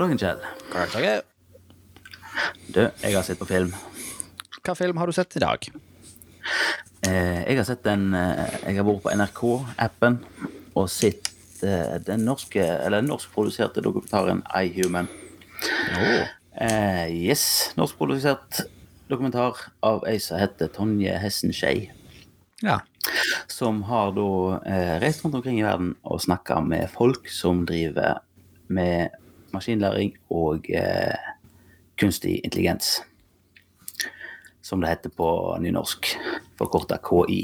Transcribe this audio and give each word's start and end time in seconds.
God 0.00 0.08
dagen, 0.08 0.18
Kjell. 0.18 0.38
God 0.72 1.02
dag. 1.02 1.22
Du, 2.72 2.78
jeg 3.02 3.12
har 3.12 3.24
sett 3.26 3.36
på 3.36 3.44
film. 3.44 3.74
Hva 4.64 4.72
film 4.72 4.96
har 4.96 5.10
du 5.10 5.12
sett 5.12 5.36
i 5.36 5.42
dag? 5.42 5.66
Eh, 7.04 7.42
jeg 7.44 7.58
har 7.58 7.66
sett 7.68 7.82
den 7.84 8.14
eh, 8.16 8.54
Jeg 8.64 8.78
har 8.78 8.86
vært 8.88 9.02
på 9.04 9.12
NRK-appen 9.12 10.16
og 10.72 10.88
sett 10.88 11.28
eh, 11.60 12.00
den 12.06 12.24
norske, 12.24 12.64
eller 12.64 13.04
norskproduserte 13.04 13.84
dokumentaren 13.84 14.40
I 14.48 14.72
Human. 14.78 15.12
Oh. 15.92 16.24
Eh, 16.56 17.12
yes, 17.12 17.44
norskprodusert 17.76 18.64
dokumentar 19.12 19.66
av 19.84 20.08
ei 20.08 20.16
som 20.16 20.40
heter 20.40 20.72
Tonje 20.72 21.20
Hessen 21.20 21.52
Skei. 21.52 21.90
Ja. 22.64 22.80
Som 23.52 23.84
har 23.92 24.16
da 24.16 24.30
eh, 24.64 24.98
reist 25.04 25.28
rundt 25.28 25.42
omkring 25.42 25.60
i 25.60 25.68
verden 25.68 25.98
og 26.08 26.24
snakka 26.24 26.62
med 26.64 26.88
folk 26.88 27.28
som 27.28 27.66
driver 27.68 28.24
med 28.72 29.20
maskinlæring 29.54 30.14
og 30.30 30.68
eh, 30.74 31.32
kunstig 32.00 32.40
intelligens. 32.44 33.00
Som 34.62 34.80
det 34.80 34.92
heter 34.92 35.12
på 35.16 35.56
nynorsk. 35.60 36.12
Forkorta 36.58 37.00
KI. 37.02 37.42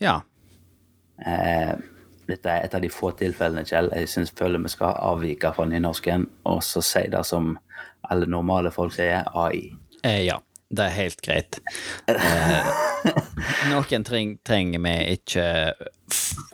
Ja. 0.00 0.20
Eh, 1.26 1.74
dette 2.28 2.50
er 2.50 2.66
et 2.66 2.74
av 2.74 2.82
de 2.84 2.90
få 2.92 3.12
tilfellene, 3.16 3.64
Kjell. 3.64 3.90
Jeg 3.96 4.08
synes, 4.08 4.34
føler 4.36 4.60
vi 4.62 4.72
skal 4.72 4.98
avvike 5.00 5.52
fra 5.56 5.64
nynorsken 5.68 6.26
og 6.48 6.62
så 6.64 6.82
si 6.84 7.06
det 7.12 7.24
som 7.26 7.54
alle 8.08 8.28
normale 8.30 8.72
folk 8.72 8.94
sier, 8.94 9.24
AI. 9.34 9.70
Eh, 10.04 10.24
ja. 10.26 10.38
Det 10.68 10.84
er 10.84 10.92
helt 10.92 11.22
greit. 11.24 11.56
Eh, 12.12 12.66
noen 13.70 14.04
treng, 14.04 14.34
trenger 14.44 14.82
vi 14.84 14.92
ikke 15.14 15.44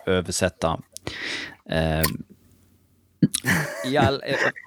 oversette. 0.07 0.71
Eh, 1.67 2.07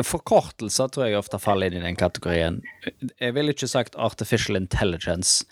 forkortelser 0.05 0.91
tror 0.93 1.07
jeg 1.07 1.17
ofte 1.17 1.39
faller 1.41 1.73
inn 1.73 1.81
i 1.81 1.85
den 1.85 1.97
kategorien. 1.99 2.61
Jeg 3.19 3.35
ville 3.35 3.53
ikke 3.55 3.69
sagt 3.69 3.97
artificial 3.99 4.59
intelligence. 4.59 5.45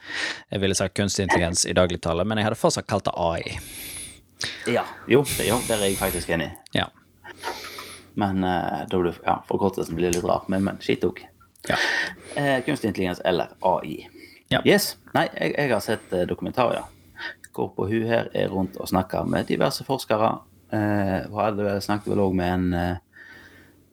Jeg 0.53 0.63
ville 0.63 0.77
sagt 0.77 0.97
kunstig 0.97 1.27
intelligens 1.27 1.65
i 1.65 1.75
dagligtale, 1.77 2.25
men 2.25 2.39
jeg 2.39 2.49
hadde 2.49 2.59
fortsatt 2.59 2.89
kalt 2.89 3.07
det 3.09 3.15
AI. 3.17 3.57
Ja, 4.67 4.83
jo, 5.07 5.23
jo, 5.45 5.59
der 5.67 5.79
er 5.79 5.89
jeg 5.89 5.99
faktisk 5.99 6.29
enig. 6.35 6.51
Ja. 6.75 6.89
Men 8.15 8.43
uh, 8.43 8.83
da 8.89 8.99
blir, 8.99 9.15
ja, 9.25 9.39
forkortelsen 9.49 9.97
blir 9.97 10.13
litt 10.13 10.23
rar. 10.23 10.45
Men, 10.51 10.63
men 10.67 10.79
skitt 10.83 11.03
òg. 11.07 11.21
Ja. 11.69 11.77
Uh, 12.35 12.59
kunstig 12.65 12.91
intelligens 12.91 13.21
eller 13.25 13.55
AI. 13.65 14.05
Ja. 14.53 14.61
Yes. 14.67 14.95
Nei, 15.15 15.27
jeg, 15.33 15.55
jeg 15.57 15.73
har 15.73 15.83
sett 15.83 16.13
uh, 16.13 16.23
dokumentarer. 16.29 16.87
Hvor 17.55 17.71
på 17.75 17.87
hun 17.87 18.07
her 18.07 18.29
er 18.35 18.51
rundt 18.51 18.77
og 18.79 18.89
snakker 18.91 19.27
med 19.27 19.47
diverse 19.51 19.85
forskere. 19.87 20.37
Eh, 20.73 21.19
hun 21.29 21.39
hadde 21.39 21.81
snakket 21.83 22.11
vel 22.13 22.23
òg 22.23 22.33
med 22.37 22.53
en 22.53 22.73
eh, 22.73 22.97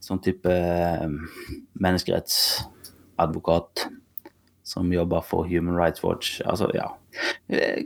sånn 0.02 0.22
type 0.24 0.52
eh, 0.52 1.08
menneskerettsadvokat 1.82 3.72
som 4.72 4.92
jobber 4.92 5.20
for 5.26 5.48
Human 5.50 5.76
Rights 5.76 6.04
Watch. 6.04 6.40
Altså, 6.46 6.70
ja. 6.74 6.88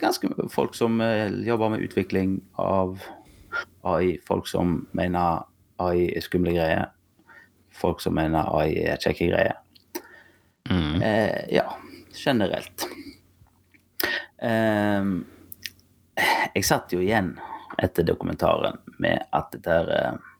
Ganske 0.00 0.28
folk 0.52 0.74
som 0.78 1.00
eh, 1.00 1.32
jobber 1.46 1.68
med 1.74 1.80
utvikling 1.80 2.42
av 2.62 3.00
AI. 3.82 4.18
Folk 4.26 4.48
som 4.50 4.86
mener 4.96 5.42
AI 5.82 6.10
er 6.12 6.20
skumle 6.24 6.54
greier. 6.54 6.86
Folk 7.76 8.00
som 8.00 8.14
mener 8.16 8.48
AI 8.56 8.76
er 8.86 9.00
kjekke 9.02 9.30
greier. 9.32 9.56
Mm. 10.70 11.02
Eh, 11.02 11.54
ja, 11.54 11.66
generelt. 12.16 12.86
Eh, 14.42 15.04
jeg 16.54 16.64
satt 16.64 16.92
jo 16.94 17.02
igjen 17.02 17.34
etter 17.82 18.06
dokumentaren 18.06 18.78
med 19.02 19.26
at 19.37 19.53
dette 19.53 19.70
her, 19.70 19.92
eh, 19.92 20.32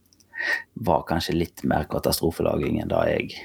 var 0.87 1.05
kanskje 1.09 1.37
litt 1.37 1.65
mer 1.65 1.87
katastrofelaging 1.91 2.81
enn 2.83 2.93
det 2.93 3.05
jeg 3.11 3.37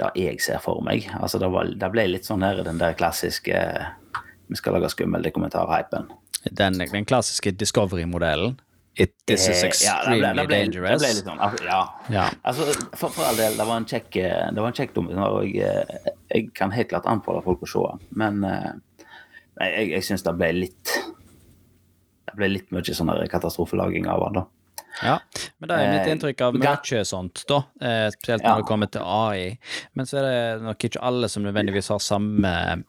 det 0.00 0.10
jeg 0.16 0.40
ser 0.40 0.60
for 0.62 0.80
meg. 0.84 1.06
Altså, 1.20 1.38
det, 1.38 1.50
var, 1.52 1.68
det 1.68 1.90
ble 1.92 2.06
litt 2.08 2.28
sånn 2.28 2.44
her 2.44 2.62
den 2.64 2.80
der 2.80 2.96
klassiske 2.98 3.56
eh, 3.56 4.20
vi 4.48 4.58
skal 4.58 4.76
lage 4.76 4.90
skummel 4.92 5.24
dokumentar-hypen. 5.24 6.10
Den, 6.50 6.76
den 6.80 7.08
klassiske 7.08 7.52
Discovery-modellen. 7.56 8.58
It, 8.94 9.14
this 9.26 9.46
is 9.48 9.62
Eh, 9.62 9.68
extremely 9.70 10.20
ja, 10.20 10.32
det 10.34 10.34
ble, 10.34 10.42
det 10.42 10.46
ble, 10.48 10.56
dangerous. 10.58 11.00
Det 11.00 11.06
ble 11.06 11.12
litt 11.16 11.28
sånn, 11.28 11.40
altså, 11.40 11.64
ja. 11.64 11.78
Ja. 12.12 12.24
Altså, 12.44 12.66
for, 12.92 13.14
for 13.14 13.24
all 13.24 13.38
del, 13.40 13.56
det 13.56 13.66
var 13.68 13.80
en 13.80 13.88
kjekk, 13.88 14.10
det 14.18 14.60
var 14.60 14.68
en 14.68 14.76
kjekk 14.76 14.92
dokumentar, 14.98 15.36
og 15.38 15.48
jeg, 15.48 16.16
jeg 16.34 16.50
kan 16.58 16.74
helt 16.74 16.90
klart 16.92 17.08
anbefale 17.08 17.44
folk 17.46 17.64
å 17.64 17.70
se 17.72 17.84
den. 17.86 18.04
Men 18.20 18.42
nei, 18.42 19.70
jeg, 19.70 19.86
jeg 19.94 20.08
syns 20.10 20.26
det 20.26 20.36
ble 20.36 20.50
litt 20.58 20.91
Det 22.32 22.40
ble 22.40 22.48
litt 22.48 22.72
mye 22.74 22.94
sånn 22.96 23.12
katastrofelaging 23.30 24.08
av 24.10 24.24
han 24.26 24.38
da. 24.40 24.44
Ja, 25.02 25.18
men 25.58 25.68
det 25.70 25.76
er 25.78 25.90
mitt 25.92 26.06
Eh, 26.06 26.12
inntrykk 26.12 26.40
av 26.46 26.56
mye 26.60 27.04
sånt, 27.08 27.44
da. 27.48 27.62
Eh, 27.80 28.08
spesielt 28.12 28.42
når 28.44 28.50
Ja. 28.50 28.56
det 28.60 28.66
kommer 28.68 28.90
til 28.92 29.02
AI. 29.04 29.58
Men 29.94 30.06
så 30.06 30.18
er 30.18 30.22
det 30.58 30.62
nok 30.62 30.78
ikke 30.84 31.02
alle 31.02 31.28
som 31.28 31.42
nødvendigvis 31.44 31.88
har 31.88 31.98
samme 31.98 32.84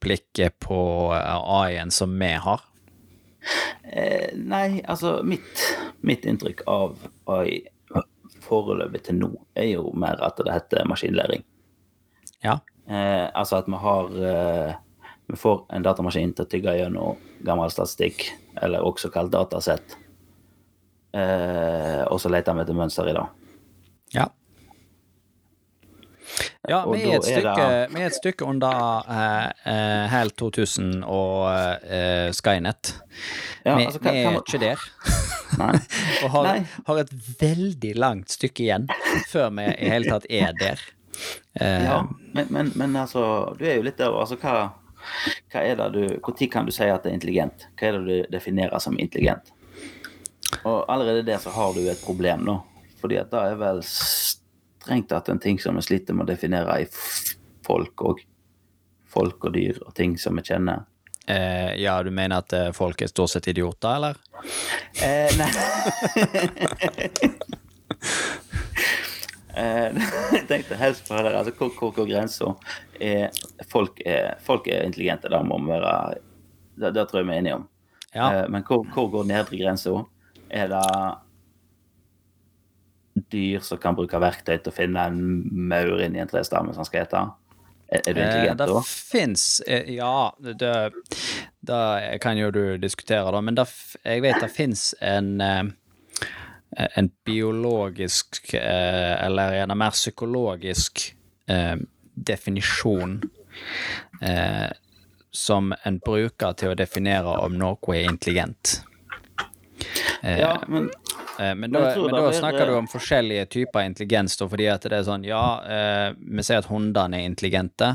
blikket 0.00 0.58
på 0.60 1.12
eh, 1.16 1.36
AI-en 1.60 1.90
som 1.90 2.12
vi 2.18 2.32
har. 2.34 2.60
Eh, 3.92 4.30
nei, 4.36 4.82
altså 4.88 5.22
mitt, 5.24 5.62
mitt 6.02 6.24
inntrykk 6.26 6.62
av 6.66 6.96
AI 7.28 7.62
foreløpig 8.46 9.02
til 9.08 9.18
nå 9.18 9.30
er 9.58 9.70
jo 9.72 9.90
mer 9.96 10.20
at 10.22 10.36
det 10.44 10.52
heter 10.52 10.84
maskinlæring. 10.86 11.42
Ja. 12.44 12.58
Eh, 12.88 13.26
altså 13.34 13.58
at 13.62 13.66
vi 13.70 13.78
har 13.82 14.10
eh, 14.30 14.74
Vi 15.26 15.36
får 15.36 15.64
en 15.74 15.82
datamaskin 15.82 16.32
til 16.38 16.44
å 16.46 16.48
tygge 16.50 16.76
gjennom 16.78 17.16
gammel 17.46 17.70
statistikk, 17.74 18.28
eller 18.62 18.84
også 18.86 19.10
kalt 19.14 19.32
datasett. 19.34 19.96
Eh, 21.16 22.02
og 22.06 22.20
så 22.22 22.30
leter 22.30 22.54
vi 22.54 22.62
etter 22.62 22.76
mønster 22.78 23.08
i 23.10 23.14
det. 23.16 23.24
Ja. 24.14 24.28
Ja, 26.68 26.80
vi 26.90 27.04
er, 27.06 27.12
et 27.20 27.26
er 27.30 27.36
stykke, 27.38 27.66
det- 27.70 28.00
er 28.02 28.06
et 28.06 28.16
stykke 28.16 28.46
under 28.50 29.04
eh, 29.08 29.50
eh, 29.72 30.06
HAL 30.10 30.30
2000 30.34 31.04
og 31.06 31.46
eh, 31.86 32.32
Skynet. 32.34 32.90
Ja, 33.64 33.76
vi 33.78 33.86
altså, 33.86 34.00
kan, 34.02 34.12
vi 34.16 34.24
er 34.24 34.32
må- 34.34 34.42
ikke 34.42 34.60
der. 34.60 34.82
Og 36.26 36.30
har, 36.34 36.64
har 36.88 36.98
et 37.04 37.12
veldig 37.40 37.92
langt 38.02 38.34
stykke 38.34 38.64
igjen 38.66 38.88
før 39.30 39.52
vi 39.54 39.68
i 39.70 39.90
hele 39.94 40.10
tatt 40.10 40.26
er 40.28 40.52
der. 40.58 40.82
Eh, 41.60 41.84
Ja, 41.86 42.00
men, 42.34 42.50
men, 42.50 42.72
men 42.76 42.96
altså, 42.98 43.54
du 43.56 43.62
er 43.64 43.78
jo 43.78 43.86
litt 43.86 43.96
der. 44.02 44.10
Altså, 44.18 44.36
hva, 44.42 44.72
hva 45.52 45.62
er 45.62 45.76
det 45.76 45.88
du 45.94 46.02
Når 46.20 46.50
kan 46.52 46.66
du 46.66 46.72
si 46.74 46.84
at 46.84 47.02
det 47.04 47.10
er 47.10 47.18
intelligent? 47.18 47.68
Hva 47.78 47.88
er 47.88 47.98
det 47.98 48.06
du 48.06 48.32
definerer 48.32 48.78
som 48.82 48.98
intelligent? 48.98 49.52
Og 50.62 50.84
allerede 50.88 51.22
der 51.26 51.38
så 51.38 51.50
har 51.50 51.74
du 51.74 51.88
et 51.90 52.02
problem, 52.04 52.44
nå. 52.46 52.60
Fordi 53.00 53.18
at 53.20 53.30
det 53.30 53.42
er 53.42 53.56
vel 53.60 53.82
strengt 53.86 55.08
tatt 55.10 55.28
en 55.28 55.42
ting 55.42 55.58
som 55.58 55.76
vi 55.76 55.82
sliter 55.82 56.14
med 56.14 56.26
å 56.26 56.32
definere 56.32 56.80
i 56.82 56.86
folk 57.66 58.02
og 58.06 58.22
folk 59.10 59.48
og 59.48 59.54
dyr 59.56 59.80
og 59.82 59.94
ting 59.96 60.18
som 60.18 60.36
vi 60.36 60.42
kjenner. 60.46 60.84
eh, 61.26 61.74
ja, 61.82 62.02
du 62.02 62.10
mener 62.10 62.38
at 62.38 62.52
eh, 62.52 62.72
folk 62.72 63.02
er 63.02 63.06
stort 63.10 63.30
sett 63.30 63.48
idioter, 63.48 63.96
eller? 63.96 64.16
Eh, 65.02 65.30
nei 65.38 65.50
eh, 67.16 68.35
Jeg 70.36 70.46
tenkte 70.50 70.76
helst 70.76 71.08
på 71.08 71.16
det 71.16 71.28
der. 71.28 71.38
Altså, 71.38 71.52
hvor, 71.56 71.70
hvor 71.78 71.94
går 71.96 72.10
grensa? 72.10 72.52
Er, 73.00 73.30
folk, 73.72 74.02
er, 74.04 74.34
folk 74.44 74.68
er 74.68 74.84
intelligente, 74.84 75.30
da 75.32 75.40
må 75.44 75.58
vi 75.64 75.72
være 75.72 76.18
det, 76.76 76.92
det 76.94 77.06
tror 77.08 77.22
jeg 77.22 77.28
vi 77.28 77.34
er 77.34 77.38
enige 77.42 77.54
om. 77.60 77.68
Ja. 78.14 78.26
Eh, 78.32 78.50
men 78.52 78.64
hvor, 78.66 78.84
hvor 78.92 79.08
går 79.12 79.24
nedre 79.28 79.60
grensa? 79.60 80.02
Er 80.50 80.68
det 80.72 80.84
dyr 83.32 83.64
som 83.64 83.80
kan 83.80 83.96
bruke 83.96 84.20
verktøy 84.20 84.58
til 84.58 84.72
å 84.72 84.76
finne 84.76 85.06
en 85.08 85.20
maur 85.68 86.02
inni 86.04 86.20
en 86.20 86.30
trestamme 86.30 86.74
som 86.76 86.84
skal 86.86 87.06
ete? 87.06 87.24
Er, 87.86 88.02
er 88.02 88.12
du 88.12 88.20
Eh, 88.20 88.26
intelligent 88.26 88.60
det 88.60 88.68
da? 88.68 88.82
fins 88.84 89.62
Ja, 89.66 90.34
det, 90.42 90.92
det 91.70 91.82
kan 92.22 92.38
jo 92.38 92.50
du 92.50 92.76
diskutere, 92.82 93.32
da, 93.32 93.40
men 93.40 93.56
det, 93.56 93.66
jeg 94.04 94.24
vet 94.26 94.40
det 94.42 94.52
fins 94.52 94.90
en 95.00 95.40
eh, 95.40 95.64
en 96.76 97.10
biologisk, 97.24 98.54
eh, 98.54 99.24
eller 99.26 99.52
en 99.62 99.78
mer 99.78 99.94
psykologisk 99.96 101.14
eh, 101.48 101.76
definisjon 102.14 103.22
eh, 104.22 104.68
som 105.30 105.72
en 105.84 105.98
bruker 106.04 106.52
til 106.56 106.72
å 106.72 106.78
definere 106.78 107.38
om 107.44 107.56
noe 107.58 107.96
er 107.96 108.10
intelligent. 108.10 108.80
Eh, 110.22 110.40
Ja, 110.40 110.56
men 110.68 110.90
Eh, 111.38 111.54
Men 111.54 111.70
da, 111.70 111.80
men 111.80 112.10
da 112.10 112.32
snakker 112.32 112.38
snakker 112.38 112.66
du 112.66 112.74
om 112.78 112.86
forskjellige 112.88 113.46
typer 113.52 113.84
intelligens, 113.84 114.36
da, 114.40 114.48
fordi 114.48 114.68
at 114.72 114.86
det 114.88 114.96
er 114.96 115.06
sånn 115.06 115.24
Ja, 115.26 115.42
eh, 115.68 116.10
vi 116.16 116.44
sier 116.46 116.62
at 116.62 116.70
hundene 116.70 117.20
er 117.20 117.28
intelligente, 117.28 117.90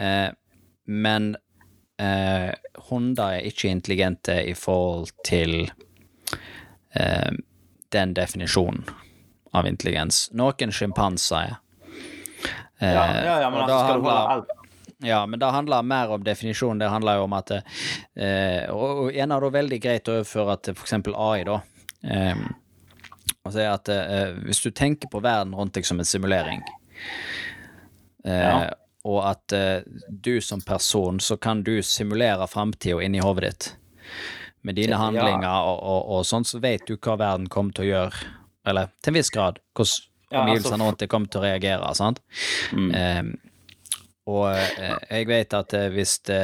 eh, 0.00 0.30
men 0.86 1.34
eh, 2.00 2.52
hunder 2.88 3.36
er 3.38 3.48
ikke 3.50 3.68
intelligente 3.68 4.38
i 4.48 4.54
forhold 4.56 5.12
til 5.26 5.66
eh, 6.96 7.32
den 7.94 8.12
definisjonen 8.16 8.82
av 9.54 9.66
intelligens. 9.70 10.26
Noen 10.34 10.72
sjimpanser 10.74 11.36
er. 11.46 11.56
Eh, 12.82 12.90
ja, 12.90 13.04
ja, 13.22 13.34
ja, 13.44 13.50
men 13.50 13.62
altså, 13.62 13.78
du 13.78 13.92
handler- 13.92 14.30
alt 14.34 14.52
ja, 15.04 15.18
men 15.28 15.38
det 15.42 15.48
handler 15.52 15.82
mer 15.84 16.10
om 16.14 16.22
definisjonen. 16.24 16.78
Det 16.80 16.88
handler 16.88 17.18
jo 17.18 17.24
om 17.26 17.32
at 17.36 17.50
eh, 17.52 18.70
Og 18.72 19.04
og 19.04 19.14
en 19.20 19.32
av 19.36 19.42
det 19.42 19.50
veldig 19.52 19.78
greit 19.84 20.08
å 20.08 20.14
overføre 20.20 20.54
til 20.64 20.74
f.eks. 20.78 20.94
AI, 21.14 21.44
da. 21.44 21.58
Eh, 22.04 22.44
Altså 23.44 23.60
at 23.68 23.88
eh, 23.92 24.30
Hvis 24.46 24.62
du 24.64 24.70
tenker 24.70 25.10
på 25.12 25.20
verden 25.20 25.52
rundt 25.54 25.74
deg 25.76 25.84
som 25.84 25.98
en 26.00 26.08
simulering, 26.08 26.62
eh, 28.24 28.40
Ja. 28.40 28.70
og 29.04 29.18
at 29.28 29.52
eh, 29.52 29.82
du 30.08 30.40
som 30.40 30.60
person, 30.64 31.18
så 31.20 31.36
kan 31.36 31.62
du 31.62 31.82
simulere 31.82 32.46
framtida 32.48 33.02
inni 33.04 33.20
hodet 33.20 33.44
ditt. 33.50 33.76
Med 34.64 34.74
dine 34.78 34.96
Ja. 34.96 35.02
handlinger 35.02 35.68
og, 35.68 35.78
og, 35.82 36.10
og 36.18 36.24
sånn, 36.24 36.44
så 36.48 36.58
vet 36.62 36.86
du 36.88 36.96
hva 36.96 37.18
verden 37.20 37.48
kommer 37.52 37.72
til 37.76 37.84
å 37.84 37.90
gjøre. 37.92 38.24
Eller 38.66 38.88
til 39.02 39.12
en 39.12 39.18
viss 39.20 39.30
grad 39.30 39.58
hvordan 39.76 40.00
Ja, 40.32 40.40
omgivelsene 40.40 40.78
altså- 40.80 40.86
rundt 40.88 41.08
kommer 41.12 41.28
til 41.30 41.40
å 41.40 41.44
reagere. 41.44 41.94
sant? 41.94 42.20
Mm. 42.72 42.94
Eh, 42.94 43.22
og 44.26 44.46
eh, 44.56 44.96
jeg 45.10 45.26
vet 45.28 45.52
at 45.54 45.74
eh, 45.76 45.90
hvis 45.92 46.18
det 46.24 46.40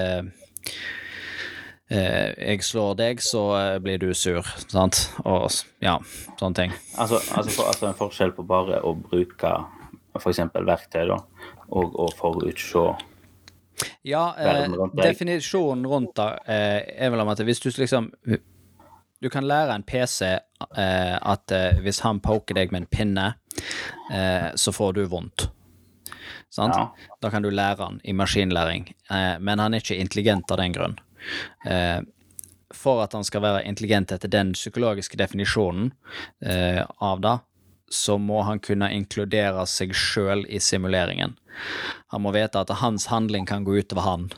eh, 1.91 2.31
jeg 2.39 2.63
slår 2.63 2.95
deg, 3.01 3.23
så 3.25 3.43
eh, 3.59 3.79
blir 3.83 3.99
du 3.99 4.13
sur, 4.15 4.43
sant? 4.69 5.01
Og 5.25 5.49
ja, 5.83 5.97
sånne 6.39 6.55
ting. 6.61 6.73
Altså, 6.99 7.19
altså, 7.35 7.51
for, 7.57 7.71
altså 7.73 7.89
en 7.91 7.99
forskjell 7.99 8.33
på 8.37 8.45
bare 8.47 8.83
å 8.87 8.95
bruke 9.01 9.55
f.eks. 10.21 10.43
verktøy, 10.55 11.07
da, 11.09 11.19
og 11.71 11.95
å 11.99 12.09
forutse 12.19 12.85
Ja, 14.03 14.35
eh, 14.39 14.67
definisjonen 14.97 15.87
rundt 15.89 16.17
det 16.19 16.29
eh, 16.47 17.05
er 17.05 17.13
vel 17.13 17.23
om 17.23 17.31
at 17.33 17.43
hvis 17.45 17.63
du 17.63 17.71
liksom 17.71 18.11
Du 19.21 19.29
kan 19.29 19.45
lære 19.45 19.75
en 19.77 19.83
PC 19.85 20.23
eh, 20.27 21.17
at 21.21 21.53
eh, 21.53 21.81
hvis 21.85 22.01
han 22.01 22.23
poker 22.25 22.57
deg 22.57 22.73
med 22.73 22.87
en 22.87 22.87
pinne, 22.89 23.27
eh, 24.13 24.47
så 24.57 24.73
får 24.73 24.95
du 24.97 25.03
vondt. 25.13 25.51
Sant? 26.49 26.75
Ja. 26.75 26.87
Da 27.21 27.31
kan 27.31 27.45
du 27.45 27.51
lære 27.51 27.85
han 27.85 28.01
i 28.05 28.15
maskinlæring, 28.17 28.89
eh, 29.11 29.37
men 29.39 29.61
han 29.61 29.75
er 29.75 29.85
ikke 29.85 30.01
intelligent 30.01 30.51
av 30.51 30.57
den 30.63 30.73
grunn. 30.73 30.97
Eh, 31.69 32.01
for 32.73 33.03
at 33.05 33.13
han 33.13 33.25
skal 33.27 33.43
være 33.45 33.65
intelligent 33.69 34.13
etter 34.15 34.31
den 34.31 34.55
psykologiske 34.57 35.19
definisjonen 35.21 35.93
eh, 36.41 36.81
av 37.03 37.21
det, 37.21 37.37
så 37.91 38.19
må 38.19 38.45
han 38.47 38.61
kunne 38.63 38.91
inkludere 38.95 39.67
seg 39.67 39.95
sjøl 39.97 40.45
i 40.49 40.61
simuleringen. 40.63 41.35
Han 42.15 42.23
må 42.23 42.33
vite 42.35 42.63
at 42.63 42.71
hans 42.81 43.09
handling 43.11 43.49
kan 43.51 43.67
gå 43.67 43.81
utover 43.83 44.07
han. 44.07 44.31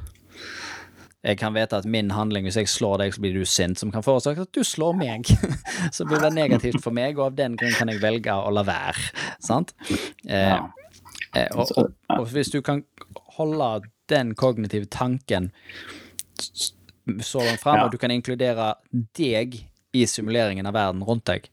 Jeg 1.22 1.38
kan 1.38 1.54
vite 1.54 1.78
at 1.78 1.86
min 1.86 2.10
handling, 2.10 2.48
hvis 2.48 2.56
jeg 2.58 2.70
slår 2.70 2.98
deg, 2.98 3.14
så 3.14 3.22
blir 3.22 3.36
du 3.36 3.44
sint, 3.46 3.78
som 3.78 3.92
kan 3.94 4.02
forårsake 4.02 4.42
at 4.42 4.56
du 4.56 4.64
slår 4.66 4.96
meg. 4.98 5.28
så 5.94 6.06
blir 6.08 6.22
det 6.24 6.32
negativt 6.34 6.82
for 6.82 6.94
meg, 6.96 7.14
og 7.20 7.28
av 7.28 7.36
den 7.38 7.54
grunn 7.60 7.76
kan 7.76 7.92
jeg 7.92 8.02
velge 8.02 8.34
å 8.34 8.50
la 8.50 8.64
være. 8.66 9.04
Sant? 9.44 9.70
Eh, 10.26 10.56
eh, 11.36 11.52
og, 11.54 11.70
og, 11.76 11.92
og 12.16 12.26
hvis 12.32 12.50
du 12.50 12.58
kan 12.66 12.82
holde 13.36 13.70
den 14.10 14.34
kognitive 14.34 14.90
tanken 14.90 15.52
så 17.22 17.44
langt 17.44 17.62
fram, 17.62 17.84
og 17.84 17.94
du 17.94 18.00
kan 18.02 18.10
inkludere 18.14 18.72
deg 18.90 19.60
i 19.92 20.06
simuleringen 20.08 20.66
av 20.66 20.74
verden 20.74 21.06
rundt 21.06 21.28
deg, 21.30 21.46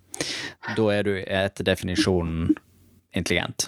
da 0.75 0.85
er 0.93 1.03
du 1.07 1.13
etter 1.19 1.67
definisjonen 1.67 2.55
intelligent. 3.15 3.65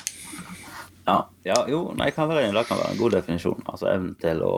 Ja, 1.06 1.18
ja 1.44 1.57
jo, 1.69 1.92
nei, 1.98 2.12
kan 2.15 2.30
være, 2.30 2.51
det 2.53 2.65
kan 2.69 2.80
være 2.80 2.94
en 2.94 3.01
god 3.01 3.15
definisjon. 3.18 3.63
Altså 3.65 3.89
evnen 3.92 4.15
til 4.21 4.44
å, 4.45 4.53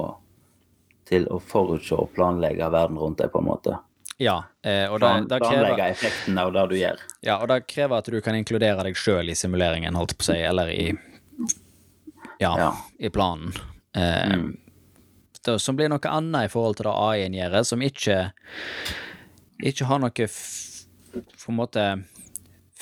til 1.09 1.27
å 1.31 1.39
forutse 1.39 1.95
og 1.95 2.11
planlegge 2.15 2.67
verden 2.73 2.99
rundt 2.99 3.21
deg, 3.23 3.31
på 3.33 3.39
en 3.41 3.47
måte. 3.47 3.77
Ja, 4.21 4.43
eh, 4.61 4.85
og, 4.91 4.99
da 5.01 5.15
planlegge 5.39 5.73
krever, 5.73 5.85
effekten 5.89 6.37
av 6.37 6.51
det 6.53 6.65
du 6.69 6.75
gjør. 6.77 6.99
ja, 7.25 7.39
og 7.41 7.47
det 7.49 7.63
krever 7.71 7.97
at 7.97 8.11
du 8.11 8.19
kan 8.21 8.35
inkludere 8.37 8.83
deg 8.85 8.99
sjøl 8.99 9.31
i 9.31 9.35
simuleringen, 9.35 9.95
holdt 9.97 10.13
på 10.19 10.27
å 10.27 10.29
si, 10.31 10.41
eller 10.43 10.69
i 10.73 10.91
Ja, 12.39 12.51
Ja. 12.59 12.69
i 12.99 13.09
planen. 13.09 13.53
Eh, 13.95 14.35
det, 15.43 15.59
som 15.59 15.75
blir 15.75 15.89
noe 15.89 16.11
annet 16.11 16.45
i 16.45 16.51
forhold 16.51 16.77
til 16.77 16.87
det 16.87 16.93
AI-en 16.93 17.33
gjør, 17.39 17.57
som 17.67 17.81
ikke 17.81 18.19
ikke 19.63 19.87
har 19.87 19.99
noe 20.03 20.27
på 21.13 21.51
en 21.51 21.59
måte 21.59 21.85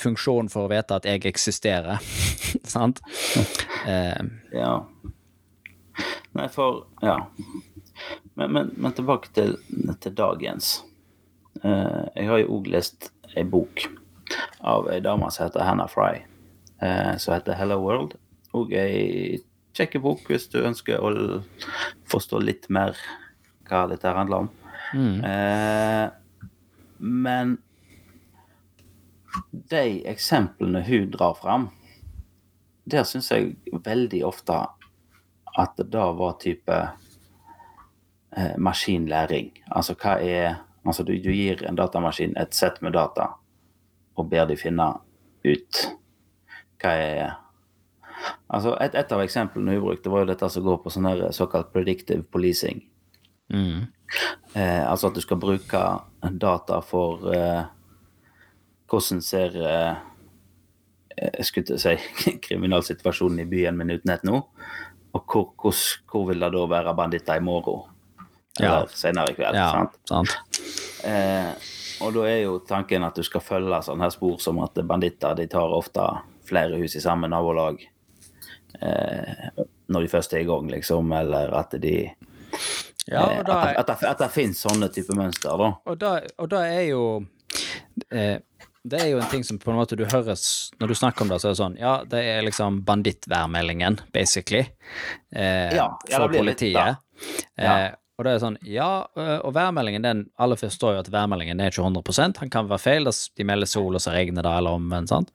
funksjon 0.02 0.50
for 0.50 0.66
å 0.66 0.72
vite 0.72 0.98
at 0.98 1.08
jeg 1.08 1.26
eksisterer. 1.30 2.02
Sant? 2.74 3.02
Uh, 3.86 4.22
Ja. 4.56 4.74
Nei, 6.38 6.48
for 6.52 6.86
Ja. 7.04 7.18
Men, 8.40 8.54
men, 8.56 8.72
men 8.80 8.94
tilbake 8.98 9.30
til, 9.36 9.58
til 10.02 10.14
dagens. 10.18 10.80
Uh, 11.62 12.08
jeg 12.16 12.30
har 12.30 12.40
jo 12.42 12.58
òg 12.58 12.70
lest 12.72 13.12
ei 13.36 13.44
bok 13.46 13.84
av 14.66 14.88
ei 14.90 15.02
dame 15.04 15.28
som 15.30 15.46
heter 15.46 15.68
Hannah 15.68 15.92
Fry, 15.92 16.24
uh, 16.82 17.18
som 17.22 17.36
heter 17.36 17.60
Hello 17.60 17.78
World. 17.84 18.16
Og 18.58 18.72
ei 18.74 19.42
kjekk 19.78 20.00
bok 20.04 20.26
hvis 20.32 20.50
du 20.52 20.62
ønsker 20.64 21.04
å 21.04 21.12
forstå 22.12 22.42
litt 22.44 22.68
mer 22.74 22.98
hva 23.70 23.86
dette 23.92 24.12
handler 24.16 24.46
om. 24.46 24.50
Eh, 25.24 26.08
men 27.00 27.58
de 29.52 30.02
eksemplene 30.10 30.84
hun 30.88 31.12
drar 31.12 31.36
fram, 31.40 31.70
der 32.86 33.06
syns 33.08 33.32
jeg 33.32 33.56
veldig 33.86 34.24
ofte 34.28 34.58
at 35.60 35.78
det 35.78 35.90
da 35.94 36.08
var 36.16 36.40
type 36.42 36.78
eh, 38.38 38.58
maskinlæring. 38.58 39.54
Altså 39.70 39.96
hva 39.96 40.20
er 40.22 40.60
Altså 40.82 41.04
du, 41.06 41.12
du 41.22 41.30
gir 41.30 41.60
en 41.70 41.76
datamaskin 41.78 42.32
et 42.42 42.56
sett 42.58 42.80
med 42.82 42.96
data 42.98 43.28
og 44.18 44.30
ber 44.32 44.48
de 44.50 44.56
finne 44.58 44.88
ut 45.46 45.82
hva 46.82 46.94
er 46.98 47.36
Altså 48.50 48.74
et, 48.82 48.96
et 48.98 49.14
av 49.14 49.22
eksemplene 49.22 49.76
hun 49.76 49.84
brukte, 49.84 50.10
var 50.10 50.24
jo 50.24 50.30
dette 50.32 50.50
som 50.50 50.66
går 50.66 50.80
på 50.82 50.90
sånn 50.94 51.08
såkalt 51.34 51.70
predictive 51.74 52.24
policing. 52.34 52.82
mm, 53.54 53.86
Eh, 54.54 54.92
altså 54.92 55.08
at 55.08 55.16
du 55.16 55.22
skal 55.24 55.40
bruke 55.40 55.82
data 56.42 56.82
for 56.84 57.30
eh, 57.32 57.62
hvordan 58.92 59.22
ser 59.24 59.56
eh, 59.56 59.96
jeg 61.22 61.48
skulle 61.48 61.80
si 61.80 61.96
kriminalsituasjonen 62.46 63.44
i 63.44 63.50
byen 63.50 63.78
min 63.80 63.94
uten 63.96 64.18
nå, 64.28 64.42
og 65.12 65.24
hvor, 65.28 65.50
hvor, 65.60 65.76
hvor 66.12 66.28
vil 66.30 66.40
det 66.44 66.52
da 66.54 66.66
være 66.72 66.96
banditter 66.96 67.40
i 67.40 67.44
morgen? 67.44 67.88
Eller 68.60 68.84
Ja. 68.84 68.88
senere 68.92 69.32
i 69.32 69.36
kveld. 69.38 69.56
ja, 69.56 69.70
sant? 69.72 69.96
sant. 70.08 70.62
Eh, 71.08 71.54
og 72.04 72.14
da 72.16 72.26
er 72.28 72.42
jo 72.44 72.58
tanken 72.68 73.04
at 73.08 73.16
du 73.16 73.24
skal 73.24 73.42
følge 73.42 73.80
sånne 73.86 74.04
her 74.06 74.12
spor 74.14 74.40
som 74.44 74.60
at 74.64 74.76
banditter 74.88 75.36
de 75.38 75.48
tar 75.48 75.72
ofte 75.74 76.04
flere 76.48 76.78
hus 76.82 76.96
i 76.98 77.02
samme 77.04 77.30
nabolag 77.32 77.80
eh, 78.82 79.48
når 79.92 80.02
de 80.06 80.12
først 80.12 80.34
er 80.34 80.44
i 80.44 80.48
gang, 80.50 80.68
liksom, 80.72 81.12
eller 81.16 81.54
at 81.60 81.76
de 81.82 81.96
Ja, 83.08 83.24
eh, 83.32 83.44
da, 83.48 83.58
at, 83.72 83.78
at, 83.80 83.90
at, 83.90 84.04
at 84.12 84.20
det 84.26 84.32
finnes 84.36 84.60
sånne 84.62 84.92
type 84.94 85.16
mønster, 85.18 85.56
da. 85.58 85.72
og 85.86 86.00
da, 86.00 86.62
er 86.68 86.86
jo 86.92 87.04
eh, 88.12 88.38
Det 88.84 88.98
er 88.98 89.12
jo 89.12 89.20
en 89.22 89.30
ting 89.30 89.44
som 89.46 89.60
på 89.62 89.70
en 89.70 89.78
måte 89.78 89.94
du 90.00 90.04
høres 90.10 90.72
Når 90.82 90.90
du 90.90 90.96
snakker 90.98 91.22
om 91.22 91.30
det, 91.30 91.38
så 91.42 91.50
er 91.50 91.54
det 91.54 91.60
sånn 91.62 91.76
Ja, 91.78 91.96
det 92.10 92.22
er 92.26 92.42
liksom 92.48 92.80
bandittværmeldingen, 92.88 94.00
basically, 94.14 94.64
eh, 95.36 95.76
Ja, 95.78 95.88
for 96.10 96.26
det 96.26 96.30
blir 96.34 96.48
litt 96.48 96.58
politiet. 96.64 96.98
Ja. 97.58 97.76
Eh, 97.78 97.92
og 98.18 98.26
det 98.26 98.34
er 98.36 98.42
sånn, 98.44 98.58
ja, 98.70 98.88
og 99.42 99.54
værmeldingen, 99.56 100.04
den 100.06 100.24
Alle 100.42 100.58
forstår 100.58 100.96
jo 100.98 101.04
at 101.04 101.12
værmeldingen 101.14 101.62
er 101.62 101.72
ikke 101.74 101.86
100% 101.86 102.42
Han 102.44 102.52
kan 102.54 102.68
være 102.70 102.82
feil, 102.82 103.06
de 103.10 103.46
melder 103.50 103.70
sol, 103.70 103.96
og 103.98 104.02
så 104.04 104.14
regner 104.14 104.46
det, 104.46 104.52
eller 104.58 104.78
omvendt, 104.78 105.10
sant? 105.14 105.32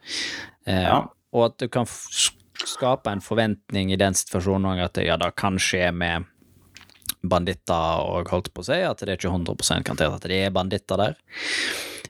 Eh, 0.67 0.83
Ja. 0.87 1.05
Og 1.37 1.45
at 1.51 1.59
du 1.59 1.67
kan 1.69 1.85
skape 1.87 3.11
en 3.11 3.21
forventning 3.21 3.91
i 3.93 3.99
den 4.01 4.15
situasjonen 4.15 4.79
at 4.81 4.97
ja, 5.03 5.17
det 5.21 5.35
kan 5.37 5.59
skje 5.61 5.91
med 5.93 6.25
banditter, 7.27 8.01
og 8.07 8.31
holdt 8.31 8.53
på 8.55 8.63
å 8.63 8.69
si, 8.69 8.79
at 8.87 9.03
det 9.03 9.09
er 9.11 9.19
ikke 9.19 9.33
100% 9.35 9.85
garantert 9.85 10.15
at 10.17 10.29
det 10.31 10.39
er 10.47 10.55
banditter 10.55 10.97
der. 11.03 11.17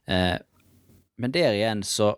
Eh, 0.07 0.37
men 1.17 1.33
der 1.35 1.57
igjen 1.57 1.83
så 1.87 2.15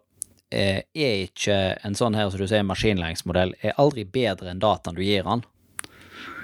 eh, 0.50 0.82
er 0.94 1.24
ikke 1.26 1.78
en 1.84 1.96
sånn 1.98 2.16
her, 2.18 2.30
som 2.30 2.42
du 2.42 2.48
sier, 2.50 2.66
maskinlæringsmodell, 2.66 3.54
er 3.62 3.78
aldri 3.78 4.04
bedre 4.04 4.52
enn 4.52 4.62
dataen 4.62 4.98
du 4.98 5.04
gir 5.04 5.28
han. 5.28 5.44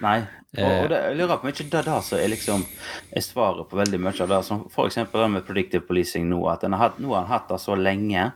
Nei. 0.03 0.21
Og, 0.23 0.35
Eh. 0.55 0.83
og 0.85 0.91
det, 0.93 0.99
jeg 1.03 1.17
lurer 1.19 1.39
på 1.41 1.49
om 1.49 1.51
ikke 1.51 1.65
det 1.67 1.81
da 1.89 1.97
som 2.05 2.21
er 2.23 2.29
liksom 2.31 2.63
er 3.11 3.25
svaret 3.25 3.67
på 3.67 3.79
veldig 3.79 3.99
mye 3.99 4.23
av 4.23 4.31
det. 4.31 4.41
Som 4.47 4.63
eksempel 4.85 5.25
det 5.25 5.31
med 5.33 5.47
predictive 5.49 5.87
policing 5.89 6.29
nå. 6.31 6.39
At 6.51 6.63
en 6.63 6.77
har 6.77 6.91
hatt, 6.91 7.01
nå 7.03 7.11
har 7.11 7.25
en 7.25 7.33
hatt 7.33 7.49
det 7.51 7.59
så 7.63 7.75
lenge 7.79 8.29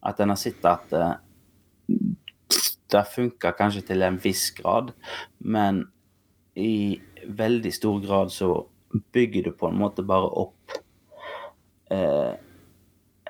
at 0.00 0.20
en 0.20 0.32
har 0.32 0.40
sett 0.40 0.64
at 0.64 0.94
eh, 0.96 1.12
det 2.90 3.06
funker 3.12 3.56
kanskje 3.58 3.84
til 3.92 4.02
en 4.02 4.16
viss 4.18 4.48
grad, 4.56 4.90
men 5.38 5.84
i 6.58 6.98
veldig 7.28 7.72
stor 7.74 8.00
grad 8.02 8.32
så 8.34 8.54
bygger 9.14 9.44
du 9.46 9.52
på 9.54 9.68
en 9.68 9.78
måte 9.78 10.02
bare 10.06 10.30
opp 10.40 10.78
eh, 11.92 12.00
eh, 12.00 12.32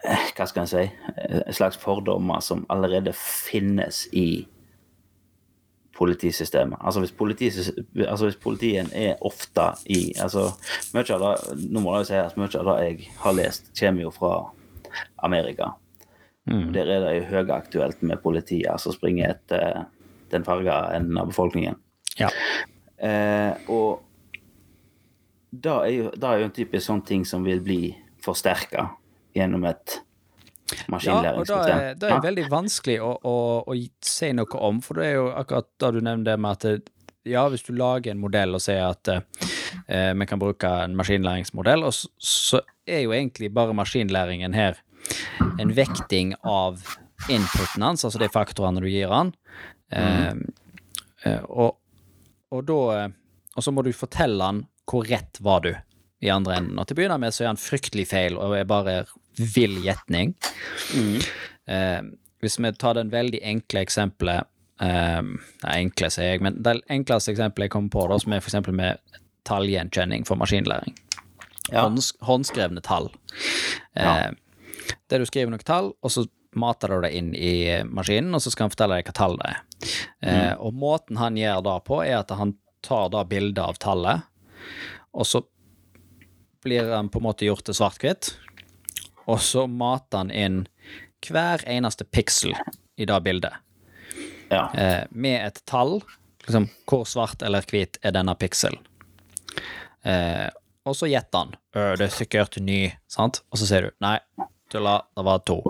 Hva 0.02 0.46
skal 0.48 0.62
en 0.64 0.70
si? 0.70 0.84
eh, 0.86 1.40
En 1.46 1.52
slags 1.56 1.76
fordommer 1.80 2.40
som 2.44 2.64
allerede 2.72 3.12
finnes 3.16 4.06
i 4.16 4.46
politisystemet. 5.96 6.78
Altså 6.80 7.00
hvis, 7.02 7.12
politis, 7.12 7.70
altså 8.08 8.24
hvis 8.30 8.36
politien 8.40 8.88
er 8.96 9.18
ofte 9.26 9.66
i 9.92 10.12
altså 10.22 10.46
Mye 10.94 11.04
av 11.16 11.24
det 11.24 11.66
nå 11.74 11.82
må 11.84 11.96
jeg 11.98 12.08
si 12.08 12.16
at 12.16 12.38
mye 12.40 12.48
av 12.62 12.68
det 12.70 12.76
jeg 12.86 13.10
har 13.20 13.36
lest, 13.36 13.68
kommer 13.78 14.06
jo 14.06 14.12
fra 14.14 14.30
Amerika. 15.26 15.72
Der 16.48 16.88
er 16.88 17.02
det 17.04 17.10
jo 17.18 17.26
høyaktuelt 17.34 18.00
med 18.02 18.22
politiet 18.24 18.80
som 18.80 18.94
springer 18.96 19.34
etter 19.36 19.82
den 20.32 20.46
farga 20.46 20.78
enden 20.96 21.18
av 21.20 21.28
befolkningen. 21.30 21.76
Ja. 22.18 22.30
Eh, 22.96 23.52
og 23.70 24.00
det 25.50 25.70
er, 25.74 25.90
jo, 25.92 26.10
det 26.14 26.26
er 26.30 26.40
jo 26.40 26.48
en 26.48 26.56
typisk 26.56 26.86
sånn 26.86 27.04
ting 27.06 27.26
som 27.28 27.44
vil 27.44 27.60
bli 27.62 27.80
forsterka 28.24 28.88
gjennom 29.36 29.64
et 29.70 29.98
Ja, 30.70 30.76
og 30.76 30.86
da 30.86 30.94
maskinlæringssystem. 30.94 31.78
er 31.80 31.94
det 31.98 32.22
veldig 32.22 32.44
vanskelig 32.52 32.98
å, 33.02 33.10
å, 33.26 33.34
å 33.66 33.74
si 34.06 34.28
noe 34.38 34.60
om, 34.62 34.78
for 34.80 35.00
det 35.00 35.06
er 35.08 35.16
jo 35.18 35.28
akkurat 35.34 35.66
da 35.82 35.90
du 35.90 35.98
nevner 36.00 36.24
det 36.28 36.36
med 36.38 36.50
at 36.52 36.60
det- 36.68 36.92
ja, 37.26 37.42
hvis 37.50 37.64
du 37.66 37.74
lager 37.76 38.12
en 38.14 38.20
modell 38.22 38.54
og 38.54 38.62
sier 38.62 38.86
at 38.86 39.08
eh, 39.08 40.12
vi 40.14 40.26
kan 40.26 40.38
bruke 40.40 40.64
en 40.84 40.94
maskinlæringsmodell, 40.96 41.82
og 41.84 41.92
så, 41.92 42.08
så 42.18 42.60
er 42.86 43.02
jo 43.02 43.10
egentlig 43.12 43.50
bare 43.52 43.74
maskinlæringen 43.76 44.54
her 44.56 44.78
en 45.60 45.74
vekting 45.76 46.32
av 46.44 46.80
inputen 47.28 47.82
hans, 47.84 48.04
altså 48.06 48.18
de 48.22 48.30
faktorene 48.32 48.80
du 48.80 48.88
gir 48.88 49.10
han. 49.12 49.34
Eh, 49.92 50.32
eh, 51.26 51.42
og, 51.50 51.76
og 52.54 52.64
da 52.70 52.78
eh, 52.96 53.08
Og 53.58 53.64
så 53.66 53.72
må 53.74 53.82
du 53.82 53.90
fortelle 53.92 54.46
han 54.46 54.60
hvor 54.88 55.02
rett 55.10 55.40
var 55.42 55.60
du 55.66 55.72
i 56.22 56.30
andre 56.30 56.56
enden. 56.60 56.78
Og 56.78 56.86
til 56.86 56.94
å 56.94 56.98
begynne 57.00 57.18
med 57.20 57.34
så 57.34 57.42
er 57.44 57.50
han 57.50 57.58
fryktelig 57.60 58.06
feil 58.08 58.38
og 58.38 58.54
er 58.56 58.64
bare 58.64 58.94
vill 59.36 59.78
gjetning. 59.84 60.34
Eh, 61.66 62.00
hvis 62.40 62.58
vi 62.58 62.72
tar 62.72 62.96
den 62.98 63.12
veldig 63.12 63.40
enkle 63.44 63.84
eksempelet 63.84 64.48
eh, 64.82 65.22
enkle, 65.74 66.10
sier 66.10 66.34
jeg, 66.34 66.42
men 66.44 66.58
det 66.64 66.80
enkleste 66.90 67.34
eksempelet 67.34 67.68
jeg 67.68 67.74
kommer 67.76 67.94
på, 67.94 68.06
da, 68.10 68.18
som 68.22 68.34
er 68.34 68.42
eksempel 68.42 68.76
med 68.76 69.20
tallgjenkjenning 69.48 70.26
for 70.28 70.40
maskinlæring. 70.40 70.96
Ja. 71.70 71.84
Hånds, 71.84 72.12
håndskrevne 72.26 72.82
tall. 72.84 73.10
Ja. 73.94 74.30
Eh, 74.30 74.94
der 75.10 75.22
du 75.22 75.28
skriver 75.28 75.52
noen 75.52 75.66
tall, 75.66 75.92
og 76.00 76.12
så 76.12 76.26
mater 76.58 76.90
du 76.90 77.04
det 77.04 77.12
inn 77.14 77.30
i 77.36 77.52
maskinen, 77.86 78.34
og 78.34 78.42
så 78.42 78.50
skal 78.50 78.66
han 78.66 78.74
fortelle 78.74 78.98
deg 78.98 79.10
hva 79.10 79.14
tall 79.16 79.38
det 79.38 79.52
er. 79.52 79.62
Eh, 80.26 80.54
og 80.58 80.74
måten 80.76 81.20
han 81.20 81.38
gjør 81.38 81.62
det 81.66 81.78
på, 81.86 82.00
er 82.02 82.18
at 82.22 82.34
han 82.34 82.56
tar 82.84 83.12
da 83.14 83.22
bildet 83.28 83.62
av 83.62 83.78
tallet, 83.80 84.26
og 85.14 85.26
så 85.26 85.44
blir 86.64 86.90
han 86.90 87.08
på 87.12 87.20
en 87.20 87.28
måte 87.28 87.46
gjort 87.46 87.64
til 87.68 87.76
svart-hvitt, 87.76 88.34
og 89.30 89.38
så 89.44 89.66
mater 89.70 90.24
han 90.24 90.30
inn 90.34 90.60
hver 91.26 91.62
eneste 91.70 92.04
piksel 92.08 92.54
i 93.00 93.06
det 93.08 93.18
bildet 93.24 93.54
Ja. 94.50 94.64
eh, 94.74 95.04
med 95.10 95.46
et 95.46 95.60
tall. 95.70 96.00
Liksom, 96.46 96.66
hvor 96.90 97.04
svart 97.06 97.42
eller 97.46 97.62
hvit 97.70 97.98
er 98.02 98.10
denne 98.16 98.34
pikselen? 98.40 98.80
Eh, 100.02 100.48
og 100.88 100.96
så 100.96 101.06
gjetter 101.10 101.44
han. 101.44 101.54
«Øh, 101.76 101.92
det 102.00 102.06
er 102.08 102.14
sikkert 102.14 102.56
ny, 102.64 102.88
sant? 103.10 103.42
Og 103.52 103.60
så 103.60 103.68
sier 103.68 103.82
du 103.86 103.90
nei, 104.02 104.16
tulla, 104.72 104.96
det 105.16 105.24
var 105.26 105.42
to. 105.46 105.60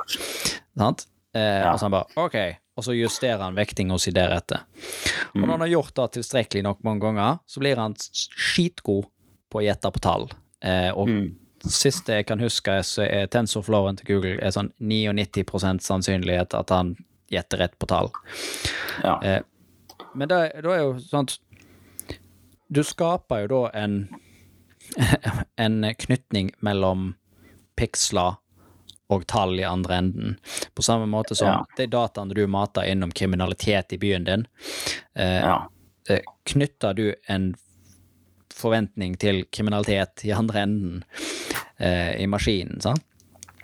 Sant? 0.78 1.06
Eh, 1.34 1.40
Ja. 1.60 1.72
Og 1.74 1.78
så 1.80 1.88
han 1.88 1.94
bare 1.98 2.06
OK, 2.24 2.36
og 2.78 2.84
så 2.86 2.94
justerer 2.96 3.42
han 3.42 3.58
vektinga 3.58 3.98
si 4.00 4.10
deretter. 4.14 4.62
Og 5.34 5.42
når 5.42 5.50
han 5.56 5.60
har 5.66 5.72
gjort 5.74 5.94
det 5.98 6.06
tilstrekkelig 6.18 6.62
nok 6.64 6.80
mange 6.86 7.00
ganger, 7.04 7.40
så 7.46 7.60
blir 7.60 7.76
han 7.76 7.94
skitgod 7.98 9.10
på 9.50 9.60
å 9.60 9.64
gjette 9.66 9.90
på 9.92 10.00
tall. 10.00 10.28
Eh, 10.62 10.90
og 10.94 11.08
Mm. 11.08 11.34
Siste 11.68 12.12
jeg 12.20 12.26
kan 12.26 12.40
huske, 12.40 12.78
så 12.86 13.02
er 13.04 13.26
tensorflowen 13.26 13.96
til 14.00 14.06
Google 14.14 14.38
er 14.40 14.50
sånn 14.54 14.72
99% 14.80 15.82
sannsynlighet 15.84 16.54
at 16.54 16.70
han 16.70 16.94
gjetter 17.30 17.58
rett 17.64 17.78
på 17.78 17.86
tall. 17.86 18.10
ja. 19.04 19.18
Eh, 19.22 19.40
men 20.14 20.28
da 20.28 20.40
da 20.62 20.72
er 20.74 20.80
jo 20.82 20.94
sånn 20.98 21.28
Du 22.72 22.80
skaper 22.82 23.44
jo 23.44 23.46
da 23.52 23.70
en 23.84 24.08
en 25.56 25.94
knytning 25.98 26.50
mellom 26.60 27.14
piksler 27.78 28.36
og 29.10 29.26
tall 29.26 29.58
i 29.60 29.64
andre 29.66 29.96
enden. 29.96 30.36
På 30.74 30.82
samme 30.82 31.06
måte 31.06 31.34
som 31.34 31.48
Ja. 31.48 31.64
de 31.76 31.86
dataene 31.86 32.34
du 32.34 32.46
mater 32.46 32.82
innom 32.86 33.10
kriminalitet 33.12 33.92
i 33.92 33.98
byen 33.98 34.24
din, 34.24 34.46
eh, 35.14 35.40
ja. 35.42 35.68
eh, 36.08 36.20
knytter 36.46 36.94
du 36.94 37.14
en 37.28 37.54
forventning 38.60 39.16
til 39.20 39.44
kriminalitet 39.52 40.24
i 40.28 40.32
andre 40.36 40.62
enden 40.66 41.00
eh, 41.78 42.20
i 42.22 42.26
maskinen, 42.30 42.80
sant? 42.84 43.02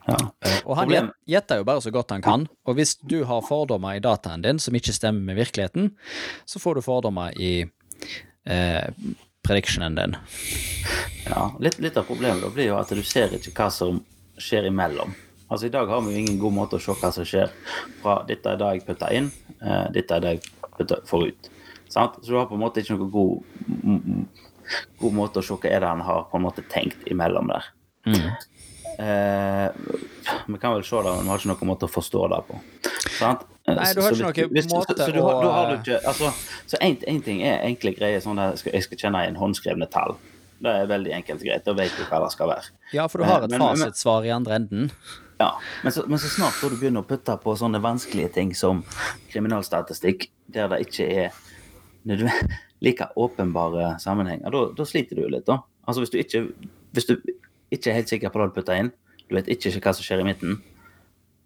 ja. 0.06 0.16
Eh, 0.44 0.60
Og 0.66 0.76
han 0.78 0.88
Problem- 0.88 1.12
gjetter 1.26 1.58
jo 1.60 1.64
bare 1.68 1.82
så 1.82 1.90
godt 1.94 2.10
han 2.14 2.22
kan, 2.22 2.48
og 2.66 2.74
hvis 2.78 2.96
du 3.02 3.24
har 3.26 3.42
fordommer 3.42 3.96
i 3.96 4.02
dataen 4.04 4.42
din 4.44 4.58
som 4.62 4.74
ikke 4.74 4.94
stemmer 4.94 5.20
med 5.32 5.36
virkeligheten, 5.40 5.92
så 6.46 6.58
får 6.62 6.74
du 6.78 6.82
fordommer 6.86 7.32
i 7.38 7.64
eh, 8.46 8.86
predictionen 9.46 9.94
din. 9.98 10.16
Ja, 11.26 11.48
litt, 11.60 11.78
litt 11.82 11.96
av 11.98 12.06
problemet 12.06 12.42
da 12.42 12.50
blir 12.54 12.68
jo 12.70 12.78
at 12.78 12.90
du 12.94 13.02
ser 13.02 13.34
ikke 13.34 13.52
hva 13.56 13.68
som 13.74 13.98
skjer 14.38 14.68
imellom. 14.70 15.14
Altså 15.50 15.66
I 15.68 15.74
dag 15.74 15.86
har 15.90 16.00
vi 16.02 16.14
jo 16.14 16.22
ingen 16.24 16.38
god 16.42 16.54
måte 16.54 16.78
å 16.78 16.82
se 16.82 16.94
hva 16.98 17.10
som 17.14 17.26
skjer 17.26 17.50
fra 18.02 18.16
dette 18.26 18.50
er 18.50 18.58
det 18.62 18.70
jeg 18.76 18.86
putter 18.86 19.12
inn, 19.14 19.28
eh, 19.62 19.84
dette 19.94 20.16
er 20.18 20.24
det 20.24 20.32
jeg 20.38 21.02
får 21.06 21.28
ut. 21.28 21.50
Sant? 21.90 22.16
Så 22.22 22.30
du 22.30 22.36
har 22.38 22.46
på 22.50 22.54
en 22.58 22.62
måte 22.64 22.82
ikke 22.82 22.96
noen 22.98 23.10
god, 23.14 23.44
god 25.00 25.12
måte 25.12 25.40
å 25.40 25.44
se 25.44 25.54
hva 25.54 25.70
er 25.70 25.80
det 25.80 25.88
han 25.88 26.00
har 26.00 26.24
på 26.30 26.36
en 26.38 26.42
måte 26.46 26.64
tenkt 26.72 27.06
imellom 27.10 27.48
der. 27.48 27.68
Eh, 28.98 29.68
vi 30.46 30.58
kan 30.58 30.72
vel 30.72 30.84
se 30.84 30.96
det, 30.96 31.10
men 31.16 31.24
vi 31.26 31.28
har 31.28 31.38
ikke 31.42 31.50
noen 31.52 31.68
måte 31.68 31.84
å 31.88 31.92
forstå 31.92 32.22
det 32.32 32.38
på. 32.48 32.60
Sant? 33.18 33.42
Eh, 33.68 33.74
Nei, 33.74 33.92
du 33.94 34.00
har 34.00 34.12
så- 34.14 34.30
ikke 34.30 34.46
noen 34.48 34.70
måte 34.70 34.96
så 34.96 35.12
du 35.12 35.20
har, 35.20 35.34
å- 35.34 35.52
har 35.52 35.76
ikke 35.76 36.00
altså, 36.06 36.32
Så 36.66 36.76
en 36.80 36.96
ting 37.22 37.42
er 37.42 37.60
enkle 37.66 37.92
greier, 37.94 38.20
sånn 38.22 38.38
at 38.38 38.52
jeg 38.54 38.58
skal, 38.58 38.72
jeg 38.72 38.82
skal 38.84 38.98
kjenne 38.98 39.22
igjen 39.26 39.36
håndskrevne 39.36 39.90
tall. 39.90 40.16
Det 40.62 40.70
er 40.72 40.86
veldig 40.86 41.12
enkelt 41.12 41.40
og 41.42 41.46
greit. 41.46 41.64
Da 41.64 41.72
vet 41.74 41.92
du 41.98 42.02
hva 42.04 42.22
det 42.22 42.32
skal 42.32 42.48
være. 42.48 42.70
Ja, 42.92 43.06
for 43.08 43.18
du 43.18 43.24
har 43.24 43.42
et 43.42 43.50
Men- 43.50 43.60
men- 43.60 43.76
fasitsvar 43.76 44.24
i 44.24 44.30
andre 44.30 44.54
enden. 44.54 44.90
Ja, 45.38 45.50
men 45.84 45.92
så, 45.92 46.06
men 46.08 46.18
så 46.18 46.28
snart 46.32 46.58
du 46.70 46.76
begynne 46.76 47.04
å 47.04 47.06
putte 47.06 47.36
på 47.42 47.54
sånne 47.58 47.78
vanskelige 47.82 48.32
ting 48.32 48.54
som 48.54 48.82
kriminalstatistikk, 49.30 50.30
der 50.48 50.68
det 50.68 50.86
ikke 50.86 51.24
er 51.26 51.30
nødvendig, 52.06 52.56
like 52.84 53.08
åpenbare 53.16 53.96
sammenhenger, 54.02 54.50
da, 54.52 54.64
da 54.76 54.86
sliter 54.88 55.16
du 55.16 55.24
jo 55.24 55.32
litt, 55.32 55.46
da. 55.48 55.60
Altså 55.86 56.02
hvis 56.02 56.12
du 56.12 56.18
ikke 56.20 56.42
hvis 56.96 57.08
du 57.08 57.16
ikke 57.74 57.90
er 57.90 58.00
helt 58.00 58.10
sikker 58.10 58.32
på 58.32 58.40
hva 58.40 58.48
du 58.48 58.56
putter 58.56 58.78
inn, 58.80 58.92
du 59.26 59.36
vet 59.36 59.48
ikke 59.52 59.74
hva 59.82 59.94
som 59.96 60.06
skjer 60.06 60.22
i 60.22 60.26
midten, 60.28 60.60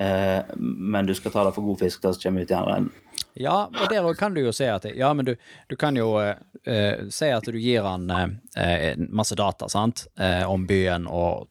eh, 0.03 0.51
men 0.57 1.09
du 1.09 1.15
skal 1.17 1.35
ta 1.35 1.45
det 1.47 1.55
for 1.57 1.67
god 1.67 1.81
fisk, 1.83 2.03
det 2.03 2.15
som 2.15 2.27
kommer 2.27 2.45
ut 2.45 2.53
i 2.53 2.59
andre 2.59 2.77
enden. 2.81 3.07
Ja, 3.39 3.57
og 3.69 3.91
der 3.93 4.07
òg 4.07 4.19
kan 4.19 4.35
du 4.35 4.41
jo 4.43 4.53
si 4.53 4.67
at 4.67 4.87
Ja, 4.97 5.13
men 5.15 5.27
du, 5.29 5.35
du 5.69 5.77
kan 5.79 5.97
jo 5.97 6.13
eh, 6.21 6.39
eh, 6.65 7.07
si 7.15 7.29
at 7.31 7.47
du 7.47 7.59
gir 7.59 7.87
han 7.87 8.11
eh, 8.11 8.95
masse 9.09 9.39
data, 9.39 9.69
sant, 9.71 10.07
eh, 10.19 10.43
om 10.49 10.67
byen 10.67 11.07
og 11.07 11.49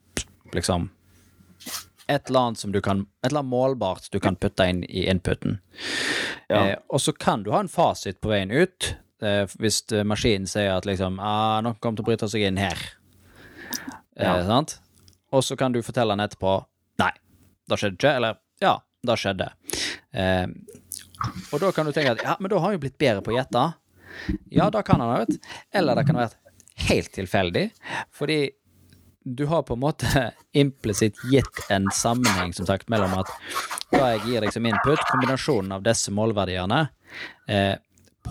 liksom 0.55 0.89
et 2.09 2.29
eller 2.29 2.39
annet 2.39 2.59
som 2.59 2.71
du 2.73 2.79
kan 2.81 3.03
Et 3.21 3.29
eller 3.29 3.43
annet 3.43 3.51
målbart 3.51 4.09
du 4.11 4.19
kan 4.19 4.35
putte 4.35 4.65
inn 4.65 4.83
i 4.83 5.05
inputen. 5.11 5.59
Ja. 6.49 6.63
Eh, 6.65 6.77
og 6.89 7.01
så 7.01 7.13
kan 7.13 7.43
du 7.43 7.51
ha 7.53 7.59
en 7.61 7.69
fasit 7.69 8.21
på 8.21 8.31
veien 8.31 8.51
ut, 8.51 8.95
eh, 9.21 9.45
hvis 9.59 9.81
eh, 9.93 10.03
maskinen 10.07 10.47
sier 10.49 10.75
at 10.77 10.85
liksom 10.85 11.19
ah, 11.19 11.59
'Noen 11.61 11.79
kommer 11.79 11.97
til 11.99 12.05
å 12.05 12.09
bryte 12.11 12.29
seg 12.31 12.47
inn 12.47 12.57
her'. 12.57 12.83
Eh, 14.17 14.25
Ja. 14.25 14.43
sant? 14.45 14.79
Og 15.31 15.43
så 15.43 15.55
kan 15.57 15.71
du 15.71 15.81
fortelle 15.81 16.11
han 16.15 16.19
etterpå 16.27 16.65
'Nei, 16.99 17.11
det 17.69 17.77
skjedde 17.79 17.97
ikke', 17.97 18.15
eller 18.15 18.37
'Ja, 18.61 18.77
det 19.05 19.15
skjedde'. 19.17 19.49
Eh, 20.13 20.47
og 21.53 21.59
da 21.59 21.71
kan 21.71 21.85
du 21.85 21.91
tenke 21.91 22.11
at 22.11 22.23
ja, 22.23 22.35
men 22.39 22.49
da 22.49 22.59
har 22.59 22.71
jo 22.73 22.79
blitt 22.79 22.97
bedre 22.97 23.21
på 23.21 23.31
å 23.31 23.37
gjette. 23.37 23.73
Ja, 24.51 24.69
da 24.69 24.81
kan 24.81 24.99
han 24.99 25.09
ha 25.09 25.19
vært. 25.25 25.37
Eller 25.73 25.95
det 25.95 26.05
kan 26.07 26.15
ha 26.15 26.27
vært 26.27 26.37
helt 26.89 27.11
tilfeldig, 27.11 27.71
fordi 28.11 28.51
du 29.25 29.45
har 29.47 29.63
på 29.63 29.73
en 29.75 29.81
måte 29.83 30.31
implisitt 30.53 31.15
gitt 31.29 31.59
en 31.69 31.89
sammenheng, 31.91 32.53
som 32.55 32.65
sagt, 32.65 32.87
mellom 32.89 33.13
at 33.19 33.27
da 33.91 34.13
jeg 34.15 34.21
gir 34.25 34.41
deg 34.41 34.53
som 34.53 34.65
input, 34.65 34.99
kombinasjonen 35.11 35.71
av 35.75 35.83
disse 35.83 36.09
målverdiene 36.11 36.89
eh, 37.49 37.75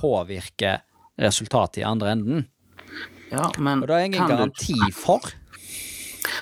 påvirker 0.01 0.81
resultatet 1.19 1.83
i 1.83 1.87
andre 1.89 2.13
enden. 2.15 2.47
Ja, 3.33 3.51
men 3.59 3.83
Og 3.83 3.89
det 3.91 3.97
er 3.97 4.07
ingen 4.09 4.29
garanti 4.31 4.75
du- 4.79 4.93
for. 4.95 5.21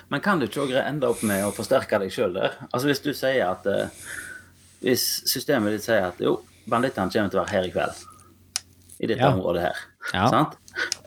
Men 0.09 0.21
kan 0.21 0.39
du 0.39 0.47
ikke 0.47 0.67
òg 0.67 0.75
ende 0.87 1.09
opp 1.09 1.23
med 1.27 1.45
å 1.45 1.53
forsterke 1.55 1.99
deg 1.99 2.11
sjøl 2.15 2.35
der? 2.35 2.53
Altså 2.73 2.87
Hvis 2.87 3.03
du 3.03 3.13
sier 3.15 3.49
at 3.51 3.67
eh, 3.67 3.89
Hvis 4.83 5.03
systemet 5.27 5.73
ditt 5.73 5.83
sier 5.87 6.05
at 6.13 6.21
jo, 6.21 6.37
bandittene 6.69 7.11
kommer 7.11 7.31
til 7.33 7.41
å 7.41 7.45
være 7.45 7.51
her 7.57 7.65
i 7.67 7.73
kveld, 7.73 8.05
i 9.01 9.07
dette 9.07 9.21
Ja. 9.23 9.33
området 9.33 9.63
her, 9.63 9.77
Ja. 10.13 10.29
sant? 10.31 10.57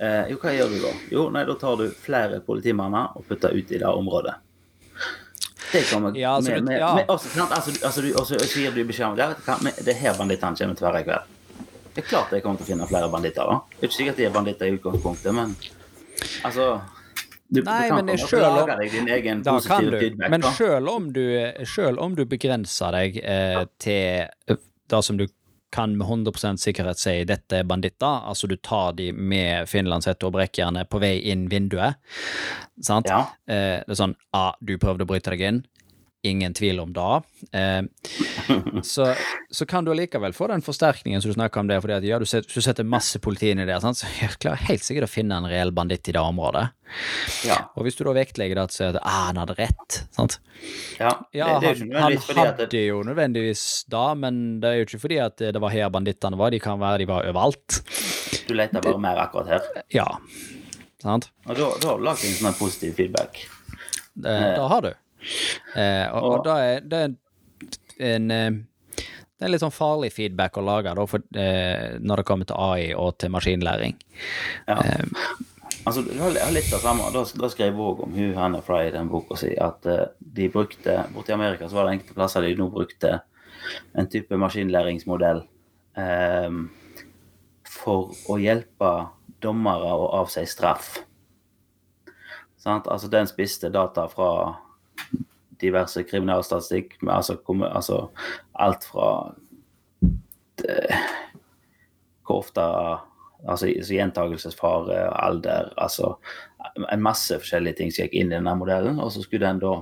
Eh, 0.02 0.30
jo, 0.32 0.38
hva 0.42 0.52
gjør 0.52 0.70
du 0.74 0.80
da? 0.82 0.94
Jo, 1.12 1.30
nei, 1.30 1.46
da 1.46 1.54
tar 1.56 1.76
du 1.78 1.90
flere 1.92 2.40
politimanner 2.42 3.16
og 3.16 3.26
putter 3.28 3.50
ut 3.54 3.72
i 3.72 3.78
det 3.78 3.86
området. 3.88 4.34
Det 5.72 5.84
kommer 5.92 6.16
Ja, 6.18 6.36
altså, 6.36 6.52
med, 6.52 6.64
med, 6.64 6.80
ja. 6.80 6.96
med 6.96 7.06
altså, 7.08 7.30
sant? 7.30 7.52
altså, 7.52 7.72
altså, 7.86 8.02
du, 8.02 8.14
også, 8.14 8.40
så 8.42 8.60
gir 8.60 8.72
du 8.72 8.84
beskjed 8.86 9.06
om 9.12 9.16
men 9.64 9.74
det 9.86 9.88
er 9.94 10.00
her 10.00 10.14
bandittene 10.18 10.58
kommer 10.58 10.76
til 10.76 10.88
å 10.88 10.92
være 10.92 11.02
i 11.02 11.04
kveld. 11.04 11.24
Det 11.96 12.04
er 12.04 12.08
klart 12.10 12.32
jeg 12.36 12.44
kommer 12.44 12.58
til 12.62 12.68
å 12.68 12.70
finne 12.74 12.88
flere 12.90 13.10
banditter, 13.12 13.50
da. 13.50 13.60
Det 13.74 13.82
er 13.84 13.90
ikke 13.90 13.98
sikkert 13.98 14.18
de 14.22 14.26
er 14.30 14.34
banditter 14.36 14.70
i 14.70 14.78
utgangspunktet, 14.78 15.34
men 15.36 15.56
altså 16.48 16.70
du, 17.50 17.64
Nei, 17.66 17.88
du 17.90 17.96
kan 17.96 18.06
men 18.06 18.18
sjøl 18.22 18.46
om- 18.46 19.42
Da 19.44 19.60
kan 19.66 19.86
du. 19.90 19.98
feedback. 20.00 20.30
Men 20.30 20.42
selv 20.54 20.90
om 20.90 21.12
du, 21.14 21.24
selv 21.66 22.00
om 22.00 22.16
du 22.16 22.26
begrenser 22.26 22.92
deg 22.94 23.18
eh, 23.24 23.66
til 23.80 24.28
eh, 24.48 24.56
det 24.90 25.04
som 25.04 25.18
du 25.18 25.26
kan 25.72 25.96
med 25.98 26.08
100% 26.08 26.58
sikkerhet 26.62 26.98
si 26.98 27.24
dette 27.30 27.60
er 27.60 27.64
banditter, 27.64 28.22
altså 28.26 28.48
du 28.50 28.56
tar 28.56 28.94
de 28.94 29.12
med 29.12 29.68
finlandshette 29.70 30.26
og 30.26 30.34
brekkjernet 30.34 30.90
på 30.90 31.00
vei 31.02 31.20
inn 31.30 31.48
vinduet, 31.50 31.96
sant? 32.82 33.06
Ja. 33.10 33.20
Eh, 33.48 33.82
det 33.86 33.94
er 33.94 34.00
sånn 34.00 34.16
ah, 34.34 34.54
du 34.62 34.78
prøvde 34.82 35.06
å 35.06 35.10
bryte 35.10 35.30
deg 35.34 35.42
inn. 35.42 35.60
Ingen 36.22 36.54
tvil 36.54 36.80
om 36.80 36.94
det. 36.94 37.22
Eh, 37.60 37.82
så, 38.84 39.16
så, 39.52 39.66
kan 39.66 39.86
du 39.86 39.92
allikevel 39.92 40.34
få 40.34 40.48
den 40.48 40.62
forsterkningen 40.62 41.22
som 41.22 41.30
du 41.30 41.34
snakker 41.34 41.60
om 41.60 41.70
der, 41.70 41.82
fordi 41.82 41.96
at 41.96 42.08
ja, 42.08 42.20
du 42.20 42.26
setter, 42.28 42.52
du 42.54 42.64
setter 42.64 42.88
masse 42.88 43.22
politi 43.24 43.54
inn 43.54 43.64
i 43.64 43.68
det, 43.68 43.80
sant? 43.84 44.02
så 44.02 44.10
jeg 44.22 44.36
klarer 44.42 44.68
helt 44.70 44.86
sikkert 44.86 45.08
å 45.08 45.12
finne 45.12 45.40
en 45.40 45.48
reell 45.50 45.72
banditt 45.76 46.10
i 46.12 46.16
det 46.16 46.24
området. 46.24 46.68
Ja. 47.46 47.60
Og 47.78 47.86
hvis 47.86 48.00
du 48.00 48.04
da 48.08 48.16
vektlegger 48.18 48.60
det 48.60 48.68
at 48.68 48.76
sier 48.76 48.96
at 48.96 49.02
ah, 49.04 49.30
han 49.30 49.40
hadde 49.40 49.58
rett, 49.60 50.00
sant? 50.16 50.40
Ja, 51.00 51.16
Ja, 51.32 51.54
det, 51.60 51.76
det 51.80 51.88
er 51.96 52.02
han, 52.02 52.18
han 52.18 52.42
hadde 52.42 52.70
det, 52.72 52.86
jo 52.90 53.04
nødvendigvis 53.08 53.66
da, 53.92 54.10
men 54.20 54.60
det 54.64 54.72
er 54.72 54.82
jo 54.82 54.90
ikke 54.90 55.04
fordi 55.06 55.20
at 55.24 55.40
det 55.40 55.62
var 55.62 55.76
her 55.76 55.92
bandittene 55.94 56.40
var, 56.40 56.52
de 56.52 56.62
kan 56.64 56.82
være 56.82 57.04
de 57.04 57.12
var 57.12 57.30
overalt. 57.30 57.82
du 58.48 58.56
leter 58.58 58.84
bare 58.84 59.00
mer 59.00 59.22
akkurat 59.24 59.54
her. 59.56 59.70
Ja, 59.94 60.10
sant? 61.00 61.30
Og 61.48 61.54
da, 61.56 61.70
da 61.80 61.94
har 61.94 62.02
du 62.02 62.10
lagt 62.10 62.28
inn 62.28 62.36
sånn 62.36 62.58
positiv 62.60 62.98
feedback. 63.00 63.46
Det, 64.20 64.34
da 64.58 64.66
har 64.68 64.84
du. 64.84 64.92
Eh, 65.76 66.06
og, 66.16 66.26
og 66.32 66.44
da 66.48 66.58
er 66.64 66.86
det 66.88 67.04
en 68.00 68.32
eh, 68.32 68.50
det 69.40 69.48
er 69.48 69.54
litt 69.54 69.64
sånn 69.64 69.72
farlig 69.72 70.10
feedback 70.12 70.58
å 70.60 70.66
lage 70.68 70.92
da, 70.98 71.04
for, 71.08 71.24
eh, 71.40 71.96
når 72.04 72.20
det 72.20 72.28
kommer 72.28 72.48
til 72.48 72.60
AI 72.60 72.90
og 72.92 73.14
til 73.24 73.32
maskinlæring. 73.32 73.96
Ja. 74.68 74.76
Altså, 75.88 76.04
du 76.04 76.12
har 76.20 76.52
litt 76.52 76.74
av 76.76 76.84
samme. 76.84 77.08
Da, 77.16 77.24
da 77.24 77.50
skrev 77.52 77.70
jeg 77.72 77.80
òg 77.80 78.02
om 78.04 78.18
hun 78.18 78.36
Hannah 78.36 78.64
Fry 78.66 78.90
i 78.90 78.92
den 78.92 79.08
boka 79.12 79.38
si 79.40 79.54
at 79.56 79.88
eh, 79.88 80.10
de 80.20 80.50
brukte 80.52 80.98
Borti 81.16 81.32
Amerika 81.32 81.70
så 81.70 81.80
var 81.80 81.88
det 81.88 81.96
enkelte 81.96 82.18
plasser 82.18 82.44
de 82.44 82.52
nå 82.60 82.68
brukte 82.74 83.22
en 83.96 84.10
type 84.12 84.36
maskinlæringsmodell 84.44 85.46
eh, 86.04 86.60
for 87.70 88.12
å 88.28 88.38
hjelpe 88.44 88.92
dommere 89.40 89.96
å 89.96 90.10
avsi 90.20 90.44
straff. 90.52 90.98
Sant? 92.60 92.92
Altså, 92.92 93.08
den 93.08 93.32
spiste 93.32 93.72
data 93.72 94.10
fra 94.12 94.34
diverse 95.60 96.04
kriminalstatistikk, 96.08 96.98
Men 97.02 97.16
altså, 97.16 97.38
altså 97.62 98.10
alt 98.54 98.84
fra 98.84 99.10
hvor 102.30 102.44
ofte 102.44 102.62
altså, 102.62 103.68
altså 103.68 103.94
gjentagelsesfare, 103.94 105.26
alder 105.26 105.74
altså 105.78 106.18
En 106.92 107.02
masse 107.02 107.38
forskjellige 107.40 107.78
ting 107.80 107.92
som 107.92 108.04
gikk 108.04 108.18
inn 108.20 108.34
i 108.34 108.36
denne 108.36 108.52
modellen. 108.60 109.00
Og 109.00 109.14
så 109.16 109.22
skulle 109.24 109.48
den 109.48 109.62
da 109.62 109.78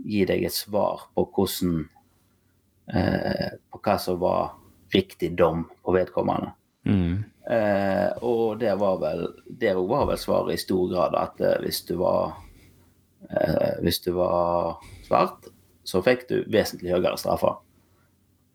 gi 0.00 0.24
deg 0.24 0.46
et 0.46 0.54
svar 0.54 1.04
på 1.14 1.26
hvordan 1.36 1.82
eh, 2.94 3.50
På 3.68 3.80
hva 3.84 3.98
som 4.00 4.20
var 4.22 4.54
riktig 4.94 5.34
dom 5.36 5.66
på 5.84 5.92
vedkommende. 5.92 6.54
Mm. 6.86 7.24
Eh, 7.50 8.10
og 8.24 8.58
det 8.62 8.72
var 8.80 8.96
vel 9.02 9.26
det 9.46 9.74
var 9.76 10.06
vel 10.08 10.18
svaret 10.18 10.54
i 10.54 10.62
stor 10.62 10.88
grad 10.90 11.16
at 11.18 11.40
eh, 11.42 11.58
hvis 11.62 11.82
du 11.88 11.96
var 12.00 12.32
eh, 12.32 12.45
Hvis 13.82 14.00
du 14.04 14.12
var 14.16 14.76
svart, 15.06 15.48
så 15.86 16.02
fikk 16.02 16.28
du 16.28 16.36
vesentlig 16.52 16.92
høyere 16.94 17.16
straffer. 17.20 17.58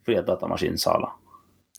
Fordi 0.06 0.20
at 0.20 0.30
datamaskinen 0.30 0.80
sa 0.82 0.98
det. 1.00 1.12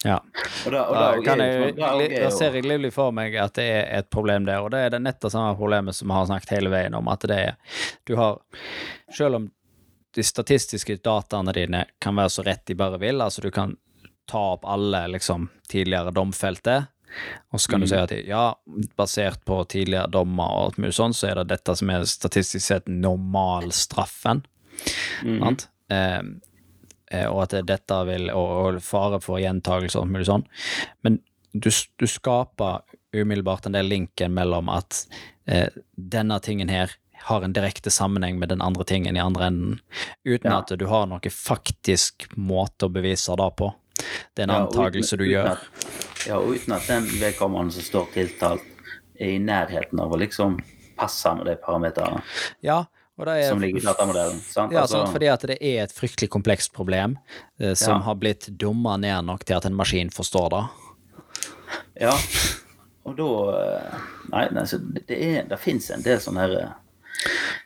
Ja. 0.05 0.19
Og 0.67 0.73
da, 0.73 0.83
og 0.89 0.95
Da, 0.95 1.03
da, 1.15 1.23
kan 1.23 1.41
er 1.41 1.53
jeg, 1.53 1.75
da 1.77 1.91
er 2.03 2.15
da 2.25 2.31
ser 2.35 2.57
jeg 2.59 2.67
livlig 2.67 2.91
for 2.95 3.15
meg 3.15 3.37
at 3.39 3.55
det 3.59 3.67
er 3.71 3.85
et 4.01 4.09
problem 4.11 4.47
der, 4.49 4.63
og 4.65 4.73
det 4.75 4.81
er 4.87 4.95
det 4.95 5.03
nett 5.05 5.21
det 5.23 5.31
samme 5.31 5.55
problemet 5.59 5.95
som 5.95 6.11
vi 6.11 6.17
har 6.17 6.27
snakket 6.31 6.57
hele 6.57 6.73
veien 6.73 6.97
om, 6.99 7.11
at 7.13 7.27
det 7.31 7.39
er 7.39 7.79
Du 8.09 8.17
har 8.19 8.41
Selv 9.15 9.39
om 9.39 9.51
de 10.15 10.23
statistiske 10.23 10.99
dataene 11.05 11.55
dine 11.57 11.85
kan 12.03 12.17
være 12.17 12.31
så 12.35 12.43
rett 12.45 12.67
de 12.67 12.75
bare 12.77 12.99
vil, 13.01 13.23
altså 13.23 13.41
du 13.41 13.51
kan 13.51 13.77
ta 14.29 14.41
opp 14.55 14.67
alle 14.69 15.07
liksom 15.15 15.49
tidligere 15.69 16.13
domfelte, 16.13 16.87
og 17.53 17.61
så 17.61 17.73
kan 17.73 17.83
du 17.83 17.89
si 17.91 17.99
at 17.99 18.13
ja, 18.27 18.55
basert 18.97 19.43
på 19.49 19.59
tidligere 19.71 20.11
dommer 20.13 20.49
og 20.49 20.63
alt 20.67 20.81
mulig 20.83 20.95
sånn, 20.97 21.15
så 21.17 21.31
er 21.31 21.41
det 21.41 21.51
dette 21.53 21.75
som 21.79 21.91
er 21.93 22.07
statistisk 22.09 22.65
sett 22.67 22.89
normalstraffen. 22.89 24.45
Sant? 25.23 25.69
Eh, 25.93 26.23
eh, 27.13 27.27
og 27.29 27.43
at 27.45 27.59
dette 27.69 28.01
vil 28.09 28.31
og, 28.33 28.55
og 28.79 28.81
fare 28.85 29.21
for 29.23 29.43
gjentagelse 29.43 29.99
og 29.99 30.07
alt 30.07 30.15
mulig 30.17 30.31
sånn. 30.31 30.47
Men 31.05 31.21
du, 31.53 31.69
du 31.71 32.07
skaper 32.09 32.81
umiddelbart 33.13 33.69
den 33.69 33.77
der 33.77 33.85
linken 33.85 34.33
mellom 34.35 34.71
at 34.73 35.05
eh, 35.45 35.69
denne 35.97 36.41
tingen 36.41 36.73
her 36.73 36.95
har 37.23 37.45
en 37.45 37.53
direkte 37.55 37.91
sammenheng 37.91 38.39
med 38.41 38.49
den 38.51 38.63
andre 38.65 38.85
tingen 38.89 39.17
i 39.17 39.21
andre 39.23 39.47
enden, 39.47 39.81
uten 40.25 40.51
Ja. 40.51 40.59
at 40.59 40.73
du 40.79 40.87
har 40.91 41.07
noen 41.07 41.31
faktisk 41.31 42.27
måte 42.35 42.89
å 42.89 42.93
bevise 42.93 43.37
det 43.39 43.51
på. 43.57 43.69
Det 44.35 44.43
er 44.43 44.49
en 44.49 44.55
Ja, 44.55 44.61
antakelse 44.67 45.17
du 45.21 45.25
gjør. 45.29 45.53
At, 45.53 45.87
ja, 46.27 46.39
og 46.39 46.55
uten 46.55 46.73
at 46.77 46.87
den 46.89 47.09
vedkommende 47.21 47.75
som 47.75 47.83
står 47.83 48.09
tiltalt, 48.15 48.63
er 49.21 49.37
i 49.37 49.39
nærheten 49.39 50.01
av 50.01 50.13
å 50.13 50.19
liksom 50.19 50.57
passe 50.99 51.35
med 51.37 51.47
de 51.47 51.55
parameterne 51.63 52.23
Ja, 52.65 52.85
er 53.23 53.49
som 53.49 53.61
ligger 53.61 53.83
i 53.83 53.85
datamodellen. 53.85 54.41
Sant? 54.41 54.73
Ja, 54.73 54.81
Altså, 54.83 55.03
sant, 55.03 55.13
fordi 55.13 55.29
at 55.31 55.45
det 55.47 55.59
er 55.61 55.83
et 55.85 55.93
fryktelig 55.95 56.31
komplekst 56.33 56.73
problem 56.73 57.19
eh, 57.61 57.75
som 57.75 57.99
Ja. 57.99 57.99
har 58.09 58.15
blitt 58.15 58.49
dumma 58.59 58.97
ned 58.97 59.25
nok 59.29 59.45
til 59.45 59.57
at 59.57 59.65
en 59.67 59.75
maskin 59.75 60.11
forstår 60.11 60.49
det. 60.51 60.65
ja. 62.01 62.17
Og 63.05 63.17
da 63.19 63.29
eh, 63.59 63.95
Nei, 64.33 64.49
nei 64.55 64.63
så 64.67 64.79
det, 64.79 65.07
det, 65.09 65.17
er, 65.19 65.43
det 65.51 65.59
fins 65.59 65.91
en 65.91 66.03
del 66.05 66.21
sånne 66.23 66.41
her 66.45 66.53
eh, 66.61 66.69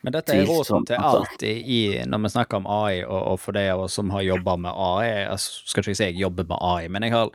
Men 0.05 0.15
dette 0.15 0.35
er 0.35 0.47
råd 0.47 0.65
til 0.87 0.95
altså. 0.97 1.21
alt 1.21 1.45
i, 1.47 1.53
i, 1.61 1.79
når 2.05 2.23
vi 2.25 2.33
snakker 2.33 2.61
om 2.61 2.67
AI, 2.71 3.03
og, 3.03 3.19
og 3.33 3.39
for 3.43 3.57
de 3.57 3.65
av 3.71 3.85
oss 3.85 3.97
som 3.99 4.11
har 4.13 4.25
jobba 4.25 4.57
med 4.67 4.71
AI 4.71 5.25
altså, 5.25 5.63
Skal 5.67 5.83
ikke 5.83 5.97
si 5.99 6.09
jeg 6.09 6.19
jobber 6.21 6.47
med 6.49 6.57
AI, 6.61 6.89
men 6.93 7.07
jeg 7.07 7.15
har 7.15 7.31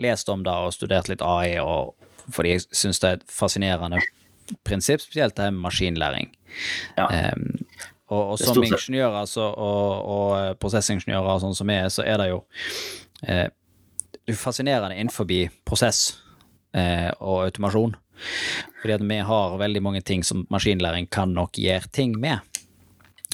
lest 0.00 0.30
om 0.32 0.44
det 0.46 0.54
og 0.54 0.74
studert 0.76 1.10
litt 1.10 1.24
AI, 1.24 1.56
og, 1.62 1.94
fordi 2.32 2.54
jeg 2.54 2.66
syns 2.70 3.02
det 3.02 3.10
er 3.10 3.18
et 3.20 3.26
fascinerende 3.32 4.00
prinsipp, 4.64 5.00
spesielt 5.00 5.36
det 5.36 5.46
her 5.46 5.54
med 5.54 5.64
maskinlæring. 5.64 6.32
Ja. 6.98 7.32
Um, 7.32 7.48
og, 8.12 8.34
og 8.34 8.38
som 8.38 8.62
ingeniører 8.62 9.16
altså, 9.24 9.46
og, 9.48 10.08
og 10.14 10.58
prosessingeniører 10.60 11.30
og 11.34 11.40
sånn 11.42 11.56
som 11.56 11.70
er, 11.72 11.88
så 11.92 12.04
er 12.04 12.20
det 12.20 12.28
jo 12.30 12.42
eh, 13.26 13.48
Det 14.24 14.34
er 14.34 14.38
fascinerende 14.40 14.96
innenfor 14.96 15.28
prosess 15.64 16.18
eh, 16.76 17.10
og 17.18 17.46
automasjon. 17.46 17.96
Fordi 18.82 18.94
at 18.96 19.06
vi 19.08 19.18
har 19.28 19.56
veldig 19.58 19.82
mange 19.82 20.02
ting 20.02 20.24
som 20.24 20.46
maskinlæring 20.52 21.08
kan 21.10 21.32
nok 21.34 21.58
gjøre 21.60 21.90
ting 21.92 22.18
med. 22.20 22.38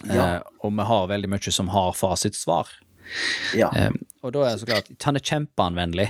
Ja. 0.07 0.37
Eh, 0.37 0.41
og 0.65 0.73
vi 0.77 0.87
har 0.89 1.11
veldig 1.11 1.29
mye 1.29 1.53
som 1.53 1.69
har 1.75 1.93
fasitsvar. 1.93 2.71
ja. 3.57 3.71
Eh, 3.77 3.91
og 4.23 4.33
da 4.33 4.47
er 4.47 4.51
det 4.55 4.61
så 4.61 4.67
klart 4.69 5.05
Han 5.05 5.17
er 5.17 5.21
kjempeanvendelig 5.25 6.09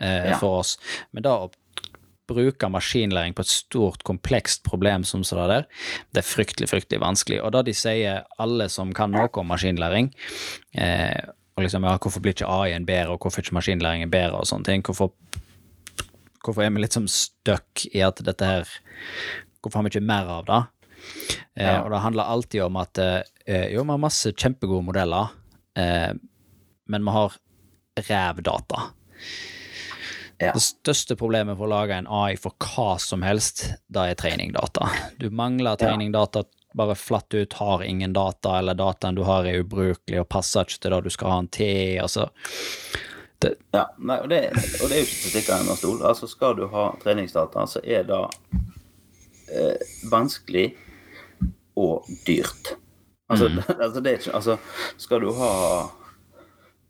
eh, 0.00 0.30
Ja. 0.30 0.38
for 0.38 0.60
oss, 0.60 0.78
men 1.12 1.22
da 1.22 1.36
å 1.46 1.50
bruke 2.32 2.68
maskinlæring 2.70 3.34
på 3.34 3.42
et 3.44 3.50
stort, 3.50 4.02
komplekst 4.04 4.62
problem 4.64 5.04
som 5.04 5.24
så 5.24 5.36
der, 5.48 5.64
det 6.14 6.22
er 6.22 6.26
fryktelig, 6.26 6.68
fryktelig 6.70 7.00
vanskelig. 7.02 7.40
Og 7.42 7.52
da 7.52 7.62
de 7.66 7.74
sier, 7.76 8.22
alle 8.38 8.68
som 8.72 8.92
kan 8.96 9.10
noe 9.12 9.28
om 9.42 9.50
maskinlæring, 9.50 10.12
eh, 10.74 11.18
og 11.56 11.64
liksom, 11.66 11.84
ja, 11.84 11.98
hvorfor 11.98 12.22
blir 12.24 12.32
ikke 12.32 12.48
AI-en 12.48 12.86
bedre, 12.88 13.12
og 13.12 13.20
hvorfor 13.20 13.42
ikke 13.42 13.56
maskinlæringen 13.58 14.10
bedre, 14.10 14.38
og 14.38 14.46
sånne 14.48 14.64
ting, 14.64 14.82
hvorfor, 14.86 15.10
hvorfor 16.44 16.64
er 16.64 16.72
vi 16.74 16.82
litt 16.82 16.96
sånn 16.96 17.08
stuck 17.10 17.84
i 17.92 18.02
at 18.04 18.22
dette 18.26 18.48
her 18.48 18.68
Hvorfor 19.62 19.78
har 19.78 19.86
vi 19.86 19.92
ikke 19.92 20.06
mer 20.06 20.30
av 20.40 20.46
det? 20.48 20.60
Eh, 21.54 21.66
Ja. 21.68 21.82
Og 21.84 21.90
det 21.92 22.00
handler 22.02 22.30
alltid 22.32 22.62
om 22.64 22.76
at 22.80 22.98
eh, 22.98 23.68
jo, 23.70 23.84
vi 23.84 23.90
har 23.94 23.98
masse 24.02 24.32
kjempegode 24.32 24.82
modeller, 24.88 25.28
eh, 25.78 26.10
men 26.88 27.04
vi 27.06 27.14
har 27.14 27.36
ræv 28.08 28.42
data. 28.42 28.82
Ja. 30.42 30.50
Det 30.56 30.62
største 30.64 31.14
problemet 31.14 31.54
for 31.58 31.68
å 31.68 31.70
lage 31.70 31.94
en 31.94 32.08
AI 32.10 32.34
for 32.40 32.56
hva 32.58 32.96
som 32.98 33.22
helst, 33.22 33.68
det 33.86 34.08
er 34.10 34.18
treningdata. 34.18 34.88
Du 35.22 35.28
mangler 35.30 35.78
treningdata 35.78 36.42
bare 36.74 36.96
flatt 36.98 37.34
ut, 37.36 37.52
har 37.60 37.82
ingen 37.86 38.12
data, 38.16 38.58
eller 38.58 38.74
dataen 38.74 39.14
du 39.14 39.22
har 39.28 39.46
er 39.46 39.60
ubrukelig 39.62 40.22
og 40.22 40.28
passer 40.32 40.64
ikke 40.66 40.80
til 40.82 40.94
det 40.96 41.02
du 41.04 41.10
skal 41.14 41.30
ha 41.30 41.40
den 41.42 41.50
til. 41.54 42.00
Altså, 42.02 42.30
Ja, 43.74 43.86
nei, 43.98 44.18
og, 44.22 44.28
det, 44.30 44.40
og 44.82 44.90
det 44.90 44.96
er 44.96 45.02
jo 45.02 45.06
ikke 45.06 45.18
til 45.18 45.28
å 45.28 45.32
stikke 45.32 45.58
under 45.64 45.78
stol. 45.80 46.04
Altså, 46.08 46.28
skal 46.30 46.56
du 46.58 46.66
ha 46.72 46.84
treningsdata, 47.02 47.66
så 47.70 47.82
er 47.82 48.06
det 48.08 48.20
eh, 49.52 49.92
vanskelig 50.10 50.68
og 51.78 52.08
dyrt. 52.26 52.74
Altså, 53.32 53.48
altså, 53.82 54.00
det 54.00 54.12
er 54.12 54.20
ikke 54.20 54.36
Altså, 54.36 54.56
skal 55.00 55.20
du 55.24 55.32
ha 55.38 55.52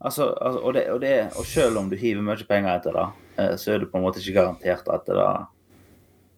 Altså, 0.03 0.33
altså 0.35 0.59
og, 0.59 0.73
det, 0.75 0.87
og, 0.91 1.01
det, 1.01 1.13
og 1.39 1.47
selv 1.47 1.79
om 1.79 1.91
du 1.91 1.95
hiver 1.97 2.25
mye 2.27 2.47
penger 2.49 2.73
etter 2.75 2.97
det, 2.97 3.05
eh, 3.39 3.53
så 3.61 3.77
er 3.77 3.83
du 3.83 3.87
på 3.91 4.01
en 4.01 4.07
måte 4.09 4.19
ikke 4.19 4.41
garantert 4.41 4.89
at 4.91 5.07
det 5.07 5.29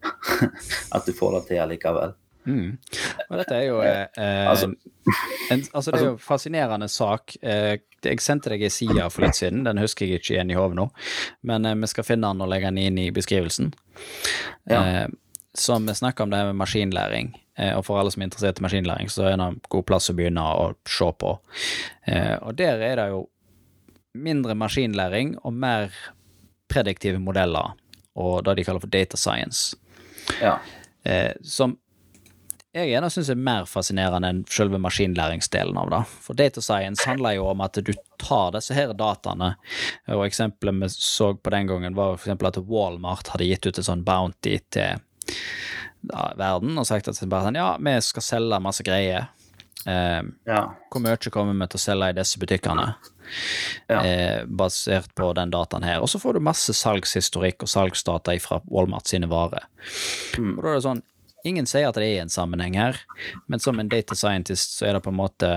At 0.95 1.07
du 1.07 1.15
får 1.17 1.39
det 1.39 1.47
til 1.47 1.63
allikevel. 1.63 2.13
Mm. 2.45 2.77
Og 3.29 3.37
dette 3.39 3.55
er 3.57 3.63
jo 3.67 3.79
eh, 3.81 4.05
eh, 4.17 4.47
Altså- 4.51 4.73
en, 5.51 5.63
altså 5.73 5.91
Det 5.91 5.99
er 5.99 6.05
jo 6.05 6.11
en 6.13 6.17
fascinerende 6.21 6.87
sak. 6.89 7.35
Eh, 7.41 7.77
jeg 8.05 8.21
sendte 8.21 8.49
deg 8.53 8.61
en 8.63 8.69
side 8.73 9.09
for 9.09 9.21
litt 9.25 9.35
siden, 9.37 9.63
den 9.65 9.77
husker 9.81 10.05
jeg 10.05 10.19
ikke 10.21 10.35
igjen 10.35 10.51
i 10.53 10.57
hodet 10.57 10.75
nå, 10.77 10.89
men 11.43 11.65
eh, 11.65 11.75
vi 11.75 11.87
skal 11.89 12.03
finne 12.05 12.29
den 12.33 12.41
og 12.45 12.49
legge 12.51 12.69
den 12.69 12.77
inn 12.77 12.97
i 13.01 13.09
beskrivelsen. 13.11 13.73
Ja. 14.69 14.81
Eh, 15.03 15.07
som 15.55 15.87
snakker 15.87 16.23
om 16.25 16.29
det 16.33 16.37
her 16.41 16.49
med 16.51 16.59
maskinlæring, 16.59 17.29
eh, 17.57 17.71
og 17.77 17.85
for 17.87 17.97
alle 17.99 18.11
som 18.11 18.21
er 18.21 18.27
interessert 18.27 18.59
i 18.59 18.65
maskinlæring, 18.65 19.09
så 19.09 19.23
er 19.29 19.37
det 19.37 19.45
en 19.47 19.61
god 19.71 19.85
plass 19.87 20.09
å 20.11 20.15
begynne 20.17 20.41
å 20.43 20.73
se 20.89 21.07
på. 21.21 21.37
Eh, 22.07 22.35
og 22.41 22.55
der 22.59 22.81
er 22.83 22.95
det 22.99 23.07
jo 23.13 23.21
mindre 24.15 24.55
maskinlæring 24.55 25.37
og 25.43 25.53
mer 25.53 25.89
prediktive 26.69 27.19
modeller, 27.19 27.73
og 28.15 28.43
det 28.45 28.57
de 28.57 28.63
kaller 28.67 28.83
for 28.83 28.91
data 28.91 29.17
science 29.17 29.75
Ja. 30.41 30.57
eh, 31.05 31.33
som 31.43 31.77
jeg 32.75 32.89
gjerne 32.91 33.09
syns 33.13 33.29
er 33.31 33.39
mer 33.39 33.65
fascinerende 33.69 34.29
enn 34.29 34.41
selve 34.51 34.79
maskinlæringsdelen 34.83 35.77
av 35.79 35.89
det. 35.93 36.01
For 36.25 36.37
data 36.37 36.61
science 36.63 37.05
handler 37.07 37.37
jo 37.37 37.45
om 37.53 37.63
at 37.63 37.79
du 37.79 37.93
tar 38.21 38.51
disse 38.57 38.75
her 38.75 38.91
dataene, 38.97 39.53
og 40.11 40.25
eksempelet 40.27 40.81
vi 40.83 40.89
så 40.91 41.31
på 41.39 41.53
den 41.55 41.69
gangen, 41.71 41.95
var 41.95 42.17
eksempel 42.17 42.49
at 42.51 42.59
Walmart 42.67 43.31
hadde 43.33 43.47
gitt 43.47 43.65
ut 43.69 43.79
en 43.79 43.87
sånn 43.89 44.03
bounty 44.07 44.57
til 44.75 44.99
ja, 46.11 46.27
verden 46.37 46.77
og 46.77 46.85
sagt 46.89 47.07
at 47.09 47.21
bare 47.31 47.47
sånn, 47.47 47.57
ja, 47.57 47.71
vi 47.81 47.95
skal 48.03 48.27
selge 48.27 48.61
masse 48.61 48.85
greier. 48.85 49.31
Eh, 49.85 50.21
Ja. 50.49 50.61
hvor 50.91 51.01
mye 51.01 51.29
kommer 51.31 51.53
vi 51.53 51.67
til 51.69 51.77
å 51.79 51.85
selge 51.85 52.09
i 52.09 52.17
disse 52.19 52.39
butikkene? 52.41 52.95
Ja. 53.89 53.99
Eh, 54.03 54.45
basert 54.45 55.13
på 55.17 55.31
den 55.37 55.49
dataen 55.53 55.83
her. 55.85 56.01
Og 56.01 56.09
så 56.09 56.19
får 56.21 56.33
du 56.33 56.39
masse 56.45 56.73
salgshistorikk 56.73 57.63
og 57.65 57.69
salgsdata 57.71 58.35
fra 58.41 58.61
Walmart 58.69 59.07
sine 59.09 59.29
varer. 59.29 59.65
Mm. 60.37 60.57
Og 60.57 60.63
da 60.63 60.69
er 60.69 60.75
det 60.79 60.85
sånn, 60.85 61.03
ingen 61.45 61.67
sier 61.69 61.89
at 61.89 61.99
det 61.99 62.07
er 62.09 62.23
en 62.23 62.33
sammenheng 62.33 62.77
her, 62.79 63.01
men 63.47 63.61
som 63.61 63.79
en 63.79 63.91
data 63.91 64.17
scientist 64.17 64.77
så 64.79 64.89
er 64.89 64.97
det 64.97 65.05
på 65.05 65.13
en 65.13 65.19
måte 65.19 65.51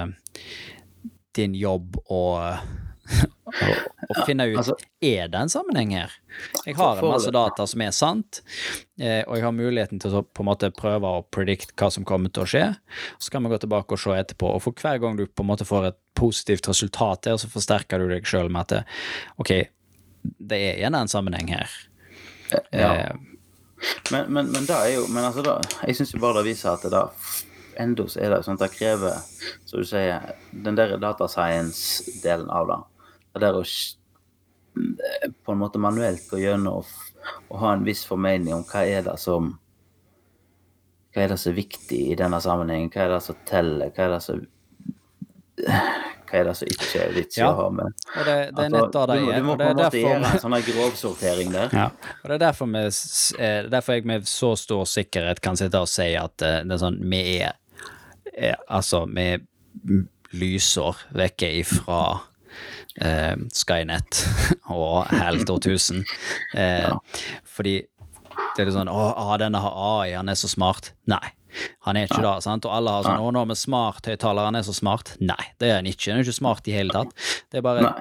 din 1.37 1.55
jobb 1.55 1.97
å, 2.11 2.23
å, 2.41 3.69
å 4.09 4.27
finne 4.27 4.49
ut 4.51 4.59
altså- 4.61 4.77
er 5.05 5.31
det 5.33 5.41
en 5.41 5.53
sammenheng 5.53 5.95
her. 5.97 6.15
Jeg 6.67 6.77
har 6.79 6.99
en 7.01 7.13
masse 7.13 7.33
data 7.35 7.67
som 7.71 7.85
er 7.85 7.95
sant, 7.97 8.43
eh, 9.01 9.23
og 9.25 9.39
jeg 9.39 9.47
har 9.47 9.55
muligheten 9.57 10.03
til 10.03 10.19
å 10.19 10.25
på 10.27 10.45
en 10.45 10.51
måte 10.51 10.73
prøve 10.75 11.15
å 11.19 11.25
predict 11.35 11.75
hva 11.79 11.91
som 11.95 12.07
kommer 12.09 12.33
til 12.35 12.45
å 12.45 12.51
skje. 12.51 12.67
Så 13.23 13.33
kan 13.33 13.47
vi 13.47 13.53
gå 13.53 13.61
tilbake 13.63 13.97
og 13.97 14.03
se 14.03 14.17
etterpå, 14.19 14.53
og 14.55 14.65
for 14.67 14.77
hver 14.77 15.01
gang 15.03 15.17
du 15.19 15.27
på 15.27 15.47
en 15.47 15.53
måte 15.53 15.69
får 15.69 15.93
et 15.93 16.01
positivt 16.19 16.69
resultat 16.71 17.25
der, 17.29 17.39
så 17.41 17.51
forsterker 17.53 18.03
du 18.03 18.11
deg 18.11 18.27
sjøl 18.29 18.51
med 18.53 18.69
at 18.69 18.85
ok, 19.39 19.55
det 20.23 20.59
er 20.59 20.83
gjerne 20.83 21.07
en 21.07 21.13
sammenheng 21.13 21.55
her. 21.55 21.81
Ja. 22.73 22.93
Eh, 22.93 23.28
Men, 24.11 24.33
men, 24.33 24.49
men 24.51 24.65
da 24.67 24.81
er 24.87 24.97
jo 24.97 25.05
Men 25.13 25.29
altså, 25.29 25.43
da 25.45 25.59
Jeg 25.87 25.99
syns 25.99 26.15
jo 26.15 26.19
bare 26.23 26.41
det 26.41 26.49
viser 26.49 26.73
at 26.73 26.83
det 26.87 26.91
da 26.95 27.05
Enda 27.79 28.09
så 28.11 28.19
er 28.25 28.33
det 28.33 28.41
sånn 28.43 28.57
at 28.59 28.65
det 28.65 28.75
krever, 28.75 29.21
som 29.63 29.79
du 29.79 29.87
sier, 29.87 30.33
den 30.51 30.75
der 30.75 30.97
data 30.99 31.29
science-delen 31.31 32.49
av 32.51 32.67
det. 32.67 32.79
Det 33.37 33.43
der 33.45 33.59
å 33.61 33.63
på 35.47 35.55
en 35.55 35.61
måte 35.61 35.79
manuelt 35.79 36.25
gå 36.27 36.41
gjennom 36.43 36.83
og 36.83 37.57
ha 37.63 37.73
en 37.77 37.87
viss 37.87 38.03
formening 38.09 38.57
om 38.57 38.67
hva 38.67 38.83
er 38.83 39.07
det 39.07 39.15
som 39.23 39.53
Hva 41.15 41.23
er 41.23 41.33
det 41.33 41.39
som 41.41 41.53
er 41.53 41.61
viktig 41.63 42.01
i 42.13 42.17
denne 42.19 42.43
sammenhengen? 42.43 42.91
Hva 42.93 43.07
er 43.07 43.15
det 43.15 43.23
som 43.25 43.39
teller? 43.49 43.95
Hva 43.95 44.09
er 44.09 44.17
det 44.17 44.21
som 44.27 44.43
hva 46.29 46.39
er 46.41 46.45
det 46.49 46.55
som 46.59 46.69
ikke 46.69 47.01
er 47.07 47.13
vits 47.17 47.39
i 47.39 47.41
Ja. 47.41 47.49
å 47.53 47.57
ha 47.63 47.69
med? 47.71 47.93
og 48.17 48.25
det, 48.25 48.35
det 48.35 48.37
er 48.37 48.53
Altså, 48.65 48.69
nett 48.77 48.93
da 48.93 49.07
det 49.07 49.17
du, 49.19 49.25
må- 49.25 49.33
er. 49.33 49.39
du 49.41 49.47
må 49.49 49.57
på 49.57 49.63
en 49.63 49.69
er 49.69 49.75
måte 49.83 50.03
gjøre 50.03 50.33
en 50.33 50.43
sånn 50.45 50.59
grovsortering 50.69 51.53
der. 51.53 51.69
Ja, 51.73 51.87
og 52.23 52.29
det 52.29 52.35
er 52.37 52.45
derfor, 52.47 52.67
vi, 52.67 52.85
eh, 53.39 53.63
derfor 53.71 53.93
jeg 53.99 54.05
med 54.07 54.23
så 54.29 54.53
stor 54.59 54.85
sikkerhet 54.85 55.41
kan 55.41 55.57
sitte 55.57 55.81
og 55.81 55.89
si 55.89 56.15
at 56.17 56.43
eh, 56.43 56.63
det 56.65 56.73
er 56.79 56.83
sånn, 56.85 56.99
vi 57.11 57.23
er, 57.41 57.53
er 58.37 58.57
Altså, 58.69 59.07
vi 59.09 59.29
lyser 60.33 60.97
vekke 61.17 61.49
ifra 61.63 62.01
eh, 63.01 63.37
Skynet 63.55 64.25
og 64.75 65.07
HAL 65.13 65.45
2000. 65.49 66.03
Eh, 66.55 66.91
Fordi 67.49 67.79
det 68.57 68.63
er 68.63 68.69
litt 68.69 68.75
sånn 68.77 68.91
Å, 68.93 69.07
ah, 69.17 69.37
denne 69.41 69.61
har 69.63 69.73
AI, 70.03 70.13
han 70.19 70.29
er 70.29 70.35
så 70.39 70.49
smart. 70.51 70.93
Nei. 71.11 71.23
Han 71.87 71.97
er 71.97 72.09
ikke 72.09 72.23
det, 72.25 72.35
sant? 72.45 72.67
Og 72.69 72.75
alle 72.75 72.91
har 72.99 73.07
sånn 73.07 73.23
Å, 73.25 73.31
nå 73.35 73.45
med 73.51 73.59
smarthøyttaler, 73.59 74.49
han 74.51 74.59
er 74.59 74.67
så 74.67 74.75
smart. 74.77 75.15
Nei, 75.21 75.41
det 75.59 75.71
er 75.71 75.81
han 75.81 75.89
ikke. 75.91 76.11
Han 76.13 76.21
er 76.21 76.27
ikke 76.29 76.37
smart 76.41 76.69
i 76.69 76.75
hele 76.77 76.95
tatt. 76.95 77.15
Det 77.51 77.61
er 77.61 77.67
bare 77.67 77.93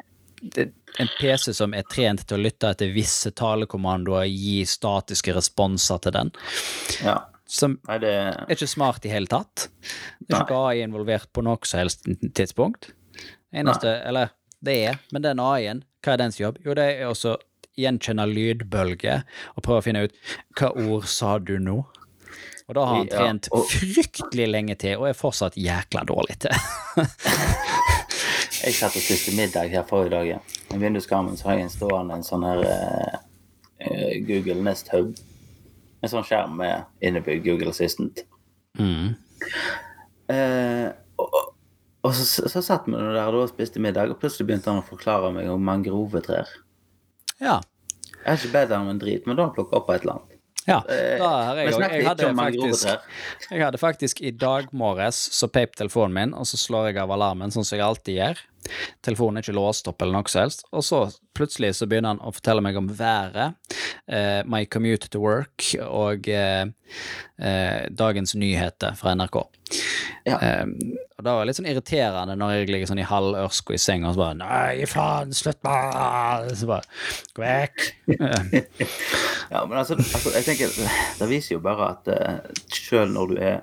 det, 0.41 0.67
en 1.01 1.09
PC 1.19 1.53
som 1.57 1.73
er 1.73 1.85
trent 1.89 2.25
til 2.27 2.37
å 2.37 2.43
lytte 2.43 2.69
etter 2.73 2.91
visse 2.93 3.31
talekommandoer, 3.37 4.27
gi 4.29 4.59
statiske 4.69 5.33
responser 5.37 6.01
til 6.03 6.13
den, 6.13 6.31
Ja. 7.03 7.17
som 7.47 7.79
Nei, 7.87 7.97
det 8.03 8.11
er 8.13 8.45
ikke 8.53 8.67
smart 8.69 9.05
i 9.05 9.09
hele 9.13 9.29
tatt. 9.31 9.69
Det 10.21 10.35
er 10.35 10.43
ikke 10.45 10.61
AI 10.67 10.83
involvert 10.83 11.29
på 11.33 11.41
noe 11.45 11.57
som 11.65 11.79
helst 11.81 12.03
tidspunkt. 12.37 12.91
Eneste, 13.53 13.93
eller 14.05 14.29
det 14.61 14.75
er, 14.89 14.99
men 15.11 15.23
den 15.23 15.39
AI-en, 15.39 15.83
hva 16.03 16.13
er 16.13 16.17
dens 16.25 16.37
jobb? 16.39 16.57
Jo, 16.65 16.73
det 16.77 16.85
er 16.99 17.07
også 17.07 17.37
gjenkjenne 17.77 18.25
lydbølger 18.29 19.23
og 19.55 19.63
prøve 19.63 19.81
å 19.81 19.85
finne 19.85 20.03
ut 20.07 20.15
hva 20.59 20.71
ord 20.87 21.05
sa 21.09 21.37
du 21.39 21.57
nå? 21.61 21.83
Og 22.67 22.75
da 22.75 22.83
har 22.85 22.95
han 22.97 23.07
Ja, 23.07 23.17
trent 23.21 23.47
og- 23.55 23.69
fryktelig 23.71 24.47
lenge 24.51 24.75
til, 24.75 24.97
og 24.99 25.07
er 25.07 25.13
fortsatt 25.15 25.55
jækla 25.55 26.01
dårlig 26.09 26.35
til. 26.43 26.51
Jeg 28.57 28.73
satt 28.73 28.95
og 28.97 29.01
spiste 29.03 29.31
middag 29.37 29.69
her 29.71 29.83
forrige 29.87 30.09
dag. 30.11 30.27
ja. 30.27 30.39
I 30.73 30.77
vinduskarmen 30.81 31.37
så 31.37 31.47
har 31.47 31.53
jeg 31.59 31.63
en 31.67 31.69
stående 31.71 32.15
en 32.17 32.23
sånn 32.25 32.43
her 32.43 32.63
eh, 33.79 34.17
Google 34.27 34.61
Nest 34.65 34.89
Hub. 34.91 35.13
En 36.03 36.09
sånn 36.11 36.25
skjerm 36.27 36.57
med 36.59 36.83
innebygd 37.01 37.45
Google 37.45 37.69
Assistant. 37.71 38.23
Mm. 38.79 39.13
Uh, 40.29 40.89
og, 41.17 41.27
og- 41.33 41.53
og 42.07 42.13
så, 42.15 42.47
så 42.49 42.61
satt 42.63 42.85
vi 42.87 42.93
der 42.95 43.35
og 43.35 43.49
spiste 43.49 43.79
middag, 43.83 44.09
og 44.11 44.19
plutselig 44.21 44.45
begynte 44.47 44.69
han 44.71 44.79
å 44.79 44.85
forklare 44.87 45.31
meg 45.35 45.47
om 45.51 45.63
mangrovetrær. 45.67 46.47
Ja. 47.43 47.57
Jeg 48.21 48.25
har 48.27 48.37
ikke 48.37 48.51
bedt 48.53 48.71
ham 48.71 48.85
om 48.87 48.89
en 48.93 48.99
drit, 49.01 49.25
men 49.27 49.35
da 49.35 49.43
har 49.43 49.49
han 49.49 49.55
plukket 49.57 49.75
opp 49.79 49.89
et 49.91 50.01
eller 50.05 50.13
annet. 50.17 50.26
Ja, 50.67 50.81
Eh, 50.91 51.15
da 51.17 51.29
har 51.47 51.55
jeg 51.61 51.73
òg. 51.73 51.81
Jeg 51.95 52.05
hadde 52.05 52.31
faktisk. 52.35 52.87
Jeg 53.51 53.61
hadde 53.63 53.79
faktisk 53.79 54.21
i 54.21 54.31
dag 54.35 54.67
morges 54.75 55.15
så 55.31 55.47
peip 55.47 55.75
telefonen 55.79 56.13
min, 56.13 56.33
og 56.35 56.43
så 56.49 56.59
slår 56.59 56.89
jeg 56.91 56.97
av 57.03 57.13
alarmen, 57.15 57.53
sånn 57.55 57.63
som 57.65 57.77
jeg 57.77 57.85
alltid 57.87 58.19
gjør. 58.19 58.41
Telefonen 59.05 59.39
er 59.39 59.45
ikke 59.45 59.57
låst 59.57 59.89
opp 59.89 60.01
eller 60.01 60.17
noe 60.17 60.31
som 60.31 60.45
helst. 60.45 60.65
Og 60.71 60.85
så 60.85 61.03
plutselig 61.37 61.75
så 61.77 61.87
begynner 61.89 62.15
han 62.15 62.23
å 62.23 62.33
fortelle 62.33 62.63
meg 62.65 62.77
om 62.79 62.89
været, 62.89 63.57
eh, 64.07 64.41
my 64.45 64.65
commute 64.65 65.09
to 65.13 65.21
work 65.21 65.69
og 65.85 66.29
eh, 66.31 66.65
eh, 67.39 67.83
dagens 67.93 68.35
nyheter 68.35 68.97
fra 68.97 69.13
NRK. 69.17 69.41
Ja. 70.27 70.39
Eh, 70.39 70.65
og 71.17 71.25
det 71.25 71.33
var 71.33 71.47
litt 71.49 71.57
sånn 71.57 71.67
irriterende 71.69 72.35
når 72.37 72.53
jeg 72.53 72.69
ligger 72.69 72.89
sånn 72.91 73.01
i 73.01 73.07
halv 73.07 73.35
ørsko 73.39 73.73
i 73.73 73.79
senga 73.81 74.11
og 74.11 74.15
så 74.15 74.21
bare 74.21 74.37
Nei, 74.39 74.85
faen, 74.87 75.33
slutt 75.35 75.59
med 75.65 76.51
Så 76.55 76.69
bare 76.69 76.85
Gå 77.33 77.41
vekk. 77.41 77.87
Eh, 78.13 78.85
Ja, 79.53 79.63
men 79.65 79.77
altså, 79.79 79.97
altså 79.97 80.33
jeg 80.35 80.45
tenker, 80.45 80.77
Det 81.19 81.29
viser 81.31 81.55
jo 81.55 81.63
bare 81.63 81.91
at 81.95 82.09
uh, 82.11 82.63
selv 82.73 83.15
når 83.15 83.33
du 83.33 83.41
er 83.41 83.59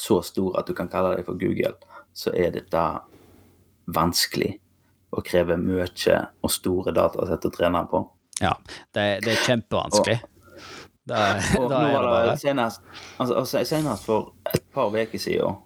så 0.00 0.20
stor 0.24 0.56
at 0.60 0.68
du 0.70 0.74
kan 0.76 0.88
kalle 0.88 1.16
deg 1.16 1.26
for 1.26 1.36
Google, 1.36 1.74
så 2.16 2.32
er 2.32 2.54
dette 2.54 2.82
vanskelig 3.86 4.54
og 5.10 5.24
krever 5.26 5.58
mye 5.58 5.86
og 6.42 6.52
store 6.52 6.94
datasett 6.94 7.46
å 7.46 7.52
trene 7.54 7.84
på. 7.90 8.04
ja, 8.40 8.54
det, 8.94 9.20
det 9.24 9.34
er 9.34 9.46
kjempevanskelig. 9.46 10.20
Da, 11.10 11.24
Og 11.58 11.66
da 11.70 11.80
er 11.86 11.88
det 11.88 11.94
det 11.96 12.10
bare 12.12 12.36
senest, 12.38 12.82
altså, 13.18 13.34
altså, 13.42 13.64
senest 13.66 14.06
for 14.06 14.32
et 14.54 14.64
par 14.74 14.94
uker 14.94 15.18
siden, 15.18 15.58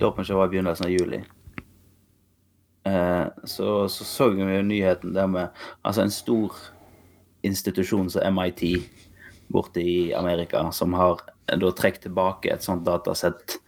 da 0.00 0.10
kanskje 0.14 0.34
det 0.34 0.38
var 0.40 0.48
i 0.48 0.54
begynnelsen 0.54 0.88
av 0.88 0.94
juli, 0.94 1.20
eh, 2.88 3.26
så, 3.44 3.70
så 3.88 4.04
så 4.04 4.28
vi 4.34 4.42
jo 4.42 4.62
nyheten 4.66 5.14
der 5.14 5.26
med 5.30 5.48
altså 5.84 6.02
en 6.02 6.14
stor 6.14 6.56
institusjon 7.46 8.10
som 8.10 8.34
MIT 8.34 8.64
borte 9.52 9.80
i 9.80 10.12
Amerika, 10.14 10.70
som 10.72 10.92
har 10.98 11.22
da 11.56 11.70
trukket 11.72 12.04
tilbake 12.04 12.52
et 12.52 12.64
sånt 12.64 12.84
datasett 12.86 13.58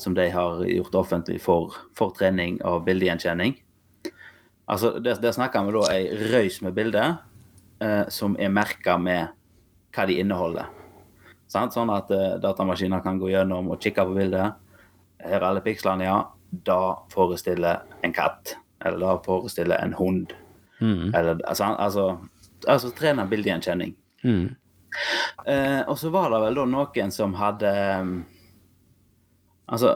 som 0.00 0.14
de 0.16 0.30
har 0.32 0.62
gjort 0.64 0.94
offentlig 0.94 1.40
for, 1.44 1.74
for 1.96 2.14
trening 2.16 2.60
av 2.64 2.84
bildegjenkjenning. 2.86 3.58
Altså, 4.70 4.98
Der, 5.00 5.18
der 5.20 5.34
snakker 5.36 5.66
vi 5.66 5.74
da 5.76 5.82
ei 5.92 6.30
røys 6.32 6.60
med 6.64 6.76
bilder 6.76 7.18
eh, 7.82 8.06
som 8.08 8.36
er 8.40 8.52
merka 8.54 8.96
med 8.98 9.34
hva 9.94 10.06
de 10.08 10.16
inneholder. 10.22 10.70
Sant? 11.50 11.74
Sånn 11.74 11.90
at 11.92 12.10
eh, 12.14 12.38
datamaskiner 12.40 13.02
kan 13.04 13.18
gå 13.20 13.32
gjennom 13.32 13.72
og 13.74 13.80
kikke 13.82 14.06
på 14.06 14.16
bildet. 14.16 14.56
Her 15.20 15.40
er 15.40 15.48
alle 15.50 15.64
pikslene, 15.64 16.06
ja. 16.06 16.20
Da 16.50 16.80
forestiller 17.12 17.82
en 18.06 18.14
katt. 18.14 18.54
Eller 18.80 19.02
da 19.02 19.16
forestiller 19.26 19.82
en 19.82 19.96
hund. 19.98 20.32
Mm. 20.80 21.10
Eller, 21.12 21.42
altså, 21.44 21.74
altså, 21.76 22.06
altså 22.66 22.92
trene 22.96 23.26
bildegjenkjenning. 23.28 23.92
Mm. 24.24 24.54
Eh, 25.46 25.80
og 25.86 25.96
så 25.98 26.10
var 26.12 26.30
det 26.32 26.42
vel 26.44 26.60
da 26.60 26.66
noen 26.68 27.14
som 27.14 27.34
hadde 27.38 27.70
um, 28.02 28.14
Altså 29.70 29.92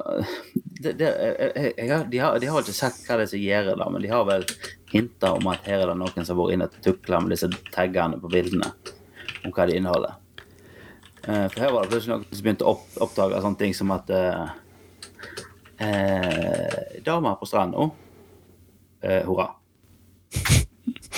det, 0.54 0.92
det, 1.00 1.09
jeg, 1.11 1.72
jeg, 1.74 2.04
de, 2.12 2.18
har, 2.22 2.37
de 2.38 2.46
har 2.46 2.62
ikke 2.62 2.76
sagt 2.76 3.00
hva 3.09 3.16
det 3.18 3.24
er 3.26 3.30
som 3.33 3.40
gjør 3.42 3.70
det, 3.72 3.87
men 3.90 4.04
de 4.04 4.11
har 4.12 4.26
vel 4.28 4.44
hinta 4.92 5.33
om 5.35 5.48
at 5.50 5.66
her 5.66 5.83
er 5.83 5.90
det 5.90 5.96
noen 5.98 6.26
som 6.26 6.37
har 6.37 6.44
vært 6.44 6.54
inne 6.54 6.68
og 6.70 6.76
tukla 6.85 7.18
med 7.22 7.35
disse 7.35 7.48
taggene 7.74 8.20
på 8.22 8.30
bildene. 8.30 8.70
Om 9.42 9.54
hva 9.54 9.66
de 9.66 9.80
inneholder. 9.80 10.14
Eh, 11.26 11.46
for 11.50 11.64
her 11.64 11.74
var 11.74 11.85
det 11.85 11.90
plutselig 11.90 12.12
noen 12.14 12.28
som 12.30 12.44
begynte 12.46 12.68
å 12.68 12.76
opp, 12.76 12.87
oppdage 13.09 13.42
sånne 13.42 13.61
ting 13.64 13.74
som 13.74 13.90
at 13.96 14.14
eh, 14.14 14.54
eh, 15.88 16.78
Dama 17.04 17.35
på 17.40 17.50
stranda. 17.50 17.88
Eh, 19.02 19.22
hurra. 19.26 19.50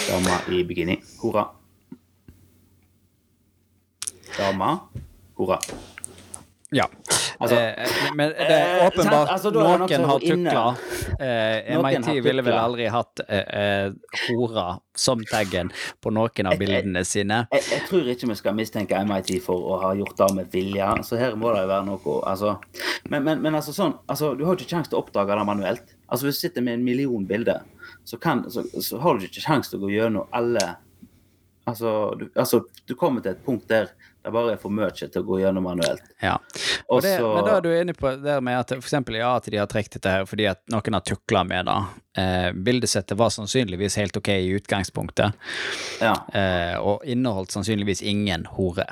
Dama 0.07 0.41
i 0.55 0.65
bikini. 0.65 0.97
Hurra. 1.21 1.49
Damer. 4.39 4.79
Hurra. 5.39 5.59
Ja. 6.71 6.89
Altså- 7.39 7.57
eh, 7.57 7.89
men 8.15 8.29
det 8.29 8.51
Eh, 8.51 8.51
er 8.51 8.87
åpenbart 8.91 9.29
eh, 9.29 9.33
Altså, 9.33 9.49
er 9.49 9.53
det 9.53 9.61
noe 9.61 9.79
noen 9.79 10.05
har 10.11 10.19
tukla 10.21 10.77
Eh, 11.21 11.79
MIT 11.79 12.23
ville 12.25 12.43
vel 12.43 12.55
aldri 12.59 12.87
hatt 12.91 13.21
eh, 13.29 13.39
eh, 13.61 13.93
hora 14.29 14.81
som 14.95 15.23
taggen 15.25 15.71
på 16.03 16.11
noen 16.11 16.47
av 16.47 16.59
bildene 16.59 17.05
sine. 17.05 17.47
Jeg, 17.53 17.63
jeg 17.71 17.83
tror 17.89 18.09
ikke 18.13 18.29
vi 18.29 18.35
skal 18.35 18.55
mistenke 18.55 19.05
MIT 19.05 19.43
for 19.45 19.57
å 19.57 19.79
ha 19.81 19.93
gjort 19.95 20.17
det 20.17 20.35
med 20.35 20.51
vilje, 20.53 20.89
så 21.05 21.17
her 21.17 21.37
må 21.37 21.53
det 21.55 21.63
jo 21.63 21.69
være 21.69 21.87
noe 21.87 22.17
altså. 22.27 22.57
men, 23.09 23.23
men, 23.25 23.41
men 23.43 23.55
altså 23.55 23.73
sånn, 23.73 23.95
altså, 24.09 24.35
du 24.37 24.45
har 24.45 24.57
jo 24.57 24.59
ikke 24.65 24.75
sjanse 24.77 24.91
til 24.91 24.99
å 24.99 25.05
oppdage 25.05 25.39
det 25.39 25.47
manuelt. 25.47 25.95
Altså 26.09 26.27
Hvis 26.27 26.41
du 26.41 26.49
sitter 26.49 26.63
med 26.63 26.75
en 26.75 26.85
million 26.85 27.27
bilder, 27.27 27.63
så, 28.05 28.19
kan, 28.19 28.45
så, 28.51 28.65
så 28.83 28.99
har 28.99 29.17
du 29.17 29.25
ikke 29.25 29.45
sjanse 29.47 29.71
til 29.71 29.79
å 29.79 29.87
gå 29.87 29.95
gjennom 29.95 30.27
alle 30.33 30.77
altså 31.67 32.15
du, 32.19 32.29
altså, 32.39 32.61
du 32.87 32.95
kommer 32.95 33.23
til 33.23 33.33
et 33.35 33.45
punkt 33.45 33.67
der 33.69 33.89
det 34.27 34.33
bare 34.35 34.57
er 34.57 34.59
for 34.59 34.75
mye 34.75 34.91
til 34.97 35.21
å 35.21 35.25
gå 35.29 35.37
gjennom 35.39 35.63
manuelt. 35.69 36.03
Ja. 36.19 36.33
Og 36.91 37.03
det, 37.05 37.13
Også, 37.21 37.29
men 37.37 37.45
da 37.47 37.53
er 37.57 37.63
du 37.63 37.69
inne 37.79 37.95
på 37.95 38.11
det 38.19 38.37
med 38.43 38.59
at 38.59 38.73
eksempel 38.75 39.21
ja, 39.21 39.29
at 39.39 39.47
de 39.47 39.61
har 39.61 39.69
trukket 39.71 40.01
dette 40.01 40.11
her 40.17 40.27
fordi 40.27 40.49
at 40.51 40.65
noen 40.75 40.97
har 40.99 41.05
tukla 41.07 41.45
med 41.47 41.69
det. 41.71 41.77
Eh, 42.19 42.49
bildesettet 42.67 43.15
var 43.21 43.31
sannsynligvis 43.31 43.97
helt 44.03 44.19
ok 44.19 44.33
i 44.35 44.51
utgangspunktet, 44.59 45.33
Ja. 46.03 46.17
eh, 46.35 46.75
og 46.83 47.07
inneholdt 47.07 47.55
sannsynligvis 47.55 48.03
ingen 48.03 48.49
hore. 48.57 48.89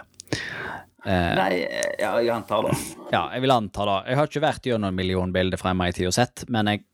Eh, 1.04 1.34
Nei, 1.36 1.66
ja, 1.98 2.14
jeg 2.22 2.30
antar 2.32 2.62
det. 2.70 2.78
ja, 3.12 3.26
jeg 3.34 3.42
vil 3.44 3.50
anta 3.58 3.84
det. 3.90 3.98
Jeg 4.08 4.16
har 4.22 4.30
ikke 4.30 4.44
vært 4.46 4.70
gjennom 4.70 4.88
en 4.88 4.96
million 5.02 5.32
bilder 5.34 5.60
fra 5.60 5.74
MIT 5.76 6.00
og 6.08 6.14
sett, 6.16 6.46
men 6.48 6.70
jeg, 6.70 6.84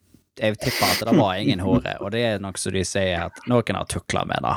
jeg 0.40 0.56
tipper 0.64 0.88
at 0.96 1.04
det 1.12 1.18
var 1.20 1.36
ingen 1.38 1.60
hore, 1.62 1.92
og 2.00 2.10
det 2.16 2.24
er 2.32 2.42
nok 2.42 2.58
som 2.58 2.72
de 2.74 2.82
sier 2.88 3.28
at 3.28 3.38
noen 3.52 3.78
har 3.78 3.86
tukla 3.90 4.24
med 4.26 4.42
det. 4.48 4.56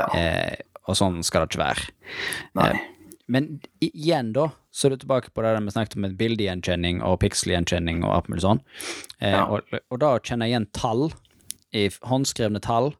Ja. 0.00 0.08
Eh, 0.16 0.56
og 0.90 0.96
sånn 0.98 1.20
skal 1.22 1.44
det 1.44 1.52
ikke 1.52 1.62
være. 1.62 1.84
Nei. 2.58 2.72
Men 3.28 3.60
igjen, 3.80 4.32
da, 4.32 4.48
så 4.74 4.86
er 4.88 4.90
du 4.96 4.96
tilbake 5.04 5.30
på 5.32 5.42
det 5.44 5.52
vi 5.62 5.70
snakket 5.70 5.94
om 5.96 6.02
med 6.02 6.16
bildegjenkjenning 6.18 7.02
og 7.06 7.20
pixelgjenkjenning 7.22 8.02
og 8.04 8.14
alt 8.16 8.28
mulig 8.32 8.42
sånn. 8.42 8.60
Eh, 9.20 9.30
Ja. 9.30 9.44
og, 9.46 9.60
og 9.90 9.98
da 10.02 10.14
å 10.16 10.20
kjenne 10.20 10.48
igjen 10.50 10.66
tall, 10.72 11.12
i 11.72 11.86
håndskrevne 11.88 12.60
tall, 12.60 12.90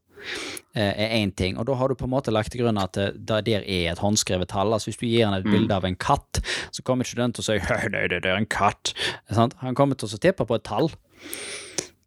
eh, 0.75 0.93
er 0.95 1.11
én 1.19 1.35
ting. 1.37 1.59
Og 1.59 1.67
da 1.67 1.75
har 1.75 1.89
du 1.89 1.95
på 1.95 2.05
en 2.05 2.11
måte 2.15 2.33
lagt 2.33 2.53
til 2.53 2.63
grunn 2.63 2.79
at 2.81 2.93
det, 2.97 3.09
det 3.27 3.41
der 3.45 3.63
er 3.67 3.91
et 3.93 3.99
håndskrevet 3.99 4.49
tall. 4.49 4.73
Altså 4.73 4.89
Hvis 4.93 5.01
du 5.03 5.07
gir 5.07 5.27
han 5.27 5.35
et 5.35 5.45
bilde 5.45 5.75
av 5.75 5.85
en 5.85 5.97
katt, 5.97 6.41
så 6.71 6.83
kommer 6.83 7.05
ikke 7.05 7.19
den 7.21 7.33
til 7.33 7.43
å 7.43 7.49
si 7.51 7.59
«Hø, 7.67 7.89
nei, 7.93 8.07
det 8.09 8.23
er 8.25 8.37
en 8.39 8.47
katt. 8.47 8.95
Sant? 9.31 9.55
Han 9.61 9.75
kommer 9.75 9.99
til 9.99 10.09
å 10.09 10.19
tippe 10.23 10.47
på 10.47 10.55
et 10.57 10.65
tall. 10.65 10.89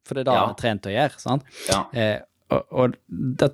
For 0.05 0.15
det 0.15 0.23
er 0.25 0.31
det 0.31 0.33
Ja. 0.33 0.45
han 0.45 0.55
er 0.55 0.61
trent 0.61 0.81
til 0.83 0.93
å 0.93 0.95
gjøre. 0.95 1.19
sant? 1.19 1.43
Ja. 1.69 1.83
Eh, 1.93 2.19
og 2.49 2.65
og 2.71 2.95
det, 3.09 3.51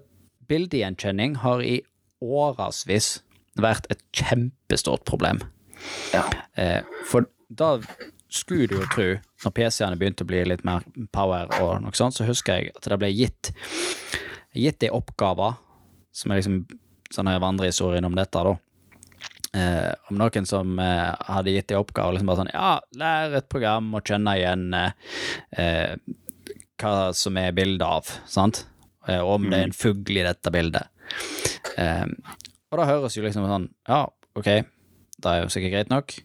bildegjenkjenning 0.47 1.37
har 1.43 1.61
i 1.63 1.81
årevis 2.21 3.21
vært 3.59 3.87
et 3.91 4.01
kjempestort 4.15 5.03
problem. 5.07 5.41
Ja. 6.13 6.23
Eh, 6.55 6.81
for 7.09 7.27
da 7.49 7.77
skulle 8.31 8.69
du 8.71 8.77
jo 8.77 8.87
tro, 8.93 9.07
når 9.43 9.55
PC-ene 9.57 9.99
begynte 9.99 10.23
å 10.23 10.29
bli 10.29 10.43
litt 10.47 10.63
mer 10.67 10.85
power 11.11 11.51
og 11.59 11.81
noe 11.83 11.97
sånt, 11.97 12.15
så 12.15 12.27
husker 12.27 12.61
jeg 12.61 12.75
at 12.75 12.87
det 12.87 12.99
ble 13.01 13.11
gitt 13.11 13.51
gitt 14.55 14.83
ei 14.83 14.91
oppgave, 14.91 15.53
som 16.15 16.31
er 16.31 16.41
liksom 16.41 16.61
sånn 17.11 17.29
her 17.31 17.41
vandrehistorien 17.43 18.07
om 18.07 18.15
dette, 18.15 18.43
da. 18.43 18.55
Eh, 19.51 19.91
om 20.09 20.19
noen 20.19 20.47
som 20.47 20.79
eh, 20.79 21.11
hadde 21.27 21.55
gitt 21.55 21.73
ei 21.73 21.79
oppgave, 21.79 22.15
liksom 22.15 22.29
bare 22.31 22.39
sånn 22.39 22.53
Ja, 22.53 22.71
lær 22.95 23.33
et 23.41 23.49
program 23.51 23.89
og 23.97 24.07
kjenne 24.07 24.37
igjen 24.39 24.69
eh, 24.77 24.93
eh, 25.59 25.95
hva 26.79 27.11
som 27.15 27.35
er 27.39 27.51
bildet 27.55 27.83
av, 27.83 28.13
sant? 28.31 28.63
Eh, 29.09 29.19
og 29.19 29.41
om 29.41 29.49
det 29.49 29.59
er 29.59 29.67
en 29.67 29.75
fugl 29.75 30.21
i 30.21 30.23
dette 30.25 30.53
bildet. 30.55 30.87
Og 32.71 32.79
da 32.79 32.87
høres 32.87 33.17
jo 33.17 33.23
liksom 33.25 33.47
sånn 33.49 33.69
Ja, 33.89 34.05
ok, 34.37 34.49
det 35.21 35.31
er 35.31 35.43
jo 35.43 35.51
sikkert 35.53 35.75
greit 35.75 35.91
nok. 35.91 36.15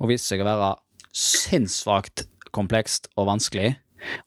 Og 0.00 0.10
viser 0.10 0.34
seg 0.34 0.44
å 0.44 0.48
være 0.48 0.74
sinnssvakt 1.16 2.26
komplekst 2.56 3.10
og 3.16 3.28
vanskelig. 3.30 3.74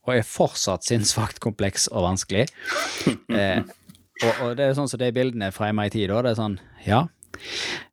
Og 0.05 0.13
er 0.15 0.27
fortsatt 0.27 0.85
sinnssvakt 0.85 1.41
kompleks 1.43 1.89
og 1.91 2.09
vanskelig. 2.09 2.47
Eh, 3.33 3.63
og, 4.21 4.33
og 4.45 4.51
det 4.55 4.67
er 4.67 4.75
sånn 4.77 4.87
som 4.87 4.99
de 5.01 5.07
bildene 5.11 5.49
fra 5.51 5.71
MIT, 5.73 5.95
da. 6.07 6.19
Det 6.21 6.31
er 6.31 6.37
sånn, 6.37 6.59
ja 6.85 6.99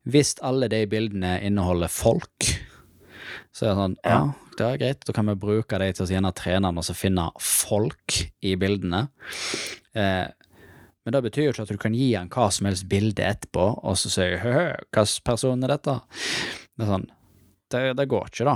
Hvis 0.05 0.35
alle 0.45 0.69
de 0.71 0.83
bildene 0.91 1.39
inneholder 1.47 1.91
folk, 1.91 2.51
så 3.57 3.65
er 3.65 3.71
det 3.71 3.79
sånn 3.79 3.97
Ja, 4.05 4.19
det 4.59 4.67
er 4.67 4.81
greit, 4.83 5.07
da 5.09 5.15
kan 5.17 5.31
vi 5.33 5.39
bruke 5.41 5.81
de 5.81 5.89
til 5.97 6.05
å 6.05 6.11
gjerne 6.13 6.35
trene 6.37 6.69
den 6.69 6.83
og 6.83 6.87
så 6.87 6.95
finne 6.95 7.31
folk 7.41 8.19
i 8.45 8.53
bildene. 8.61 9.07
Eh, 9.97 10.29
men 11.11 11.17
det 11.19 11.27
betyr 11.27 11.49
jo 11.49 11.51
ikke 11.51 11.65
at 11.67 11.71
du 11.75 11.79
kan 11.83 11.95
gi 11.99 12.13
han 12.15 12.29
hva 12.31 12.45
som 12.55 12.69
helst 12.69 12.85
bilde 12.87 13.25
etterpå, 13.27 13.65
og 13.83 13.97
så 13.99 14.11
sier 14.13 14.37
hø 14.45 14.53
hvilken 14.95 15.25
person 15.27 15.65
er 15.67 15.73
dette? 15.73 15.97
Det 16.79 16.85
er 16.85 16.91
sånn, 16.93 17.07
det, 17.75 17.81
det 17.99 18.05
går 18.13 18.29
ikke, 18.31 18.47
da. 18.47 18.53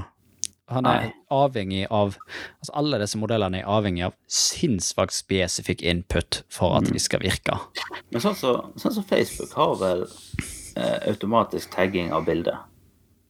Han 0.70 0.86
er 0.86 1.00
Nei. 1.02 1.08
avhengig 1.34 1.80
av 1.90 2.14
Altså, 2.14 2.70
alle 2.78 3.00
disse 3.02 3.18
modellene 3.20 3.58
er 3.60 3.66
avhengig 3.68 4.04
av 4.06 4.14
sinnssvakt 4.30 5.12
spesifikk 5.12 5.82
input 5.82 6.38
for 6.54 6.78
at 6.78 6.86
de 6.94 7.02
skal 7.02 7.20
virke. 7.26 7.58
Men 8.14 8.22
sånn 8.22 8.38
som 8.38 8.70
sånn 8.80 8.94
så 8.94 9.04
Facebook 9.10 9.52
har 9.58 9.74
vel 9.82 10.06
eh, 10.06 11.10
automatisk 11.10 11.74
tagging 11.74 12.14
av 12.14 12.24
bilder. 12.30 12.62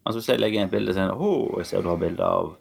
Altså 0.04 0.20
Hvis 0.20 0.28
jeg 0.34 0.44
legger 0.44 0.60
inn 0.60 0.68
et 0.68 0.76
bilde 0.76 0.92
og 0.92 1.00
sier 1.00 1.16
oh, 1.16 1.58
jeg 1.64 1.70
ser 1.72 1.82
du 1.82 1.90
har 1.90 2.02
bilde 2.04 2.28
av 2.28 2.52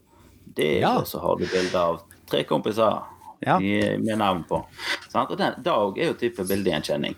det, 0.56 0.78
Ja. 0.80 0.96
og 1.04 1.12
så 1.12 1.20
har 1.20 1.36
du 1.38 1.44
bilde 1.44 1.76
av 1.92 2.02
tre 2.32 2.48
kompiser 2.48 3.04
Ja. 3.46 3.58
i- 3.60 3.98
med 3.98 4.18
navn 4.18 4.44
på. 4.50 4.66
Sant? 5.10 5.32
Og 5.32 5.38
den, 5.38 5.54
Dag 5.64 5.98
er 6.00 6.06
jo 6.12 6.14
type 6.14 6.46
bildegjenkjenning. 6.48 7.16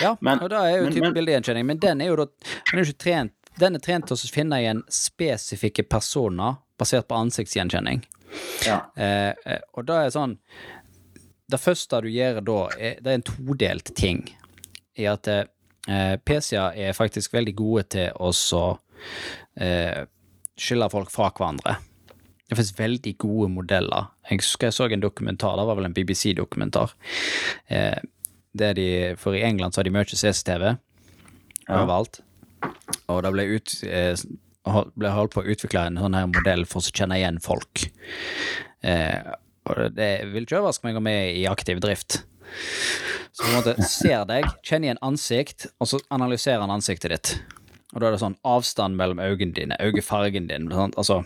Ja, 0.00 0.16
Men- 0.20 0.40
og 0.40 0.50
det 0.50 0.58
er 0.58 0.76
jo 0.76 0.82
men- 0.84 0.92
type 0.92 1.00
men- 1.02 1.14
bildegjenkjenning, 1.14 1.66
men 1.66 1.78
den 1.78 2.00
er 2.00 2.06
jo 2.06 2.16
da 2.16 2.26
den 2.72 2.80
er 2.80 2.92
trent 2.92 3.32
Den 3.58 3.74
er 3.74 3.78
trent 3.80 4.06
til 4.06 4.14
å 4.16 4.30
finne 4.30 4.54
igjen 4.62 4.82
spesifikke 4.88 5.82
personer 5.88 6.58
basert 6.78 7.08
på 7.08 7.16
ansiktsgjenkjenning. 7.18 8.04
Ja. 8.64 8.82
Eh, 8.96 9.34
eh, 9.46 9.58
og 9.74 9.84
da 9.86 10.04
er 10.04 10.10
sånn 10.10 10.38
Det 11.50 11.58
første 11.60 12.02
du 12.02 12.08
gjør 12.08 12.44
da, 12.44 12.68
er, 12.78 12.94
det 13.00 13.06
er 13.06 13.14
en 13.14 13.22
todelt 13.22 13.94
ting. 13.96 14.28
I 14.96 15.06
at 15.06 15.26
eh, 15.28 16.16
PC-er 16.24 16.76
er 16.76 16.92
faktisk 16.92 17.32
veldig 17.32 17.54
gode 17.56 17.82
til 17.88 18.10
å 18.20 18.28
så 18.32 18.78
eh, 19.56 20.04
skille 20.58 20.90
folk 20.90 21.10
fra 21.10 21.30
hverandre. 21.30 21.76
Det 22.48 22.56
finnes 22.56 22.72
veldig 22.78 23.12
gode 23.20 23.50
modeller. 23.52 24.06
Jeg 24.30 24.38
husker 24.40 24.68
jeg 24.70 24.76
så 24.78 24.86
en 24.92 25.02
dokumentar, 25.04 25.56
det 25.60 25.66
var 25.68 25.76
vel 25.76 25.88
en 25.90 25.94
BBC-dokumentar. 25.96 26.94
Eh, 27.68 27.98
de, 28.58 28.86
for 29.20 29.36
i 29.36 29.42
England 29.44 29.74
så 29.74 29.82
har 29.82 29.84
de 29.88 29.92
mye 29.94 30.08
CCTV 30.08 30.64
overalt. 31.68 32.20
Og 33.12 33.20
det 33.22 33.32
ble, 33.34 33.44
ut, 33.58 33.74
eh, 33.84 34.16
ble 34.98 35.10
holdt 35.12 35.34
på 35.36 35.44
å 35.44 35.52
utvikle 35.52 35.84
en 35.90 36.00
sånn 36.00 36.16
her 36.16 36.26
modell 36.32 36.64
for 36.66 36.80
å 36.80 36.90
kjenne 36.96 37.18
igjen 37.20 37.38
folk. 37.44 37.84
Eh, 38.82 39.34
og 39.68 39.76
det- 39.76 39.94
det 40.00 40.10
vil 40.32 40.46
ikke 40.46 40.58
overraske 40.62 40.84
meg 40.88 40.96
om 40.96 41.04
jeg 41.06 41.28
er 41.28 41.36
i 41.42 41.46
aktiv 41.52 41.80
drift. 41.80 42.22
Så 43.32 43.44
på 43.44 43.48
en 43.52 43.56
måte 43.62 43.84
ser 43.84 44.24
deg, 44.24 44.44
kjenner 44.64 44.88
igjen 44.88 45.02
ansikt, 45.04 45.66
og 45.80 45.86
så 45.86 46.00
analyserer 46.10 46.60
han 46.64 46.70
ansiktet 46.70 47.10
ditt. 47.10 47.42
Og 47.94 48.00
da 48.00 48.06
er 48.08 48.10
det 48.12 48.20
sånn 48.20 48.36
avstand 48.44 48.96
mellom 48.96 49.18
øynene 49.20 49.54
dine, 49.54 49.76
øyefargen 49.80 50.48
din. 50.48 50.70
Sant? 50.70 50.96
Altså, 50.96 51.24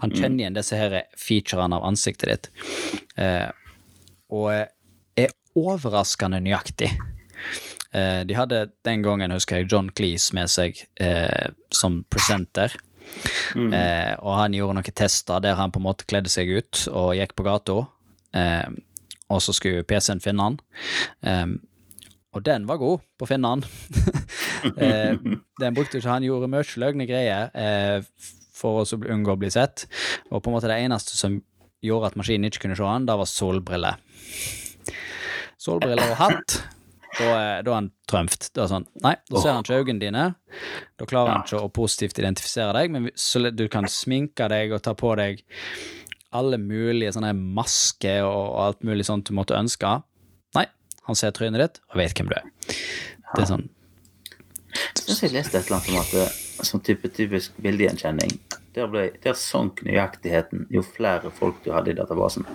han 0.00 0.12
kjenner 0.14 0.44
igjen 0.44 0.56
disse 0.56 0.78
her 0.78 0.96
featurene 1.18 1.78
av 1.78 1.86
ansiktet 1.88 2.30
ditt. 2.30 2.50
Eh, 3.20 3.48
og 4.32 4.50
er 5.20 5.34
overraskende 5.58 6.40
nøyaktig. 6.44 6.90
Eh, 7.92 8.20
de 8.26 8.36
hadde 8.38 8.68
den 8.86 9.02
gangen, 9.02 9.34
husker 9.34 9.60
jeg, 9.60 9.70
John 9.72 9.90
Cleese 9.90 10.36
med 10.36 10.50
seg 10.52 10.78
eh, 11.02 11.50
som 11.74 12.02
presenter. 12.12 12.76
Eh, 13.56 14.14
og 14.22 14.36
han 14.38 14.54
gjorde 14.54 14.78
noen 14.78 14.94
tester 14.94 15.42
der 15.42 15.58
han 15.58 15.72
på 15.74 15.80
en 15.82 15.88
måte 15.88 16.06
kledde 16.08 16.30
seg 16.30 16.52
ut 16.52 16.84
og 16.92 17.16
gikk 17.18 17.34
på 17.38 17.46
gata. 17.48 17.82
Eh, 18.36 18.68
og 19.30 19.42
så 19.42 19.54
skulle 19.54 19.86
PC-en 19.86 20.22
finne 20.22 20.46
han. 20.46 20.60
Eh, 21.26 21.46
og 22.30 22.44
den 22.46 22.66
var 22.70 22.78
god 22.78 23.02
på 23.18 23.26
å 23.26 23.30
finne 23.30 23.54
han. 23.56 23.64
eh, 24.84 25.16
den 25.62 25.76
brukte 25.76 25.98
ikke 25.98 26.12
han, 26.12 26.26
gjorde 26.26 26.50
mye 26.50 26.82
løgne 26.84 27.08
greier 27.10 27.50
eh, 27.58 28.06
for 28.60 28.82
å 28.82 29.00
unngå 29.00 29.34
å 29.34 29.40
bli 29.40 29.50
sett. 29.52 29.86
Og 30.30 30.42
på 30.42 30.50
en 30.50 30.56
måte 30.58 30.70
det 30.70 30.80
eneste 30.84 31.16
som 31.18 31.40
gjorde 31.84 32.12
at 32.12 32.18
maskinen 32.20 32.50
ikke 32.50 32.66
kunne 32.66 32.76
se 32.78 32.84
han, 32.84 33.08
det 33.08 33.16
var 33.20 33.28
solbriller. 33.28 34.02
Solbriller 35.60 36.12
og 36.12 36.20
hatt. 36.20 36.60
Da 37.18 37.26
er, 37.26 37.62
da 37.66 37.72
er 37.72 37.74
han 37.74 37.88
trumft. 38.08 38.50
Da 38.54 38.64
er 38.64 38.70
sånn, 38.70 38.86
nei, 39.02 39.16
da 39.28 39.40
ser 39.42 39.56
han 39.56 39.64
ikke 39.64 39.80
øynene 39.80 40.02
dine. 40.02 40.26
Da 41.00 41.08
klarer 41.10 41.34
han 41.34 41.46
ikke 41.46 41.62
å 41.64 41.72
positivt 41.74 42.20
identifisere 42.22 42.74
deg, 42.76 42.92
men 42.94 43.08
så 43.18 43.42
du 43.50 43.66
kan 43.72 43.88
sminke 43.90 44.46
deg 44.52 44.76
og 44.76 44.84
ta 44.86 44.94
på 44.98 45.10
deg 45.18 45.42
alle 46.36 46.60
mulige 46.62 47.10
sånne 47.16 47.32
masker 47.34 48.22
og 48.22 48.60
alt 48.62 48.86
mulig 48.86 49.08
sånt 49.08 49.26
du 49.26 49.34
måtte 49.34 49.58
ønske. 49.58 49.96
Nei, 50.54 50.68
han 51.08 51.18
ser 51.18 51.34
trynet 51.34 51.64
ditt 51.64 51.82
og 51.90 51.98
vet 51.98 52.14
hvem 52.14 52.30
du 52.30 52.36
er. 52.38 52.46
Det 52.70 53.42
er 53.42 53.50
sånn 53.50 53.68
Jeg 54.74 55.04
synes 55.04 55.22
jeg 55.22 55.34
leste 55.34 55.58
et 55.58 55.66
eller 55.66 55.80
annet 55.80 55.92
om 55.92 56.00
at 56.00 56.14
det, 56.14 56.64
som 56.66 56.80
type 56.84 57.08
typisk 57.16 57.56
bildegjenkjenning 57.64 58.34
der, 58.76 58.86
ble, 58.90 59.06
der 59.24 59.34
sank 59.38 59.80
nøyaktigheten 59.86 60.66
jo 60.70 60.82
flere 60.86 61.32
folk 61.34 61.62
du 61.64 61.72
hadde 61.74 61.90
i 61.90 61.96
databasen. 61.98 62.46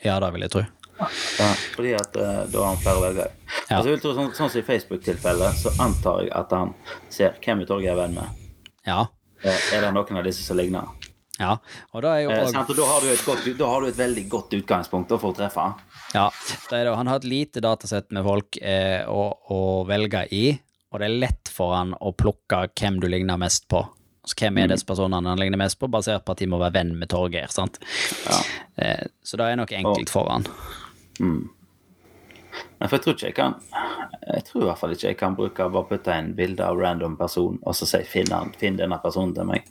Ja, 0.00 0.16
det 0.22 0.30
vil 0.32 0.46
jeg 0.46 0.54
tro. 0.54 0.62
Ja, 1.00 1.48
fordi 1.74 1.92
at 1.96 2.16
uh, 2.16 2.44
da 2.52 2.62
har 2.62 2.70
han 2.74 2.80
flere 2.80 3.02
velgere. 3.04 3.28
Ja. 3.70 3.76
Altså, 3.76 3.90
jeg 3.90 3.94
vil 3.96 4.02
tro, 4.04 4.14
sånn, 4.16 4.32
sånn 4.36 4.52
som 4.52 4.60
i 4.60 4.66
Facebook-tilfellet, 4.66 5.60
så 5.60 5.72
antar 5.80 6.24
jeg 6.26 6.32
at 6.36 6.52
han 6.56 6.72
ser 7.12 7.36
hvem 7.44 7.62
i 7.64 7.68
jeg 7.68 7.92
er 7.92 8.00
venn 8.00 8.16
med. 8.16 8.40
Ja. 8.88 9.04
Eh, 9.42 9.60
Er 9.76 9.86
det 9.86 9.92
noen 9.96 10.20
av 10.20 10.26
disse 10.26 10.44
som 10.44 10.58
ligner? 10.60 10.88
Ja, 11.40 11.54
og 11.94 12.02
da 12.04 12.16
er 12.18 12.24
jo 12.26 12.32
Eh, 12.34 12.42
også? 12.44 12.64
Og 12.68 12.76
da 12.76 12.86
har, 12.90 13.06
godt, 13.24 13.46
da 13.56 13.68
har 13.70 13.80
du 13.80 13.88
et 13.88 13.96
veldig 13.96 14.24
godt 14.28 14.56
utgangspunkt 14.58 15.08
for 15.16 15.32
å 15.32 15.36
treffe. 15.36 15.68
ja, 16.12 16.26
det 16.70 16.84
det, 16.84 16.96
Han 16.96 17.06
har 17.06 17.16
et 17.16 17.24
lite 17.24 17.60
datasett 17.64 18.10
med 18.12 18.24
folk 18.24 18.58
eh, 18.60 19.08
å, 19.08 19.30
å 19.48 19.60
velge 19.88 20.26
i, 20.36 20.58
og 20.90 20.98
det 21.00 21.06
er 21.06 21.20
lett 21.22 21.50
for 21.52 21.74
han 21.76 21.94
å 22.02 22.12
plukke 22.16 22.64
hvem 22.80 22.98
du 23.02 23.06
ligner 23.10 23.38
mest 23.40 23.68
på. 23.70 23.84
Så 24.26 24.36
hvem 24.36 24.58
er 24.60 24.68
disse 24.68 24.86
personene 24.86 25.30
han 25.32 25.38
ligner 25.40 25.58
mest 25.60 25.78
på, 25.80 25.88
basert 25.88 26.24
på 26.26 26.34
at 26.34 26.42
de 26.42 26.48
må 26.50 26.58
være 26.60 26.74
venn 26.76 26.92
med 26.98 27.08
Torgeir. 27.08 27.48
sant? 27.50 27.78
Ja. 28.26 28.40
Eh, 28.76 29.06
så 29.22 29.38
det 29.40 29.46
er 29.48 29.56
nok 29.60 29.72
enkelt 29.72 30.12
for 30.12 30.28
han. 30.28 30.46
Men 31.20 32.88
for 32.88 32.96
jeg 32.96 33.04
tror 33.04 33.14
ikke 33.16 33.26
jeg 33.28 33.36
kan 33.36 33.54
Jeg 34.24 34.44
tror 34.48 34.62
i 34.62 34.66
hvert 34.68 34.80
fall 34.80 34.94
ikke 34.94 35.08
jeg 35.08 35.18
kan 35.20 35.36
bruke 35.36 35.66
bare 35.72 35.88
putte 35.88 36.16
inn 36.20 36.32
bilde 36.36 36.64
av 36.64 36.78
random 36.80 37.16
person 37.20 37.58
og 37.62 37.76
så 37.76 37.88
si 37.88 38.00
finn, 38.08 38.30
han, 38.32 38.52
finn 38.60 38.78
denne 38.78 38.98
personen 39.02 39.34
til 39.36 39.48
meg. 39.48 39.68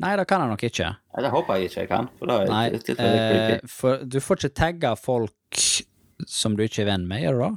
Nei, 0.00 0.14
det 0.16 0.24
kan 0.30 0.40
han 0.44 0.52
nok 0.54 0.62
ikke. 0.64 0.86
Nei, 1.14 1.22
Det 1.24 1.32
håper 1.34 1.58
jeg 1.58 1.70
ikke 1.70 1.80
jeg 1.80 1.90
kan. 1.90 2.08
For 2.18 2.30
da 2.30 2.36
er 2.42 2.52
Nei, 2.52 2.66
litt, 2.76 2.86
litt 2.88 3.00
litt, 3.02 3.56
eh, 3.56 3.66
for 3.68 4.04
du 4.06 4.20
får 4.22 4.40
ikke 4.40 4.56
tagge 4.62 4.94
folk 5.00 5.64
som 6.30 6.56
du 6.56 6.62
ikke 6.64 6.84
er 6.84 6.92
venn 6.92 7.08
med, 7.10 7.24
gjør 7.24 7.36
du 7.36 7.42
det? 7.44 7.52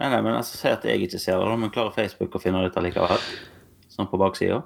Nei, 0.00 0.08
nei, 0.08 0.20
men 0.24 0.32
altså, 0.38 0.56
Si 0.56 0.68
at 0.70 0.84
jeg 0.88 1.04
ikke 1.04 1.20
ser 1.20 1.40
det, 1.42 1.56
men 1.60 1.72
klarer 1.72 1.92
Facebook 1.92 2.36
å 2.36 2.40
finne 2.40 2.62
dette 2.64 2.82
likevel? 2.84 3.20
Sånn 3.92 4.08
på 4.08 4.20
baksida? 4.20 4.62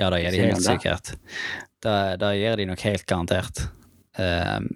Ja, 0.00 0.08
det 0.08 0.22
gjør 0.22 0.32
de 0.32 0.46
helt 0.46 0.64
sikkert. 0.64 1.10
Det, 1.84 1.96
det 2.22 2.30
gjør 2.38 2.62
de 2.62 2.66
nok 2.70 2.84
helt 2.86 3.04
garantert. 3.10 3.66
Um, 4.16 4.70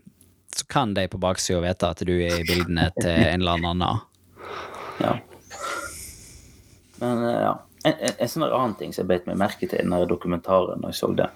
så 0.57 0.67
kan 0.69 0.93
de 0.97 1.07
på 1.09 1.21
baksida 1.21 1.63
vite 1.65 1.89
at 1.89 2.03
du 2.05 2.13
er 2.17 2.37
i 2.41 2.45
bildene 2.45 2.91
til 2.99 3.13
en 3.13 3.41
eller 3.41 3.65
annen. 3.71 4.05
Ja. 5.01 5.15
Men 7.01 7.25
eh, 7.25 7.41
ja. 7.45 7.55
En, 7.85 7.93
en, 7.95 8.15
en 8.19 8.31
sånn 8.33 8.47
annen 8.49 8.77
ting 8.81 8.93
som 8.93 9.05
jeg 9.05 9.11
beit 9.11 9.27
meg 9.29 9.39
merke 9.39 9.69
til 9.69 9.79
i 9.79 9.85
den 9.85 10.09
dokumentaren 10.11 10.81
når 10.83 10.95
jeg 10.95 10.99
så 10.99 11.11
det, 11.15 11.27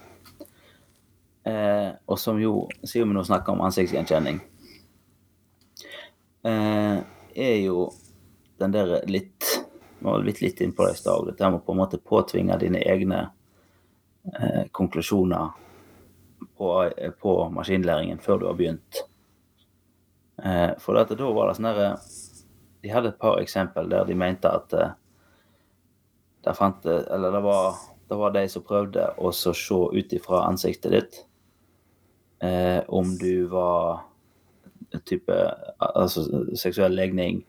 eh, 1.47 1.91
og 2.11 2.19
som 2.19 2.41
jo, 2.41 2.65
siden 2.83 3.13
vi 3.13 3.15
nå 3.15 3.23
snakker 3.23 3.53
om 3.53 3.61
ansiktsgjenkjenning, 3.63 4.41
eh, 6.49 6.97
er 7.31 7.55
jo 7.61 7.85
den 8.61 8.73
der 8.75 8.99
litt 9.09 9.49
var 10.01 10.23
litt, 10.23 10.41
litt 10.41 10.61
inn 10.61 10.73
på 10.73 10.85
det 10.85 10.95
i 10.95 11.01
stad, 11.01 11.27
dette 11.27 11.49
med 11.49 11.61
å 11.61 11.65
på 11.65 11.75
en 11.75 11.81
måte 11.81 11.99
påtvinge 12.01 12.57
dine 12.61 12.81
egne 12.81 13.19
eh, 14.33 14.63
konklusjoner 14.73 15.51
på, 16.57 16.71
på 17.21 17.35
maskinlæringen 17.53 18.21
før 18.21 18.41
du 18.41 18.47
har 18.49 18.57
begynt. 18.57 19.03
Eh, 20.43 20.71
for 20.81 20.97
dette, 20.97 21.17
da 21.19 21.29
var 21.29 21.49
det 21.49 21.57
sånn 21.59 21.69
derre 21.69 21.89
De 22.81 22.89
hadde 22.89 23.11
et 23.11 23.21
par 23.21 23.37
eksempel 23.37 23.91
der 23.91 24.07
de 24.09 24.17
mente 24.17 24.49
at 24.49 24.73
eh, 24.73 24.93
der 26.41 26.57
fant 26.57 26.81
det, 26.81 27.03
eller 27.13 27.35
det 27.35 27.43
var, 27.45 27.75
det 28.09 28.17
var 28.17 28.33
de 28.33 28.47
som 28.49 28.65
prøvde 28.65 29.11
å 29.21 29.29
se 29.35 29.53
ut 29.69 30.15
ifra 30.17 30.47
ansiktet 30.47 30.95
ditt 30.95 31.19
eh, 32.41 32.81
om 32.89 33.13
du 33.21 33.45
var 33.51 34.07
type 35.05 35.35
altså 35.77 36.25
seksuell 36.57 36.97
legning, 36.97 37.43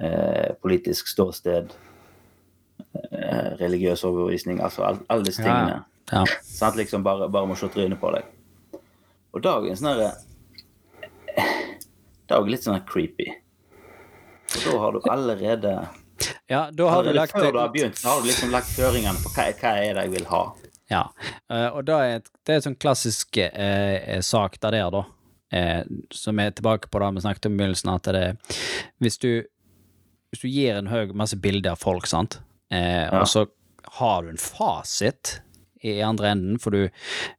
eh, 0.00 0.52
politisk 0.62 1.08
ståsted, 1.10 1.72
eh, 2.94 3.48
religiøs 3.60 4.04
overbevisning, 4.08 4.60
altså 4.64 4.86
all, 4.88 5.00
alle 5.08 5.26
disse 5.28 5.42
Ja, 5.42 5.48
tingene. 5.48 5.82
Sånn 6.44 6.68
at 6.68 6.76
Liksom 6.76 7.04
bare, 7.06 7.28
bare 7.32 7.48
må 7.48 7.56
se 7.56 7.68
trynet 7.72 8.00
på 8.00 8.10
deg. 8.12 8.26
Og 9.32 9.40
dagens 9.44 9.80
er 9.80 9.82
sånn 9.82 9.92
herre 9.92 10.10
Det 12.28 12.34
er 12.34 12.40
òg 12.40 12.50
litt 12.52 12.64
sånn 12.66 12.82
creepy. 12.88 13.30
Og 14.52 14.64
da 14.66 14.78
har 14.82 14.92
du 14.92 15.10
allerede 15.10 15.72
ja, 16.46 16.66
da 16.72 16.88
har 16.90 17.04
du 17.04 17.12
lagt 17.16 17.32
før 17.32 17.52
du 17.52 17.58
har 17.58 17.70
begynt, 17.72 18.02
har 18.04 18.20
du 18.20 18.28
liksom 18.28 18.52
lagt 18.52 18.68
føringene 18.76 19.18
på 19.22 19.30
hva, 19.32 19.46
hva 19.56 19.72
er 19.80 19.96
det 19.96 20.04
jeg 20.04 20.12
vil 20.12 20.26
ha. 20.28 20.42
Ja, 20.92 21.02
eh, 21.48 21.68
og 21.70 21.86
da 21.88 21.98
er 22.04 22.18
et, 22.20 22.28
det 22.44 22.52
er 22.52 22.60
en 22.60 22.66
sånn 22.66 22.78
klassisk 22.82 23.38
eh, 23.40 24.20
sak 24.26 24.58
der 24.62 24.76
der, 24.76 24.90
da, 24.92 25.02
eh, 25.56 25.80
som 26.12 26.42
er 26.42 26.52
tilbake 26.52 26.90
på 26.92 27.00
det 27.02 27.10
vi 27.16 27.24
snakket 27.24 27.48
om 27.48 27.56
i 27.56 27.62
begynnelsen, 27.62 27.92
at 27.94 28.10
det 28.12 28.26
hvis 29.02 29.18
du, 29.22 29.30
hvis 30.32 30.42
du 30.42 30.48
gir 30.48 30.78
en 30.78 30.88
høy 30.88 31.12
masse 31.12 31.36
bilder 31.36 31.74
av 31.74 31.82
folk, 31.82 32.06
sant, 32.08 32.40
eh, 32.72 33.04
og 33.12 33.28
så 33.28 33.46
har 33.98 34.22
du 34.22 34.30
en 34.32 34.40
fasit 34.40 35.40
i 35.84 35.98
andre 36.02 36.30
enden, 36.32 36.58
for 36.62 36.72
du 36.72 36.86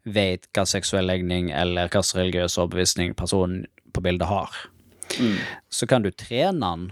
vet 0.04 0.46
hva 0.54 0.66
seksuell 0.70 1.08
legning 1.10 1.50
eller 1.50 1.90
hva 1.90 2.04
religiøs 2.04 2.60
overbevisning 2.60 3.16
personen 3.18 3.64
på 3.96 4.04
bildet 4.04 4.28
har, 4.30 4.52
så 5.70 5.88
kan 5.90 6.06
du 6.06 6.12
trene 6.12 6.60
den 6.60 6.92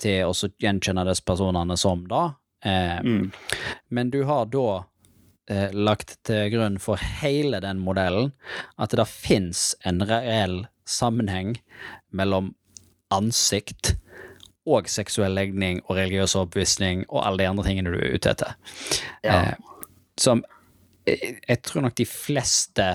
til 0.00 0.30
å 0.30 0.50
gjenkjenne 0.62 1.04
disse 1.08 1.26
personene 1.26 1.76
som 1.76 2.06
da, 2.08 2.22
eh, 2.64 3.00
men 3.88 4.10
du 4.14 4.22
har 4.28 4.46
da 4.52 4.84
eh, 5.50 5.74
lagt 5.74 6.18
til 6.28 6.46
grunn 6.54 6.78
for 6.78 7.00
hele 7.20 7.60
den 7.64 7.82
modellen 7.82 8.30
at 8.78 8.94
det 8.94 9.08
fins 9.10 9.74
en 9.84 10.04
reell 10.06 10.62
sammenheng 10.86 11.56
mellom 12.14 12.54
ansikt 13.10 13.96
og 14.68 14.88
seksuell 14.92 15.32
legning 15.34 15.80
og 15.86 15.96
religiøs 15.96 16.34
overbevisning 16.36 17.04
og 17.08 17.22
alle 17.26 17.42
de 17.44 17.48
andre 17.48 17.64
tingene 17.64 17.92
du 17.94 17.98
er 18.00 18.14
ute 18.18 18.30
etter. 18.34 18.56
Ja. 19.24 19.38
Eh, 19.40 19.54
som 20.20 20.42
jeg, 21.08 21.38
jeg 21.48 21.62
tror 21.64 21.86
nok 21.86 21.96
de 21.96 22.06
fleste 22.06 22.88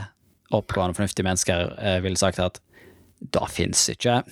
oppegående, 0.53 0.95
fornuftige 0.95 1.25
mennesker 1.25 1.73
eh, 1.81 1.97
ville 2.05 2.19
sagt 2.21 2.39
at 2.39 2.61
det 3.33 3.49
fins 3.49 3.87
ikke. 3.89 4.21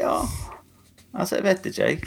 Ja 0.00 0.14
Altså, 1.10 1.36
jeg 1.40 1.44
vet 1.44 1.64
ikke, 1.66 1.82
jeg. 1.82 2.02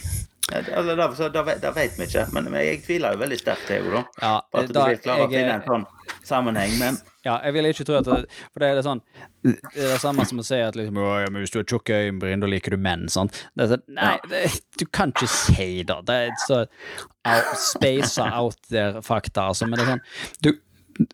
Eller 0.77 0.95
da, 0.95 1.09
så, 1.15 1.27
da, 1.33 1.41
vet- 1.43 1.59
da 1.61 1.71
vet 1.75 1.97
vi 1.99 2.05
ikke, 2.07 2.23
men, 2.31 2.45
jeg 2.55 2.77
tviler 2.85 3.15
jo 3.17 3.19
veldig 3.19 3.39
sterkt, 3.41 3.65
Theo, 3.67 3.89
da. 3.91 4.03
Ja, 4.21 4.29
På 4.47 4.61
at 4.61 4.69
du 4.71 4.79
vil 4.79 4.99
klare 5.03 5.25
å 5.25 5.31
finne 5.31 5.57
en 5.57 5.65
sånn 5.67 5.83
sammenheng, 6.23 6.77
men 6.79 6.99
Ja, 7.23 7.37
jeg 7.45 7.55
vil 7.55 7.69
ikke 7.69 7.85
tro 7.87 7.95
at 7.95 8.07
det, 8.07 8.17
For 8.51 8.63
det 8.63 8.69
er 8.69 8.77
det 8.79 8.83
sånn 8.83 8.99
Det 9.45 9.53
er 9.79 9.93
det 9.93 10.01
samme 10.03 10.25
som 10.27 10.41
å 10.41 10.45
si 10.45 10.59
at 10.59 10.75
liksom, 10.75 10.99
ja, 10.99 11.29
men 11.31 11.43
hvis 11.43 11.53
du 11.53 11.61
har 11.61 11.67
tjukke 11.69 12.01
øyenbryn, 12.03 12.43
da 12.43 12.49
liker 12.51 12.75
du 12.75 12.83
menn. 12.83 13.07
Sant? 13.11 13.37
Det 13.55 13.65
er 13.65 13.71
sånn, 13.73 13.85
nei, 13.95 14.13
det, 14.31 14.43
du 14.79 14.85
kan 14.91 15.13
ikke 15.15 15.29
si 15.31 15.69
det. 15.87 15.97
Det 16.07 16.19
er 16.27 16.35
så 16.43 16.59
out, 16.63 17.53
space 17.59 18.27
out 18.27 18.59
there-fakta, 18.71 19.49
altså. 19.53 19.69
Men 19.69 19.79
det 19.79 19.85
er 19.85 19.93
sånn 19.93 20.05
du, 20.43 20.51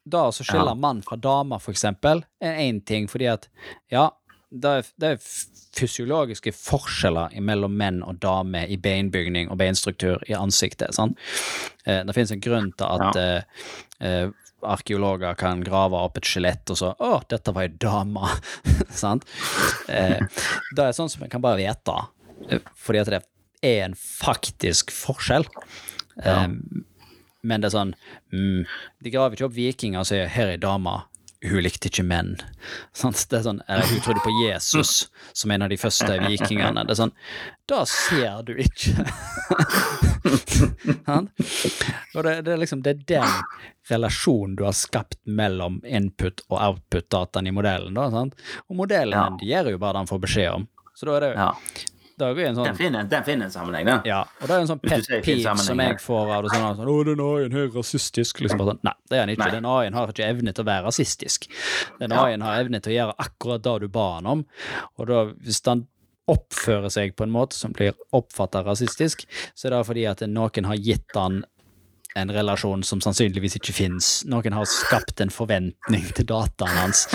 Da 0.03 0.25
å 0.29 0.33
skille 0.35 0.75
mann 0.77 1.03
fra 1.05 1.17
dame, 1.21 1.61
for 1.61 1.75
eksempel, 1.75 2.25
er 2.41 2.63
én 2.65 2.81
ting, 2.85 3.09
fordi 3.11 3.29
at 3.31 3.49
Ja, 3.93 4.09
det 4.49 4.69
er, 4.79 4.87
det 4.97 5.09
er 5.13 5.23
fysiologiske 5.77 6.51
forskjeller 6.57 7.35
mellom 7.45 7.75
menn 7.77 8.01
og 8.01 8.17
damer 8.23 8.69
i 8.69 8.79
beinbygning 8.81 9.51
og 9.53 9.59
beinstruktur 9.61 10.23
i 10.25 10.33
ansiktet. 10.33 10.95
Sant? 10.97 11.19
Eh, 11.85 12.01
det 12.05 12.15
finnes 12.17 12.33
en 12.33 12.41
grunn 12.43 12.71
til 12.73 12.89
at 12.97 13.19
ja. 13.19 13.27
eh, 14.01 14.31
arkeologer 14.61 15.33
kan 15.39 15.63
grave 15.63 15.97
opp 15.97 16.19
et 16.19 16.29
skjelett 16.29 16.69
og 16.73 16.79
så 16.79 16.93
Å, 16.99 17.21
dette 17.29 17.53
var 17.55 17.67
ei 17.67 17.73
dame! 17.81 18.35
Sant? 19.01 19.27
Eh, 19.87 20.19
det 20.75 20.85
er 20.85 20.95
sånn 20.95 21.11
som 21.11 21.25
en 21.25 21.31
kan 21.31 21.43
bare 21.43 21.61
vite, 21.61 21.97
eh, 22.49 22.63
fordi 22.77 23.03
at 23.03 23.13
det 23.13 23.23
er 23.65 23.83
en 23.87 23.97
faktisk 23.99 24.93
forskjell. 24.95 25.47
Eh, 26.23 26.47
men 27.41 27.61
det 27.61 27.69
er 27.69 27.71
sånn 27.71 27.93
mm, 28.33 28.65
De 28.99 29.11
graver 29.13 29.37
ikke 29.37 29.45
opp 29.47 29.53
vikinger 29.55 30.01
og 30.01 30.07
sier 30.09 30.27
'her 30.27 30.49
er 30.49 30.57
ei 30.57 30.59
dame'. 30.59 31.05
Hun 31.39 31.63
likte 31.63 31.87
ikke 31.87 32.03
menn. 32.03 32.33
Sant? 32.91 33.21
Det 33.31 33.37
er 33.37 33.45
sånn, 33.45 33.61
eller 33.71 33.87
hun 33.87 34.01
trodde 34.03 34.19
på 34.25 34.33
Jesus 34.41 35.07
som 35.31 35.53
en 35.55 35.63
av 35.63 35.71
de 35.71 35.77
første 35.79 36.17
vikingene. 36.25 36.83
Det 36.83 36.91
er 36.91 36.99
sånn 36.99 37.15
Da 37.69 37.85
ser 37.87 38.43
du 38.43 38.59
ikke! 38.59 38.91
Og 42.15 42.23
det, 42.25 42.33
det 42.43 42.53
er 42.53 42.59
liksom 42.59 42.81
det 42.83 42.91
er 42.91 42.99
den 43.13 43.31
relasjonen 43.89 44.56
du 44.56 44.63
har 44.63 44.73
skapt 44.78 45.17
mellom 45.25 45.82
input 45.86 46.41
og 46.49 46.58
output-dataen 46.62 47.47
i 47.47 47.52
modellen. 47.56 47.93
da, 47.93 48.10
sant? 48.10 48.34
Og 48.69 48.75
modellen 48.78 49.13
Ja. 49.17 49.30
den 49.30 49.39
gir 49.47 49.71
jo 49.71 49.78
bare 49.78 49.93
det 49.93 49.97
han 50.06 50.08
får 50.08 50.19
beskjed 50.28 50.54
om. 50.54 50.67
Så 50.95 51.06
da 51.06 51.15
er 51.17 51.19
det, 51.21 51.36
ja. 51.36 51.54
er 52.19 52.34
det 52.36 52.45
en 52.49 52.56
Den 52.56 52.56
sånn 52.65 52.75
finner, 52.75 53.04
den 53.10 53.23
finner 53.23 53.45
en 53.45 53.52
sammenheng, 53.52 53.86
den. 53.86 54.02
ja, 54.06 54.21
og 54.41 54.47
det 54.47 54.56
er 54.56 54.60
en 54.60 54.67
sånn 54.67 54.82
pet 54.82 55.08
peeve 55.23 55.58
som 55.58 55.78
jeg 55.80 55.99
får 56.04 56.32
av 56.36 56.43
det 56.43 56.52
sånn, 56.52 56.75
sånn 56.78 56.88
'Å, 56.88 57.06
den 57.06 57.19
AI-en 57.19 57.54
er 57.56 57.69
rasistisk'. 57.69 58.41
Liksom 58.41 58.60
sånn, 58.60 58.80
Nei, 58.84 58.93
det 59.10 59.15
er 59.15 59.19
han 59.21 59.30
ikke. 59.30 59.45
Nei. 59.45 59.52
Den 59.52 59.65
AI-en 59.65 59.93
har 59.93 60.08
ikke 60.08 60.28
evne 60.28 60.54
til 60.54 60.63
å 60.65 60.67
være 60.67 60.86
rasistisk. 60.86 61.47
Den 61.99 62.12
Ja. 62.12 62.25
AI-en 62.25 62.41
har 62.41 62.60
evne 62.65 62.82
til 62.82 62.91
å 62.93 62.97
gjøre 62.97 63.15
akkurat 63.19 63.62
det 63.62 63.80
du 63.82 63.88
ba 63.88 64.15
han 64.15 64.25
om, 64.25 64.45
og 64.99 65.08
da, 65.08 65.25
hvis 65.25 65.62
den 65.63 65.88
oppfører 66.28 66.91
seg 66.91 67.15
på 67.15 67.23
en 67.23 67.32
måte 67.32 67.54
som 67.54 67.71
blir 67.73 67.93
oppfatta 68.13 68.63
rasistisk, 68.63 69.25
så 69.56 69.65
er 69.65 69.69
det 69.71 69.86
fordi 69.88 70.06
at 70.10 70.19
noen 70.30 70.65
har 70.65 70.75
gitt 70.75 71.15
han 71.15 71.43
en 72.15 72.31
relasjon 72.33 72.83
som 72.83 73.01
sannsynligvis 73.01 73.55
ikke 73.59 73.73
fins. 73.75 74.23
Noen 74.25 74.53
har 74.55 74.65
skapt 74.69 75.21
en 75.21 75.29
forventning 75.33 76.07
til 76.17 76.25
dataen 76.25 76.77
hans. 76.83 77.07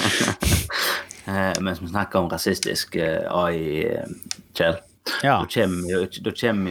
Eh, 1.25 1.55
mens 1.65 1.79
vi 1.81 1.87
snakker 1.89 2.19
om 2.21 2.27
rasistisk 2.29 2.97
eh, 3.01 3.23
AI, 3.33 3.87
eh, 3.89 4.11
Kjell, 4.53 4.75
Ja. 5.23 5.39
da 5.41 5.47
kommer 5.49 5.87
vi 5.87 5.95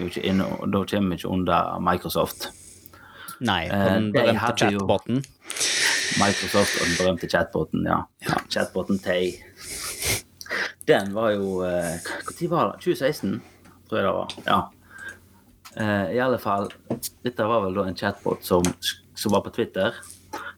jo 0.04 0.10
ikke, 0.12 0.22
inn 0.30 0.44
Da 0.70 0.84
kommer 0.86 1.10
vi 1.10 1.18
ikke 1.18 1.32
under 1.34 1.80
Microsoft. 1.82 2.46
Nei, 3.42 3.64
på 3.72 3.74
Eh, 3.80 3.86
den 3.96 4.12
de 4.12 4.20
berømte 4.20 4.44
hadde 4.44 4.60
chatboten. 4.62 5.24
Microsoft 6.22 6.76
og 6.82 6.86
den 6.86 6.96
berømte 7.00 7.30
chatboten, 7.34 7.88
ja. 7.90 7.98
Chatboten 8.54 9.00
Tay. 9.02 9.32
Den 10.88 11.14
var 11.18 11.32
jo 11.34 11.64
eh, 11.66 11.98
Når 12.30 12.38
var 12.54 12.72
det? 12.76 12.84
2016, 12.86 13.42
tror 13.90 13.98
jeg 13.98 14.06
det 14.06 14.14
var. 14.14 14.38
Ja. 14.46 14.62
Eh, 15.78 16.12
I 16.16 16.20
alle 16.22 16.38
fall, 16.42 16.70
dette 17.26 17.48
var 17.50 17.64
vel 17.66 17.78
da 17.78 17.88
en 17.90 17.98
chatbot 17.98 18.46
som 18.46 18.68
som 19.16 19.32
var 19.32 19.42
på 19.42 19.50
Twitter, 19.50 19.94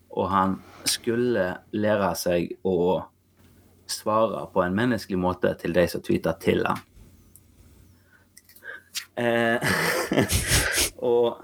og 0.09 0.29
han 0.31 0.57
skulle 0.87 1.49
lære 1.75 2.11
seg 2.17 2.55
å 2.65 3.03
svare 3.89 4.45
på 4.53 4.63
en 4.63 4.75
menneskelig 4.77 5.19
måte 5.19 5.51
til 5.59 5.75
de 5.75 5.85
som 5.91 6.03
tweeter 6.03 6.37
til 6.41 6.63
han. 6.65 6.81
Eh, 9.15 9.75
og 11.11 11.41